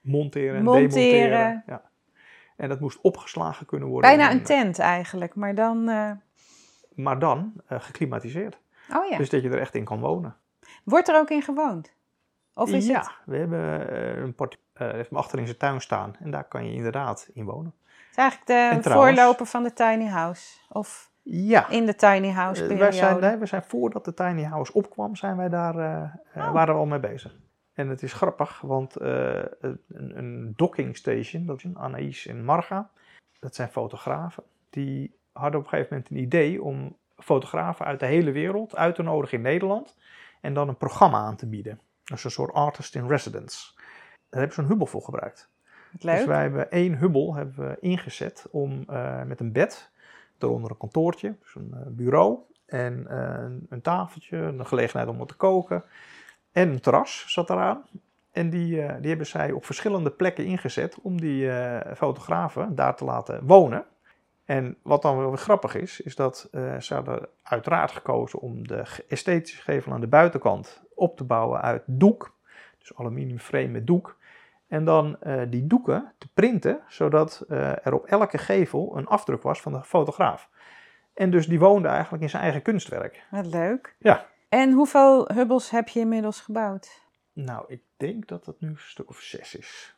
Monteren 0.00 0.56
en 0.56 0.64
Monteren. 0.64 0.90
demonteren. 0.90 1.62
Ja. 1.66 1.89
En 2.60 2.68
dat 2.68 2.80
moest 2.80 2.98
opgeslagen 3.00 3.66
kunnen 3.66 3.88
worden. 3.88 4.10
Bijna 4.16 4.30
een 4.32 4.42
tent 4.42 4.78
eigenlijk, 4.78 5.34
maar 5.34 5.54
dan. 5.54 5.88
eh, 5.88 6.10
Maar 6.94 7.18
dan 7.18 7.52
eh, 7.66 7.80
geklimatiseerd. 7.80 8.58
Oh 8.96 9.08
ja. 9.08 9.16
Dus 9.16 9.30
dat 9.30 9.42
je 9.42 9.48
er 9.50 9.60
echt 9.60 9.74
in 9.74 9.84
kan 9.84 10.00
wonen. 10.00 10.36
Wordt 10.84 11.08
er 11.08 11.16
ook 11.16 11.30
in 11.30 11.42
gewoond? 11.42 11.92
Of 12.54 12.70
is 12.70 12.86
ja, 12.86 12.98
het? 12.98 13.10
we 13.26 13.36
hebben 13.36 13.88
eh, 13.90 14.22
een 14.22 14.34
part, 14.34 14.58
eh, 14.72 14.88
hem 14.90 15.06
achter 15.16 15.38
in 15.38 15.46
zijn 15.46 15.58
tuin 15.58 15.80
staan. 15.80 16.14
En 16.18 16.30
daar 16.30 16.44
kan 16.44 16.66
je 16.66 16.72
inderdaad 16.74 17.30
in 17.34 17.44
wonen. 17.44 17.74
Het 17.84 18.10
is 18.10 18.16
eigenlijk 18.16 18.50
En 18.70 18.76
de 18.76 18.82
trouwens- 18.82 19.18
voorloper 19.18 19.46
van 19.46 19.62
de 19.62 19.72
tiny 19.72 20.06
house. 20.06 20.58
Of 20.68 21.10
Ja. 21.22 21.68
in 21.68 21.86
de 21.86 21.94
tiny 21.94 22.30
house 22.30 22.60
Eh, 22.62 22.68
periode. 22.68 22.90
wij 22.90 22.98
zijn, 22.98 23.20
nee, 23.20 23.36
we 23.36 23.46
zijn 23.46 23.62
voordat 23.66 24.04
de 24.04 24.14
tiny 24.14 24.42
house 24.44 24.72
opkwam, 24.72 25.16
zijn 25.16 25.36
wij 25.36 25.48
daar, 25.48 25.76
eh, 25.78 26.02
eh, 26.34 26.46
Oh. 26.46 26.52
waren 26.52 26.74
we 26.74 26.80
al 26.80 26.86
mee 26.86 27.00
bezig. 27.00 27.36
En 27.80 27.88
het 27.88 28.02
is 28.02 28.12
grappig, 28.12 28.60
want 28.60 28.96
eh, 28.96 29.42
een, 29.60 29.78
een 30.18 30.52
docking 30.56 30.96
station, 30.96 31.46
dat 31.46 31.56
is 31.56 31.64
in 31.64 31.78
Anaïs 31.78 32.26
en 32.26 32.44
Marga, 32.44 32.90
dat 33.38 33.54
zijn 33.54 33.68
fotografen. 33.68 34.42
Die 34.70 35.14
hadden 35.32 35.60
op 35.60 35.64
een 35.64 35.70
gegeven 35.70 35.94
moment 35.94 36.10
een 36.10 36.22
idee 36.22 36.62
om 36.62 36.96
fotografen 37.16 37.86
uit 37.86 38.00
de 38.00 38.06
hele 38.06 38.30
wereld 38.30 38.76
uit 38.76 38.94
te 38.94 39.02
nodigen 39.02 39.36
in 39.36 39.42
Nederland 39.42 39.96
en 40.40 40.54
dan 40.54 40.68
een 40.68 40.76
programma 40.76 41.18
aan 41.18 41.36
te 41.36 41.46
bieden. 41.46 41.80
Dus 42.04 42.24
een 42.24 42.30
soort 42.30 42.52
artist 42.52 42.94
in 42.94 43.06
residence. 43.06 43.72
Daar 43.74 44.40
hebben 44.40 44.52
ze 44.52 44.60
een 44.60 44.68
Hubble 44.68 44.86
voor 44.86 45.02
gebruikt. 45.02 45.50
Leuk. 45.98 46.16
Dus 46.16 46.26
wij 46.26 46.42
hebben 46.42 46.70
één 46.70 46.98
Hubble 46.98 47.34
hebben 47.34 47.68
we 47.68 47.76
ingezet 47.80 48.46
om 48.50 48.84
eh, 48.86 49.22
met 49.22 49.40
een 49.40 49.52
bed, 49.52 49.90
daaronder 50.38 50.70
een 50.70 50.76
kantoortje, 50.76 51.36
dus 51.40 51.54
een 51.54 51.74
eh, 51.74 51.80
bureau 51.86 52.38
en 52.66 53.16
een, 53.16 53.66
een 53.68 53.82
tafeltje, 53.82 54.36
een 54.36 54.66
gelegenheid 54.66 55.08
om 55.08 55.18
wat 55.18 55.28
te 55.28 55.36
koken 55.36 55.84
en 56.52 56.68
een 56.68 56.80
terras 56.80 57.24
zat 57.28 57.50
eraan. 57.50 57.84
En 58.32 58.50
die, 58.50 58.82
eh, 58.82 58.94
die 59.00 59.08
hebben 59.08 59.26
zij 59.26 59.52
op 59.52 59.64
verschillende 59.64 60.10
plekken 60.10 60.44
ingezet 60.44 60.96
om 61.02 61.20
die 61.20 61.50
eh, 61.50 61.94
fotografen 61.96 62.74
daar 62.74 62.96
te 62.96 63.04
laten 63.04 63.46
wonen. 63.46 63.84
En 64.44 64.76
wat 64.82 65.02
dan 65.02 65.18
wel 65.18 65.28
weer 65.28 65.38
grappig 65.38 65.74
is, 65.74 66.00
is 66.00 66.16
dat 66.16 66.48
eh, 66.52 66.78
ze 66.80 66.94
hadden 66.94 67.28
uiteraard 67.42 67.90
gekozen 67.90 68.40
om 68.40 68.66
de 68.66 68.82
esthetische 69.08 69.62
gevel 69.62 69.92
aan 69.92 70.00
de 70.00 70.06
buitenkant 70.06 70.82
op 70.94 71.16
te 71.16 71.24
bouwen 71.24 71.60
uit 71.60 71.82
doek. 71.86 72.36
Dus 72.78 72.96
aluminium 72.96 73.38
frame 73.38 73.68
met 73.68 73.86
doek. 73.86 74.18
En 74.68 74.84
dan 74.84 75.18
die 75.48 75.66
doeken 75.66 76.12
te 76.18 76.28
printen, 76.34 76.80
zodat 76.88 77.44
er 77.48 77.94
op 77.94 78.06
elke 78.06 78.38
gevel 78.38 78.96
een 78.96 79.06
afdruk 79.06 79.42
was 79.42 79.60
van 79.60 79.72
de 79.72 79.82
fotograaf. 79.84 80.48
En 81.14 81.30
dus 81.30 81.46
die 81.46 81.58
woonde 81.58 81.88
eigenlijk 81.88 82.22
in 82.22 82.30
zijn 82.30 82.42
eigen 82.42 82.62
kunstwerk. 82.62 83.26
Wat 83.30 83.46
leuk. 83.46 83.94
Ja. 83.98 84.26
En 84.50 84.72
hoeveel 84.72 85.28
Hubbles 85.32 85.70
heb 85.70 85.88
je 85.88 86.00
inmiddels 86.00 86.40
gebouwd? 86.40 87.02
Nou, 87.32 87.64
ik 87.68 87.82
denk 87.96 88.28
dat 88.28 88.44
dat 88.44 88.60
nu 88.60 88.68
een 88.68 88.76
stuk 88.78 89.08
of 89.08 89.20
zes 89.20 89.54
is. 89.54 89.96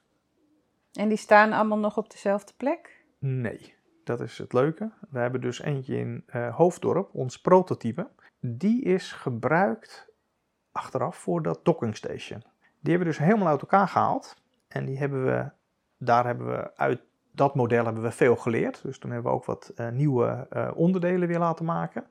En 0.92 1.08
die 1.08 1.18
staan 1.18 1.52
allemaal 1.52 1.78
nog 1.78 1.96
op 1.96 2.10
dezelfde 2.10 2.52
plek? 2.56 3.04
Nee, 3.18 3.74
dat 4.04 4.20
is 4.20 4.38
het 4.38 4.52
leuke. 4.52 4.90
We 5.10 5.18
hebben 5.18 5.40
dus 5.40 5.60
eentje 5.60 5.96
in 5.98 6.22
eh, 6.26 6.56
Hoofddorp, 6.56 7.14
ons 7.14 7.40
prototype. 7.40 8.08
Die 8.40 8.82
is 8.82 9.12
gebruikt 9.12 10.06
achteraf 10.72 11.16
voor 11.16 11.42
dat 11.42 11.64
docking 11.64 11.96
station. 11.96 12.42
Die 12.80 12.90
hebben 12.92 12.98
we 12.98 13.16
dus 13.16 13.18
helemaal 13.18 13.48
uit 13.48 13.60
elkaar 13.60 13.88
gehaald. 13.88 14.36
En 14.68 14.84
die 14.84 14.98
hebben 14.98 15.24
we, 15.24 15.50
daar 15.98 16.24
hebben 16.24 16.46
we 16.46 16.76
uit 16.76 17.00
dat 17.30 17.54
model 17.54 17.84
hebben 17.84 18.02
we 18.02 18.10
veel 18.10 18.36
geleerd. 18.36 18.82
Dus 18.82 18.98
toen 18.98 19.10
hebben 19.10 19.30
we 19.30 19.36
ook 19.36 19.44
wat 19.44 19.72
eh, 19.76 19.88
nieuwe 19.88 20.46
eh, 20.50 20.70
onderdelen 20.74 21.28
weer 21.28 21.38
laten 21.38 21.64
maken. 21.64 22.06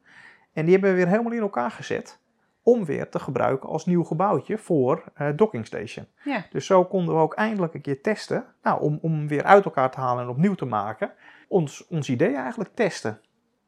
En 0.54 0.64
die 0.64 0.74
hebben 0.74 0.90
we 0.92 0.96
weer 0.96 1.08
helemaal 1.08 1.32
in 1.32 1.42
elkaar 1.42 1.72
gezet. 1.72 2.20
Om 2.64 2.86
weer 2.86 3.10
te 3.10 3.20
gebruiken 3.20 3.70
als 3.70 3.86
nieuw 3.86 4.04
gebouwtje 4.04 4.58
voor 4.58 5.04
eh 5.14 5.28
docking 5.36 5.66
station. 5.66 6.08
Ja. 6.24 6.46
Dus 6.52 6.66
zo 6.66 6.86
konden 6.86 7.16
we 7.16 7.22
ook 7.22 7.34
eindelijk 7.34 7.74
een 7.74 7.82
keer 7.82 8.02
testen. 8.02 8.46
Nou, 8.64 8.82
om, 8.82 9.00
om 9.02 9.28
weer 9.28 9.44
uit 9.44 9.66
elkaar 9.66 9.92
te 9.92 10.00
halen 10.00 10.24
en 10.24 10.30
opnieuw 10.30 10.56
te 10.56 10.66
maken. 10.66 11.12
Ons, 11.48 11.88
ons 11.88 12.10
idee 12.10 12.36
eigenlijk 12.36 12.76
testen. 12.76 13.22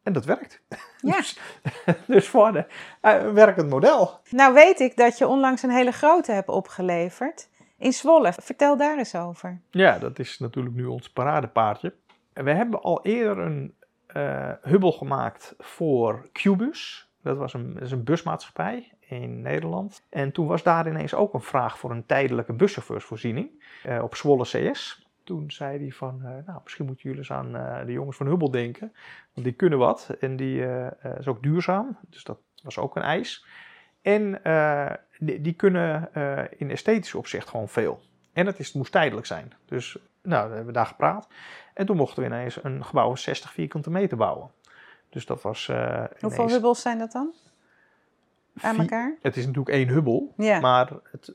En 0.04 0.14
dat 0.14 0.26
werkt. 0.26 0.62
Ja. 0.98 1.16
Dus, 1.18 1.40
dus 2.08 2.28
voor 2.28 2.52
de, 2.52 2.66
eh, 3.02 3.24
een 3.24 3.34
werkend 3.34 3.70
model. 3.70 4.20
Nou 4.30 4.54
weet 4.54 4.80
ik 4.80 4.98
dat 4.98 5.18
je 5.18 5.28
onlangs 5.28 5.64
een 5.64 5.70
hele 5.70 5.92
grote 5.92 6.32
hebt 6.32 6.50
opgeleverd. 6.50 7.50
In 7.78 7.94
Zwolle. 7.94 8.34
Vertel 8.34 8.78
daar 8.78 8.98
eens 8.98 9.16
over. 9.16 9.62
Ja, 9.72 10.00
dat 10.00 10.20
is 10.20 10.40
natuurlijk 10.40 10.76
nu 10.76 10.86
ons 10.86 11.10
paradepaardje. 11.10 11.94
We 12.34 12.52
hebben 12.52 12.82
al 12.82 13.06
eerder 13.06 13.38
een 13.46 13.76
eh 14.08 14.52
Hubble 14.62 14.92
gemaakt 14.92 15.56
voor 15.58 16.30
Qbus. 16.32 17.12
Dat 17.24 17.38
was 17.38 17.54
een, 17.54 17.78
is 17.80 17.92
een 17.92 18.04
busmaatschappij 18.04 18.92
in 19.00 19.42
Nederland. 19.42 20.04
En 20.10 20.32
toen 20.32 20.48
was 20.48 20.64
daar 20.64 20.88
ineens 20.88 21.14
ook 21.14 21.34
een 21.34 21.42
vraag 21.42 21.80
voor 21.80 21.92
een 21.92 22.06
tijdelijke 22.06 22.54
buschauffeursvoorziening 22.54 23.50
eh, 23.84 24.04
op 24.04 24.16
Zwolle 24.16 24.44
CS. 24.44 25.08
Toen 25.24 25.52
zei 25.52 25.78
hij 25.78 25.92
van, 25.92 26.22
eh, 26.24 26.30
nou, 26.46 26.60
misschien 26.64 26.86
moeten 26.86 27.04
jullie 27.04 27.20
eens 27.20 27.32
aan 27.32 27.56
eh, 27.56 27.86
de 27.86 27.92
jongens 27.92 28.18
van 28.18 28.28
Hubble 28.28 28.52
denken. 28.52 28.94
Want 29.34 29.46
die 29.48 29.56
kunnen 29.56 29.80
wat 29.80 30.16
en 30.20 30.36
die 30.36 30.66
is 31.20 31.28
ook 31.28 31.44
duurzaam. 31.44 31.98
Dus 32.10 32.24
dat 32.24 32.40
was 32.64 32.78
ook 32.78 32.96
een 32.96 33.02
eis. 33.02 33.46
En 34.02 34.42
die, 35.20 35.42
die 35.42 35.54
kunnen 35.54 36.10
in 36.58 36.72
esthetisch 36.72 37.16
opzicht 37.16 37.50
gewoon 37.50 37.70
veel. 37.70 38.02
En 38.34 38.46
het, 38.46 38.60
is, 38.60 38.74
moest 38.74 38.92
tijdelijk 38.92 39.28
zijn. 39.28 39.54
Dus 39.66 39.98
nou, 40.22 40.42
dan 40.42 40.50
hebben 40.50 40.66
we 40.66 40.80
daar 40.80 40.86
gepraat. 40.86 41.28
En 41.74 41.86
toen 41.86 41.98
mochten 41.98 42.24
we 42.24 42.30
ineens 42.30 42.64
een 42.64 42.86
gebouw 42.86 43.08
van 43.08 43.18
60 43.18 43.52
vierkante 43.52 43.90
meter 43.90 44.18
bouwen. 44.18 44.50
Dus 45.14 45.26
dat 45.26 45.42
was 45.42 45.68
eh 45.70 46.04
Hoeveel 46.20 46.48
Hubbles 46.50 46.82
zijn 46.82 46.98
dat 46.98 47.12
dan? 47.12 47.34
Aan 48.62 48.80
elkaar? 48.80 49.16
Het 49.22 49.38
is 49.38 49.46
natuurlijk 49.46 49.76
één 49.76 49.88
Hubble, 49.88 50.28
Ja. 50.38 50.60
maar 50.60 50.90
het, 51.12 51.34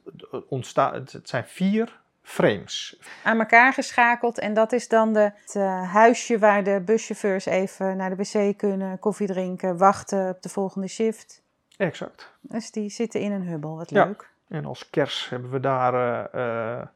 ontstaat, 0.48 1.12
het, 1.12 1.28
zijn 1.28 1.44
vier 1.44 2.00
frames. 2.22 3.00
Aan 3.24 3.38
elkaar 3.38 3.72
geschakeld. 3.72 4.38
En 4.38 4.54
dat 4.54 4.72
is 4.72 4.88
dan 4.88 5.12
de, 5.12 5.20
het 5.20 5.54
eh, 5.56 5.92
huisje 5.92 6.38
waar 6.38 6.64
de 6.64 6.82
buschauffeurs 6.84 7.46
even 7.46 7.96
naar 7.96 8.16
de 8.16 8.16
wc 8.16 8.58
kunnen, 8.58 8.98
koffie 8.98 9.26
drinken, 9.26 9.76
wachten 9.76 10.28
op 10.28 10.42
de 10.42 10.48
volgende 10.48 10.88
shift. 10.88 11.42
Exact. 11.76 12.32
Dus 12.40 12.70
die 12.70 12.90
zitten 12.90 13.20
in 13.20 13.32
een 13.32 13.46
Hubble. 13.46 13.74
Wat 13.74 13.90
Ja. 13.90 14.04
leuk. 14.04 14.30
En 14.48 14.64
als 14.64 14.90
kers 14.90 15.28
hebben 15.28 15.50
we 15.50 15.60
daar 15.60 16.24
eh, 16.30 16.86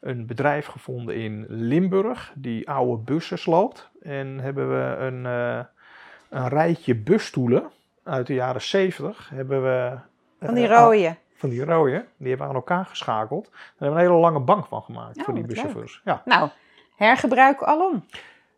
een 0.00 0.26
bedrijf 0.26 0.66
gevonden 0.66 1.16
in 1.16 1.44
Limburg 1.48 2.32
die 2.36 2.68
oude 2.70 3.02
bussen 3.02 3.38
sloopt. 3.38 3.90
En 4.02 4.38
hebben 4.38 4.68
we 4.68 4.96
een, 5.04 5.26
een 6.30 6.48
rijtje 6.48 6.94
busstoelen 6.94 7.70
uit 8.02 8.26
de 8.26 8.34
jaren 8.34 8.62
70 8.62 9.28
hebben 9.28 9.62
we... 9.62 9.98
Van 10.40 10.54
die 10.54 10.68
eh, 10.68 10.78
rode. 10.78 11.16
van 11.34 11.48
die 11.48 11.64
rode, 11.64 12.06
die 12.16 12.28
hebben 12.28 12.46
we 12.46 12.52
aan 12.52 12.58
elkaar 12.58 12.86
geschakeld. 12.86 13.50
Daar 13.50 13.62
hebben 13.68 13.96
we 13.96 14.02
een 14.02 14.08
hele 14.08 14.20
lange 14.20 14.40
bank 14.40 14.66
van 14.66 14.82
gemaakt 14.82 15.18
Oh, 15.18 15.24
voor 15.24 15.34
die 15.34 15.44
buschauffeurs. 15.44 16.00
Ja. 16.04 16.22
Nou, 16.24 16.48
hergebruik 16.96 17.62
alom. 17.62 18.04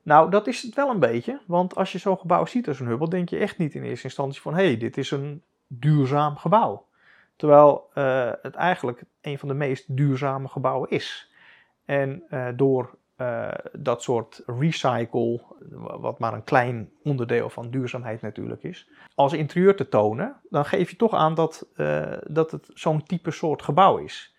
Nou, 0.03 0.31
dat 0.31 0.47
is 0.47 0.63
het 0.63 0.75
wel 0.75 0.91
een 0.91 0.99
beetje. 0.99 1.41
Want 1.47 1.77
als 1.77 1.93
je 1.93 1.99
zo'n 1.99 2.19
gebouw 2.19 2.45
ziet 2.45 2.69
als 2.69 2.81
een 2.81 2.87
Hubble, 2.87 3.09
denk 3.09 3.29
je 3.29 3.39
echt 3.39 3.59
niet 3.59 3.75
in 3.75 3.83
eerste 3.83 4.07
instantie 4.07 4.41
van... 4.41 4.55
hé, 4.55 4.65
hey, 4.65 4.77
dit 4.77 4.97
is 4.97 5.11
een 5.11 5.43
duurzaam 5.67 6.37
gebouw. 6.37 6.87
Terwijl 7.37 7.91
eh, 7.95 8.31
het 8.43 8.55
eigenlijk 8.55 9.03
een 9.21 9.39
van 9.39 9.49
de 9.49 9.55
meest 9.55 9.97
duurzame 9.97 10.49
gebouwen 10.49 10.91
is. 10.91 11.33
En 11.85 12.23
eh, 12.29 12.49
door 12.57 12.99
eh, 13.17 13.49
dat 13.73 14.03
soort 14.03 14.43
recycle, 14.47 15.41
wat 16.01 16.19
maar 16.19 16.33
een 16.33 16.45
klein 16.45 16.91
onderdeel 17.03 17.51
van 17.51 17.71
duurzaamheid 17.71 18.23
natuurlijk 18.23 18.63
is, 18.63 18.89
als 19.15 19.33
interieur 19.33 19.77
te 19.77 19.89
tonen, 19.89 20.37
dan 20.51 20.65
geef 20.65 20.91
je 20.91 20.97
toch 20.97 21.15
aan 21.15 21.35
dat, 21.35 21.67
eh, 21.77 22.13
dat 22.27 22.51
het 22.51 22.71
zo'n 22.75 23.03
type 23.03 23.31
soort 23.31 23.63
gebouw 23.63 23.97
is. 23.97 24.37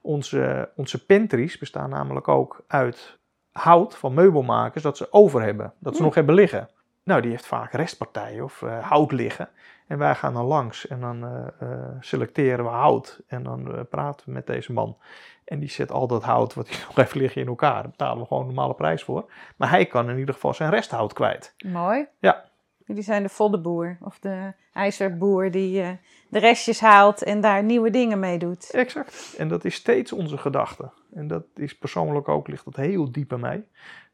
Onze, 0.00 0.70
onze 0.76 1.04
pantries 1.06 1.58
bestaan 1.58 1.90
namelijk 1.90 2.28
ook 2.28 2.64
uit 2.66 3.18
hout 3.52 3.96
van 3.96 4.14
meubelmakers 4.14 4.82
dat 4.82 4.96
ze 4.96 5.12
over 5.12 5.42
hebben, 5.42 5.72
dat 5.78 5.92
ze 5.92 5.96
Hmm. 5.98 6.06
nog 6.06 6.14
hebben 6.14 6.34
liggen. 6.34 6.68
nou, 7.04 7.20
die 7.20 7.30
heeft 7.30 7.46
vaak 7.46 7.72
restpartijen 7.72 8.44
of 8.44 8.62
eh, 8.62 8.88
hout 8.88 9.12
liggen. 9.12 9.48
En 9.86 9.98
wij 9.98 10.14
gaan 10.14 10.34
dan 10.34 10.44
langs 10.44 10.86
en 10.86 11.00
dan 11.00 11.50
selecteren 12.00 12.64
we 12.64 12.70
hout. 12.70 13.20
En 13.26 13.42
dan 13.42 13.86
praten 13.90 14.26
we 14.26 14.32
met 14.32 14.46
deze 14.46 14.72
man. 14.72 14.96
En 15.44 15.58
die 15.58 15.70
zet 15.70 15.90
al 15.92 16.06
dat 16.06 16.22
hout 16.22 16.54
wat 16.54 16.68
hij 16.68 16.78
nog 16.88 16.98
even 16.98 17.18
liggen 17.20 17.40
in 17.40 17.46
elkaar. 17.48 17.82
Daar 17.82 17.90
betalen 17.90 18.18
we 18.18 18.26
gewoon 18.26 18.42
een 18.42 18.48
normale 18.48 18.74
prijs 18.74 19.02
voor. 19.02 19.30
Maar 19.56 19.70
hij 19.70 19.86
kan 19.86 20.10
in 20.10 20.18
ieder 20.18 20.34
geval 20.34 20.54
zijn 20.54 20.70
resthout 20.70 21.12
kwijt. 21.12 21.54
Mooi. 21.66 22.06
Ja. 22.18 22.44
Jullie 22.86 23.02
zijn 23.02 23.22
de 23.22 23.28
voddenboer 23.28 23.96
of 24.00 24.18
de 24.18 24.52
ijzerboer 24.72 25.50
die 25.50 25.82
eh, 25.82 25.88
de 26.28 26.38
restjes 26.38 26.80
haalt 26.80 27.22
en 27.22 27.40
daar 27.40 27.62
nieuwe 27.62 27.90
dingen 27.90 28.18
mee 28.20 28.38
doet. 28.38 28.70
Exact. 28.70 29.34
En 29.38 29.48
dat 29.48 29.64
is 29.64 29.74
steeds 29.74 30.12
onze 30.12 30.38
gedachte. 30.38 30.90
En 31.14 31.26
dat 31.26 31.44
is 31.54 31.78
persoonlijk 31.78 32.28
ook, 32.28 32.48
ligt 32.48 32.64
dat 32.64 32.76
heel 32.76 33.12
diep 33.12 33.28
bij 33.28 33.38
mij. 33.38 33.64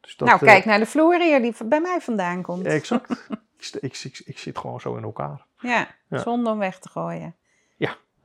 Dus 0.01 0.17
dat, 0.17 0.29
nou, 0.29 0.41
eh, 0.41 0.47
kijk 0.47 0.65
naar 0.65 0.79
de 0.79 0.87
vloer 0.87 1.21
hier 1.23 1.43
die 1.43 1.55
bij 1.65 1.81
mij 1.81 2.01
vandaan 2.01 2.43
komt. 2.43 2.67
Exact. 2.67 3.29
ik, 3.81 3.99
ik, 4.03 4.23
ik 4.25 4.39
zit 4.39 4.59
gewoon 4.59 4.81
zo 4.81 4.97
in 4.97 5.03
elkaar. 5.03 5.45
Ja, 5.59 5.89
Ja. 6.09 6.19
zonder 6.19 6.53
om 6.53 6.59
weg 6.59 6.79
te 6.79 6.89
gooien. 6.89 7.35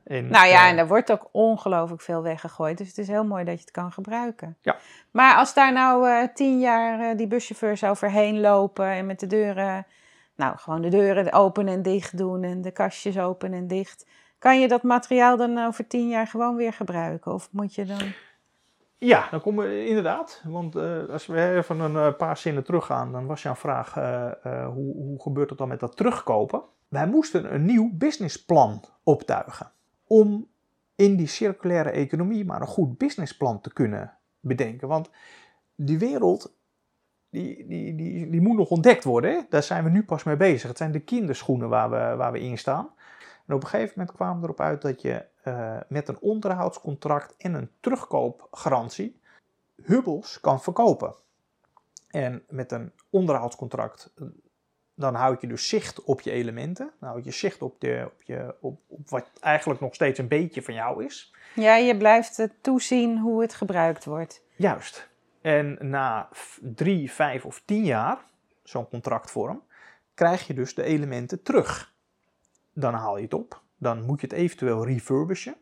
En, 0.04 0.28
Nou 0.28 0.46
ja, 0.46 0.64
eh, 0.64 0.70
en 0.70 0.78
er 0.78 0.86
wordt 0.86 1.12
ook 1.12 1.28
ongelooflijk 1.32 2.02
veel 2.02 2.22
weggegooid. 2.22 2.78
Dus 2.78 2.88
het 2.88 2.98
is 2.98 3.08
heel 3.08 3.24
mooi 3.24 3.44
dat 3.44 3.54
je 3.54 3.60
het 3.60 3.70
kan 3.70 3.92
gebruiken. 3.92 4.56
Ja. 4.60 4.76
Maar 5.10 5.36
als 5.36 5.54
daar 5.54 5.72
nou 5.72 6.08
eh, 6.08 6.28
tien 6.34 6.60
jaar 6.60 7.10
eh, 7.10 7.16
die 7.16 7.26
buschauffeurs 7.26 7.84
overheen 7.84 8.40
lopen 8.40 8.86
en 8.86 9.06
met 9.06 9.20
de 9.20 9.26
deuren, 9.26 9.86
nou 10.36 10.56
gewoon 10.58 10.82
de 10.82 10.88
deuren 10.88 11.32
open 11.32 11.68
en 11.68 11.82
dicht 11.82 12.18
doen 12.18 12.42
en 12.42 12.62
de 12.62 12.70
kastjes 12.70 13.18
open 13.18 13.52
en 13.52 13.66
dicht. 13.66 14.06
Kan 14.38 14.60
je 14.60 14.68
dat 14.68 14.82
materiaal 14.82 15.36
dan 15.36 15.58
over 15.58 15.86
tien 15.86 16.08
jaar 16.08 16.26
gewoon 16.26 16.56
weer 16.56 16.72
gebruiken? 16.72 17.32
Of 17.32 17.48
moet 17.52 17.74
je 17.74 17.84
dan. 17.84 18.12
Ja, 18.98 19.28
dan 19.30 19.40
komen 19.40 19.68
we 19.68 19.86
inderdaad. 19.86 20.42
Want 20.44 20.76
eh, 20.76 21.08
als 21.10 21.26
we 21.26 21.54
even 21.56 21.80
een 21.80 21.96
eh, 21.96 22.16
paar 22.16 22.36
zinnen 22.36 22.64
teruggaan, 22.64 23.12
dan 23.12 23.26
was 23.26 23.42
jouw 23.42 23.54
vraag: 23.54 23.96
eh, 23.96 24.26
eh, 24.26 24.66
hoe, 24.66 24.94
hoe 24.94 25.22
gebeurt 25.22 25.48
het 25.48 25.58
dan 25.58 25.68
met 25.68 25.80
dat 25.80 25.96
terugkopen? 25.96 26.62
Wij 26.88 27.06
moesten 27.06 27.54
een 27.54 27.64
nieuw 27.64 27.90
businessplan 27.92 28.84
optuigen. 29.02 29.70
Om 30.06 30.48
in 30.94 31.16
die 31.16 31.26
circulaire 31.26 31.90
economie 31.90 32.44
maar 32.44 32.60
een 32.60 32.66
goed 32.66 32.98
businessplan 32.98 33.60
te 33.60 33.72
kunnen 33.72 34.16
bedenken. 34.40 34.88
Want 34.88 35.10
die 35.74 35.98
wereld, 35.98 36.54
die, 37.30 37.66
die, 37.66 37.94
die, 37.94 38.30
die 38.30 38.40
moet 38.40 38.56
nog 38.56 38.70
ontdekt 38.70 39.04
worden. 39.04 39.30
Hè? 39.30 39.40
Daar 39.48 39.62
zijn 39.62 39.84
we 39.84 39.90
nu 39.90 40.04
pas 40.04 40.22
mee 40.22 40.36
bezig. 40.36 40.68
Het 40.68 40.78
zijn 40.78 40.92
de 40.92 41.00
kinderschoenen 41.00 41.68
waar 41.68 41.90
we, 41.90 42.16
waar 42.16 42.32
we 42.32 42.40
in 42.40 42.58
staan. 42.58 42.90
En 43.46 43.54
op 43.54 43.62
een 43.62 43.68
gegeven 43.68 43.92
moment 43.96 44.16
kwamen 44.16 44.42
erop 44.42 44.60
uit 44.60 44.82
dat 44.82 45.02
je 45.02 45.24
eh, 45.42 45.76
met 45.88 46.08
een 46.08 46.20
onderhoudscontract 46.20 47.36
en 47.36 47.54
een 47.54 47.70
terugkoopgarantie 47.80 49.20
Hubbles 49.82 50.40
kan 50.40 50.62
verkopen. 50.62 51.14
En 52.08 52.42
met 52.48 52.72
een 52.72 52.92
onderhoudscontract, 53.10 54.12
dan 54.94 55.14
houd 55.14 55.40
je 55.40 55.46
dus 55.46 55.68
zicht 55.68 56.04
op 56.04 56.20
je 56.20 56.30
elementen. 56.30 56.90
Dan 57.00 57.08
houd 57.08 57.24
je 57.24 57.30
zicht 57.30 57.62
op, 57.62 57.80
de, 57.80 58.02
op, 58.06 58.22
je, 58.22 58.54
op, 58.60 58.80
op 58.86 59.08
wat 59.08 59.30
eigenlijk 59.40 59.80
nog 59.80 59.94
steeds 59.94 60.18
een 60.18 60.28
beetje 60.28 60.62
van 60.62 60.74
jou 60.74 61.04
is. 61.04 61.34
Ja, 61.54 61.76
je 61.76 61.96
blijft 61.96 62.48
toezien 62.60 63.18
hoe 63.18 63.40
het 63.42 63.54
gebruikt 63.54 64.04
wordt. 64.04 64.42
Juist. 64.56 65.08
En 65.40 65.78
na 65.80 66.28
drie, 66.60 67.12
vijf 67.12 67.44
of 67.44 67.62
tien 67.64 67.84
jaar, 67.84 68.18
zo'n 68.62 68.88
contractvorm, 68.88 69.62
krijg 70.14 70.46
je 70.46 70.54
dus 70.54 70.74
de 70.74 70.82
elementen 70.82 71.42
terug. 71.42 71.92
Dan 72.72 72.94
haal 72.94 73.16
je 73.16 73.22
het 73.22 73.34
op. 73.34 73.62
Dan 73.78 74.02
moet 74.02 74.20
je 74.20 74.26
het 74.26 74.36
eventueel 74.36 74.86
refurbishen. 74.86 75.56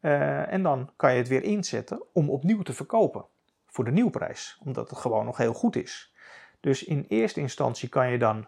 Eh, 0.00 0.52
en 0.52 0.62
dan 0.62 0.90
kan 0.96 1.12
je 1.12 1.18
het 1.18 1.28
weer 1.28 1.42
inzetten 1.42 2.02
om 2.12 2.30
opnieuw 2.30 2.62
te 2.62 2.72
verkopen. 2.72 3.24
Voor 3.66 3.84
de 3.84 3.90
nieuwprijs. 3.90 4.58
Omdat 4.64 4.90
het 4.90 4.98
gewoon 4.98 5.24
nog 5.24 5.36
heel 5.36 5.52
goed 5.52 5.76
is. 5.76 6.14
Dus 6.60 6.84
in 6.84 7.04
eerste 7.08 7.40
instantie 7.40 7.88
kan 7.88 8.10
je 8.10 8.18
dan 8.18 8.46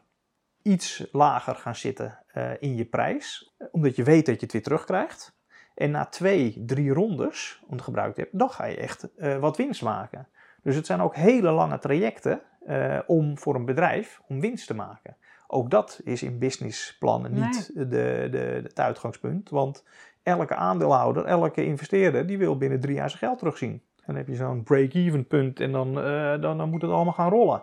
iets 0.62 1.08
lager 1.12 1.54
gaan 1.54 1.76
zitten 1.76 2.18
eh, 2.26 2.50
in 2.58 2.76
je 2.76 2.84
prijs. 2.84 3.54
Omdat 3.70 3.96
je 3.96 4.02
weet 4.02 4.26
dat 4.26 4.34
je 4.34 4.42
het 4.42 4.52
weer 4.52 4.62
terugkrijgt. 4.62 5.40
En 5.74 5.90
na 5.90 6.06
twee, 6.06 6.62
drie 6.66 6.92
rondes, 6.92 7.62
om 7.66 7.72
het 7.72 7.84
gebruikt 7.84 8.14
te 8.14 8.20
hebben, 8.20 8.38
dan 8.38 8.50
ga 8.50 8.64
je 8.64 8.76
echt 8.76 9.14
eh, 9.16 9.38
wat 9.38 9.56
winst 9.56 9.82
maken. 9.82 10.28
Dus 10.62 10.76
het 10.76 10.86
zijn 10.86 11.00
ook 11.00 11.14
hele 11.14 11.50
lange 11.50 11.78
trajecten 11.78 12.42
eh, 12.66 12.98
om 13.06 13.38
voor 13.38 13.54
een 13.54 13.64
bedrijf 13.64 14.20
om 14.26 14.40
winst 14.40 14.66
te 14.66 14.74
maken. 14.74 15.16
Ook 15.46 15.70
dat 15.70 16.00
is 16.04 16.22
in 16.22 16.38
businessplannen 16.38 17.34
niet 17.34 17.70
de, 17.74 18.28
de, 18.30 18.60
het 18.62 18.80
uitgangspunt. 18.80 19.50
Want 19.50 19.84
elke 20.22 20.54
aandeelhouder, 20.54 21.24
elke 21.24 21.64
investeerder, 21.64 22.26
die 22.26 22.38
wil 22.38 22.56
binnen 22.56 22.80
drie 22.80 22.94
jaar 22.94 23.08
zijn 23.08 23.22
geld 23.22 23.38
terugzien. 23.38 23.82
Dan 24.06 24.16
heb 24.16 24.28
je 24.28 24.34
zo'n 24.34 24.62
break-even 24.62 25.26
punt 25.26 25.60
en 25.60 25.72
dan, 25.72 25.94
dan, 26.40 26.58
dan 26.58 26.70
moet 26.70 26.82
het 26.82 26.90
allemaal 26.90 27.12
gaan 27.12 27.30
rollen. 27.30 27.62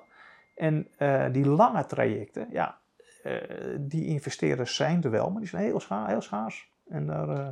En 0.59 0.87
eh, 0.97 1.25
die 1.31 1.47
lange 1.47 1.85
trajecten, 1.85 2.47
ja, 2.51 2.77
eh, 3.23 3.33
die 3.79 4.05
investeerders 4.05 4.75
zijn 4.75 5.03
er 5.03 5.09
wel, 5.09 5.29
maar 5.29 5.39
die 5.39 5.49
zijn 5.49 5.63
heel, 5.63 5.79
scha 5.79 6.05
heel 6.05 6.21
schaars. 6.21 6.71
En 6.87 7.05
daar, 7.05 7.29
eh, 7.29 7.47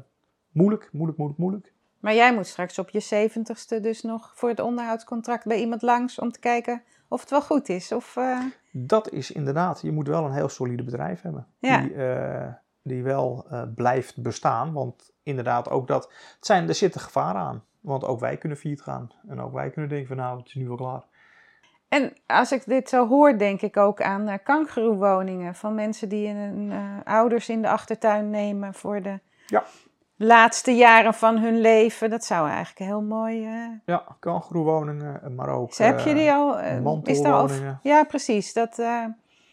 moeilijk, 0.52 0.90
moeilijk, 0.92 1.18
moeilijk, 1.18 1.40
moeilijk. 1.40 1.74
Maar 2.00 2.14
jij 2.14 2.34
moet 2.34 2.48
straks 2.48 2.80
op 2.80 2.90
je 2.90 3.00
zeventigste 3.00 3.80
dus 3.80 4.02
nog 4.02 4.32
voor 4.36 4.50
het 4.50 4.60
onderhoudscontract 4.60 5.46
bij 5.46 5.60
iemand 5.60 5.82
langs 5.82 6.20
om 6.20 6.32
te 6.32 6.40
kijken 6.40 6.82
of 7.08 7.20
het 7.22 7.30
wel 7.30 7.42
goed 7.42 7.70
is. 7.70 7.92
Of, 7.92 8.18
Dat 8.72 9.12
is 9.12 9.32
inderdaad, 9.32 9.82
je 9.82 9.92
moet 9.92 10.08
wel 10.08 10.26
een 10.26 10.34
heel 10.34 10.50
solide 10.50 10.84
bedrijf 10.84 11.22
hebben. 11.22 11.48
Ja. 11.60 11.82
Die, 11.82 11.96
die 12.82 13.04
wel 13.04 13.48
blijft 13.76 14.22
bestaan. 14.22 14.74
Want 14.74 15.12
inderdaad, 15.24 15.70
ook 15.70 15.88
dat, 15.88 16.04
het 16.36 16.46
zijn, 16.46 16.68
er 16.68 16.76
zitten 16.76 17.02
gevaren 17.02 17.42
aan. 17.42 17.64
Want 17.82 18.04
ook 18.04 18.20
wij 18.20 18.38
kunnen 18.38 18.58
failliet 18.58 18.82
gaan. 18.82 19.12
En 19.28 19.40
ook 19.40 19.54
wij 19.54 19.70
kunnen 19.70 19.90
denken 19.90 20.08
van 20.08 20.18
nou, 20.18 20.38
het 20.38 20.48
is 20.48 20.54
nu 20.54 20.68
wel 20.68 20.78
klaar. 20.78 21.04
En 21.90 22.14
als 22.26 22.52
ik 22.52 22.66
dit 22.66 22.90
zo 22.90 23.08
hoor, 23.08 23.38
denk 23.38 23.62
ik 23.62 23.78
ook 23.78 24.02
aan 24.02 24.30
uh, 24.30 24.34
kangeroewoningen 24.44 25.56
van 25.56 25.76
mensen 25.76 26.10
die 26.10 26.30
hun 26.30 26.72
uh, 26.72 26.78
ouders 27.04 27.50
in 27.50 27.62
de 27.62 27.70
achtertuin 27.70 28.30
nemen 28.30 28.74
voor 28.74 29.02
de 29.02 29.20
Ja. 29.46 29.64
laatste 30.16 30.72
jaren 30.72 31.14
van 31.14 31.38
hun 31.38 31.62
leven. 31.62 32.10
Dat 32.10 32.24
zou 32.26 32.48
eigenlijk 32.50 32.80
heel 32.92 33.02
mooi. 33.02 33.46
Uh... 33.48 33.68
Ja, 33.86 34.04
kangeroewoningen, 34.20 35.36
maar 35.36 35.50
ook. 35.50 35.68
Dus 35.68 35.78
heb 35.78 36.00
je 36.00 36.14
die 36.14 36.32
al? 36.32 36.60
Is 37.04 37.22
daar 37.22 37.34
al 37.34 37.50
ja, 37.82 38.04
precies. 38.04 38.54
Dat, 38.54 38.76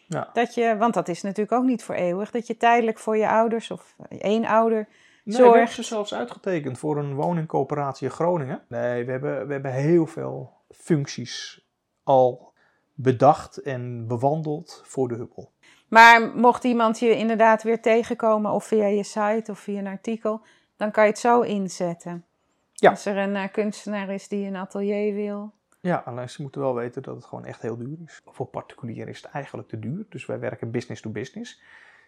ja. 0.07 0.29
dat 0.33 0.53
je, 0.53 0.77
want 0.77 0.93
dat 0.93 1.07
is 1.07 1.21
natuurlijk 1.21 1.51
ook 1.57 1.65
niet 1.65 1.83
voor 1.83 1.95
eeuwig. 1.95 2.31
Dat 2.31 2.47
je 2.47 2.57
tijdelijk 2.57 2.99
voor 2.99 3.17
je 3.17 3.29
ouders 3.29 3.71
of 3.71 3.95
één 4.09 4.45
ouder 4.45 4.87
Nee, 5.25 5.35
zorgt. 5.35 5.51
we 5.51 5.57
hebben 5.57 5.75
ze 5.75 5.83
zelfs 5.83 6.13
uitgetekend 6.13 6.77
voor 6.77 6.97
een 6.97 7.13
woningcoöperatie 7.13 8.07
in 8.07 8.13
Groningen. 8.13 8.61
Nee, 8.67 9.05
we 9.05 9.11
hebben, 9.11 9.47
we 9.47 9.53
hebben 9.53 9.73
heel 9.73 10.05
veel 10.05 10.53
functies 10.69 11.64
al 12.05 12.53
bedacht 12.93 13.61
en 13.61 14.07
bewandeld 14.07 14.81
voor 14.85 15.07
de 15.07 15.15
Hubbel. 15.15 15.53
Maar 15.89 16.31
mocht 16.35 16.63
iemand 16.63 16.99
je 16.99 17.17
inderdaad 17.17 17.63
weer 17.63 17.81
tegenkomen, 17.81 18.51
of 18.51 18.65
via 18.65 18.85
je 18.85 19.03
site 19.03 19.51
of 19.51 19.59
via 19.59 19.79
een 19.79 19.87
artikel, 19.87 20.41
dan 20.77 20.91
kan 20.91 21.03
je 21.03 21.09
het 21.09 21.19
zo 21.19 21.41
inzetten. 21.41 22.25
Ja. 22.73 22.89
Als 22.89 23.05
er 23.05 23.17
een 23.17 23.35
uh, 23.35 23.43
kunstenaar 23.51 24.09
is 24.09 24.27
die 24.27 24.47
een 24.47 24.55
atelier 24.55 25.13
wil. 25.13 25.53
Ja, 25.79 26.01
alleen 26.05 26.29
ze 26.29 26.41
moeten 26.41 26.61
wel 26.61 26.75
weten 26.75 27.01
dat 27.01 27.15
het 27.15 27.25
gewoon 27.25 27.45
echt 27.45 27.61
heel 27.61 27.77
duur 27.77 27.97
is. 28.05 28.21
Voor 28.25 28.45
particulier 28.45 29.07
is 29.07 29.21
het 29.21 29.31
eigenlijk 29.31 29.67
te 29.67 29.79
duur. 29.79 30.05
Dus 30.09 30.25
wij 30.25 30.39
werken 30.39 30.71
business 30.71 31.01
to 31.01 31.09
business. 31.09 31.61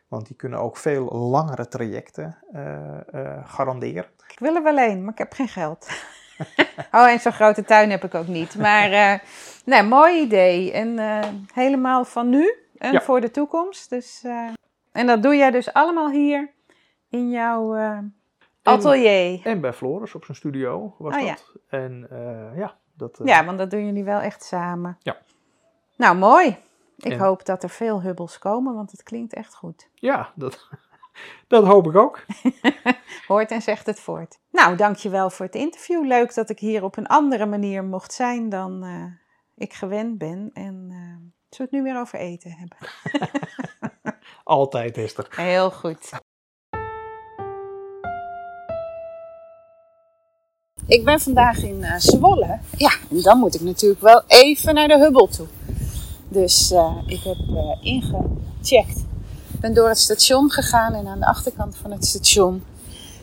Want 0.07 0.27
die 0.27 0.35
kunnen 0.35 0.59
ook 0.59 0.77
veel 0.77 1.05
langere 1.05 1.67
trajecten 1.67 2.37
uh, 2.51 2.97
uh, 3.13 3.47
garanderen. 3.47 4.09
Ik 4.27 4.39
wil 4.39 4.55
er 4.55 4.63
wel 4.63 4.77
een, 4.77 5.03
maar 5.03 5.11
ik 5.11 5.17
heb 5.17 5.33
geen 5.33 5.47
geld. 5.47 5.87
oh, 6.91 7.09
en 7.11 7.19
zo'n 7.19 7.31
grote 7.31 7.63
tuin 7.63 7.89
heb 7.89 8.03
ik 8.03 8.15
ook 8.15 8.27
niet. 8.27 8.55
Maar 8.55 8.91
uh, 8.91 9.19
nee, 9.65 9.83
mooi 9.83 10.21
idee. 10.21 10.71
En 10.71 10.87
uh, 10.87 11.19
helemaal 11.53 12.05
van 12.05 12.29
nu 12.29 12.53
en 12.77 12.91
ja. 12.91 13.01
voor 13.01 13.21
de 13.21 13.31
toekomst. 13.31 13.89
Dus, 13.89 14.23
uh, 14.25 14.49
en 14.91 15.07
dat 15.07 15.23
doe 15.23 15.35
jij 15.35 15.51
dus 15.51 15.73
allemaal 15.73 16.09
hier 16.09 16.51
in 17.09 17.29
jouw 17.29 17.75
atelier. 18.63 19.39
En, 19.43 19.51
en, 19.51 19.61
bij 19.61 19.73
Floris 19.73 20.15
op 20.15 20.25
zijn 20.25 20.37
studio 20.37 20.95
was 20.97 21.15
oh, 21.15 21.27
dat. 21.27 21.51
Ja. 21.69 21.77
En 21.77 22.07
ja, 22.55 22.77
dat... 22.93 23.19
ja, 23.23 23.45
want 23.45 23.57
dat 23.57 23.71
doen 23.71 23.85
jullie 23.85 24.03
wel 24.03 24.19
echt 24.19 24.43
samen. 24.43 24.97
Ja. 24.99 25.17
Nou, 25.95 26.17
mooi. 26.17 26.57
Ik 26.97 27.11
En- 27.11 27.19
hoop 27.19 27.45
dat 27.45 27.63
er 27.63 27.69
veel 27.69 28.01
hubbels 28.01 28.39
komen, 28.39 28.75
want 28.75 28.91
het 28.91 29.03
klinkt 29.03 29.33
echt 29.33 29.55
goed. 29.55 29.89
Ja, 29.93 30.31
dat, 30.35 30.69
dat 31.47 31.65
hoop 31.65 31.87
ik 31.87 31.95
ook. 31.95 32.25
Hoort 33.27 33.51
en 33.51 33.61
zegt 33.61 33.85
het 33.85 33.99
voort. 33.99 34.39
Nou, 34.51 34.75
dankjewel 34.75 35.29
voor 35.29 35.45
het 35.45 35.55
interview. 35.55 36.05
Leuk 36.05 36.33
dat 36.33 36.49
ik 36.49 36.59
hier 36.59 36.83
op 36.83 36.97
een 36.97 37.07
andere 37.07 37.45
manier 37.45 37.83
mocht 37.83 38.13
zijn 38.13 38.49
dan 38.49 38.83
eh, 38.83 39.03
ik 39.55 39.73
gewend 39.73 40.17
ben. 40.17 40.49
En 40.53 40.87
eh 40.89 41.35
zullen 41.49 41.71
we 41.71 41.77
het 41.77 41.85
nu 41.85 41.91
weer 41.91 41.99
over 41.99 42.19
eten 42.19 42.51
hebben? 42.51 42.77
Altijd, 44.43 44.97
Esther. 44.97 45.27
Heel 45.29 45.71
goed. 45.71 46.11
Ik 50.87 51.05
ben 51.05 51.19
vandaag 51.19 51.63
in 51.63 51.83
eh, 51.83 51.97
Zwolle. 51.97 52.59
Ja, 52.77 52.91
en 53.09 53.21
dan 53.21 53.37
moet 53.37 53.55
ik 53.55 53.61
natuurlijk 53.61 54.01
wel 54.01 54.23
even 54.27 54.73
naar 54.73 54.87
de 54.87 54.97
Hubbel 54.97 55.27
toe. 55.27 55.47
Dus 56.29 56.71
ik 57.05 57.23
heb 57.23 57.37
ingecheckt. 57.81 59.05
Ik 59.57 59.63
ben 59.63 59.73
door 59.73 59.87
het 59.87 59.97
station 59.97 60.51
gegaan 60.51 60.93
en 60.93 61.07
aan 61.07 61.19
de 61.19 61.25
achterkant 61.25 61.77
van 61.77 61.91
het 61.91 62.05
station 62.05 62.63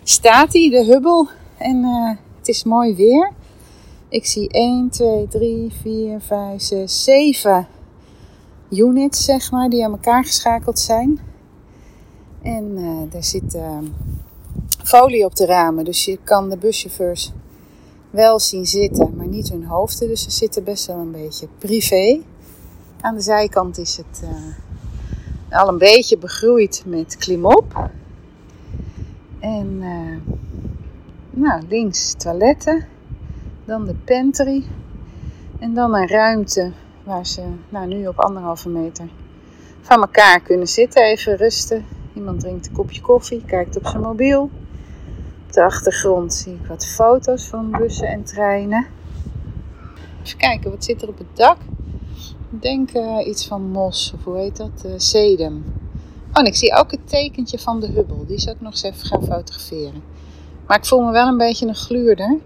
staat 0.04 0.52
hij, 0.52 0.70
de 0.70 0.84
Hubbel. 0.84 1.28
En 1.58 1.84
eh, 1.84 2.10
het 2.38 2.48
is 2.48 2.64
mooi 2.64 2.94
weer. 2.94 3.32
Ik 4.08 4.26
zie 4.26 4.48
1, 4.48 4.90
2, 4.90 5.28
3, 5.28 5.72
4, 5.82 6.20
5, 6.20 6.62
6, 6.62 7.04
7 7.04 7.66
units, 8.70 9.24
zeg 9.24 9.50
maar, 9.50 9.68
die 9.68 9.84
aan 9.84 9.90
elkaar 9.90 10.24
geschakeld 10.24 10.78
zijn. 10.78 11.20
En 12.42 12.78
uh, 12.78 13.14
er 13.14 13.24
zit 13.24 13.54
uh, 13.54 13.78
folie 14.84 15.24
op 15.24 15.36
de 15.36 15.46
ramen, 15.46 15.84
dus 15.84 16.04
je 16.04 16.18
kan 16.24 16.50
de 16.50 16.56
buschauffeurs 16.56 17.32
wel 18.10 18.40
zien 18.40 18.66
zitten, 18.66 19.16
maar 19.16 19.26
niet 19.26 19.48
hun 19.48 19.64
hoofden. 19.64 20.08
Dus 20.08 20.22
ze 20.22 20.30
zitten 20.30 20.64
best 20.64 20.86
wel 20.86 20.96
een 20.96 21.12
beetje 21.12 21.48
privé. 21.58 22.20
Aan 23.00 23.14
de 23.14 23.20
zijkant 23.20 23.78
is 23.78 23.96
het 23.96 24.22
uh, 24.24 24.30
al 25.54 25.68
een 25.68 25.78
beetje 25.78 26.18
begroeid 26.18 26.82
met 26.86 27.16
klimop. 27.16 27.90
En 29.38 29.78
nou, 31.30 31.62
links 31.68 32.14
toiletten, 32.14 32.86
dan 33.64 33.84
de 33.84 33.94
pantry 33.94 34.64
en 35.58 35.74
dan 35.74 35.94
een 35.94 36.08
ruimte 36.08 36.72
waar 37.04 37.26
ze 37.26 37.42
nou, 37.68 37.86
nu 37.86 38.06
op 38.06 38.20
anderhalve 38.20 38.68
meter 38.68 39.08
van 39.80 40.00
elkaar 40.00 40.40
kunnen 40.40 40.68
zitten, 40.68 41.02
even 41.02 41.36
rusten. 41.36 41.84
Iemand 42.14 42.40
drinkt 42.40 42.66
een 42.66 42.72
kopje 42.72 43.00
koffie, 43.00 43.44
kijkt 43.46 43.76
op 43.76 43.86
zijn 43.86 44.02
mobiel. 44.02 44.50
Op 45.46 45.52
de 45.52 45.64
achtergrond 45.64 46.34
zie 46.34 46.54
ik 46.54 46.66
wat 46.66 46.86
foto's 46.86 47.48
van 47.48 47.70
bussen 47.70 48.08
en 48.08 48.24
treinen. 48.24 48.86
Even 50.24 50.38
kijken, 50.38 50.70
wat 50.70 50.84
zit 50.84 51.02
er 51.02 51.08
op 51.08 51.18
het 51.18 51.36
dak? 51.36 51.56
Denk 52.60 52.94
uh, 52.94 53.26
iets 53.26 53.46
van 53.46 53.70
mos, 53.70 54.12
of 54.14 54.24
hoe 54.24 54.36
heet 54.36 54.56
dat? 54.56 54.84
Uh, 54.86 54.92
sedum. 54.96 55.64
Oh, 56.32 56.40
en 56.40 56.46
ik 56.46 56.54
zie 56.54 56.74
ook 56.74 56.90
het 56.90 57.08
tekentje 57.08 57.58
van 57.58 57.80
de 57.80 57.86
Hubble. 57.86 58.26
Die 58.26 58.38
zou 58.38 58.54
ik 58.54 58.60
nog 58.60 58.72
eens 58.72 58.82
even 58.82 59.06
gaan 59.06 59.24
fotograferen. 59.24 60.02
Maar 60.66 60.76
ik 60.76 60.84
voel 60.84 61.00
me 61.00 61.12
wel 61.12 61.26
een 61.26 61.36
beetje 61.36 61.66
een 61.66 61.74
gluurder, 61.74 62.38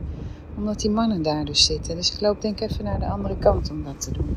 omdat 0.57 0.81
die 0.81 0.91
mannen 0.91 1.23
daar 1.23 1.45
dus 1.45 1.65
zitten. 1.65 1.97
Dus 1.97 2.13
ik 2.13 2.21
loop 2.21 2.41
denk 2.41 2.61
ik 2.61 2.71
even 2.71 2.85
naar 2.85 2.99
de 2.99 3.07
andere 3.07 3.37
kant 3.37 3.71
om 3.71 3.85
dat 3.85 4.01
te 4.01 4.13
doen. 4.13 4.37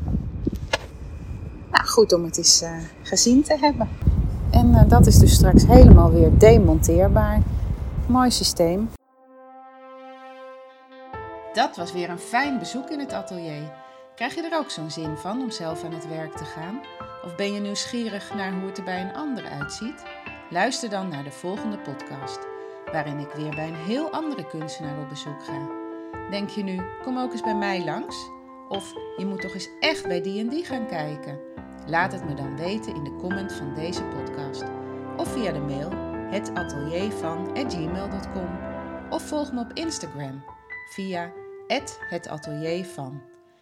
Nou, 1.70 1.86
goed 1.86 2.12
om 2.12 2.24
het 2.24 2.36
eens 2.36 2.62
uh, 2.62 2.70
gezien 3.02 3.42
te 3.42 3.56
hebben. 3.60 3.88
En 4.50 4.88
dat 4.88 5.06
is 5.06 5.18
dus 5.18 5.34
straks 5.34 5.66
helemaal 5.66 6.12
weer 6.12 6.38
demonteerbaar. 6.38 7.42
Mooi 8.06 8.30
systeem. 8.30 8.90
Dat 11.52 11.76
was 11.76 11.92
weer 11.92 12.10
een 12.10 12.18
fijn 12.18 12.58
bezoek 12.58 12.90
in 12.90 12.98
het 12.98 13.12
atelier. 13.12 13.81
Krijg 14.14 14.34
je 14.34 14.42
er 14.42 14.58
ook 14.58 14.70
zo'n 14.70 14.90
zin 14.90 15.16
van 15.16 15.42
om 15.42 15.50
zelf 15.50 15.84
aan 15.84 15.92
het 15.92 16.08
werk 16.08 16.36
te 16.36 16.44
gaan? 16.44 16.80
Of 17.24 17.36
ben 17.36 17.52
je 17.52 17.60
nieuwsgierig 17.60 18.34
naar 18.34 18.52
hoe 18.52 18.66
het 18.66 18.78
er 18.78 18.84
bij 18.84 19.00
een 19.00 19.14
ander 19.14 19.44
uitziet? 19.44 20.02
Luister 20.50 20.90
dan 20.90 21.08
naar 21.08 21.24
de 21.24 21.30
volgende 21.30 21.78
podcast, 21.78 22.38
waarin 22.92 23.18
ik 23.18 23.30
weer 23.30 23.54
bij 23.54 23.68
een 23.68 23.74
heel 23.74 24.10
andere 24.10 24.46
kunstenaar 24.46 24.98
op 24.98 25.08
bezoek 25.08 25.44
ga. 25.44 25.68
Denk 26.30 26.48
je 26.48 26.62
nu, 26.62 26.82
kom 27.02 27.18
ook 27.18 27.32
eens 27.32 27.42
bij 27.42 27.54
mij 27.54 27.84
langs? 27.84 28.30
Of 28.68 28.92
je 29.16 29.26
moet 29.26 29.40
toch 29.40 29.54
eens 29.54 29.68
echt 29.80 30.08
bij 30.08 30.22
die 30.22 30.40
en 30.40 30.48
die 30.48 30.64
gaan 30.64 30.86
kijken? 30.86 31.40
Laat 31.86 32.12
het 32.12 32.24
me 32.24 32.34
dan 32.34 32.56
weten 32.56 32.94
in 32.94 33.04
de 33.04 33.16
comment 33.16 33.52
van 33.52 33.74
deze 33.74 34.04
podcast. 34.04 34.64
Of 35.16 35.32
via 35.32 35.52
de 35.52 35.60
mail 35.60 35.90
hetateliervan.gmail.com 36.30 38.58
Of 39.10 39.22
volg 39.22 39.52
me 39.52 39.60
op 39.60 39.72
Instagram 39.72 40.44
via 40.90 41.32
hetateliervan. 42.08 43.31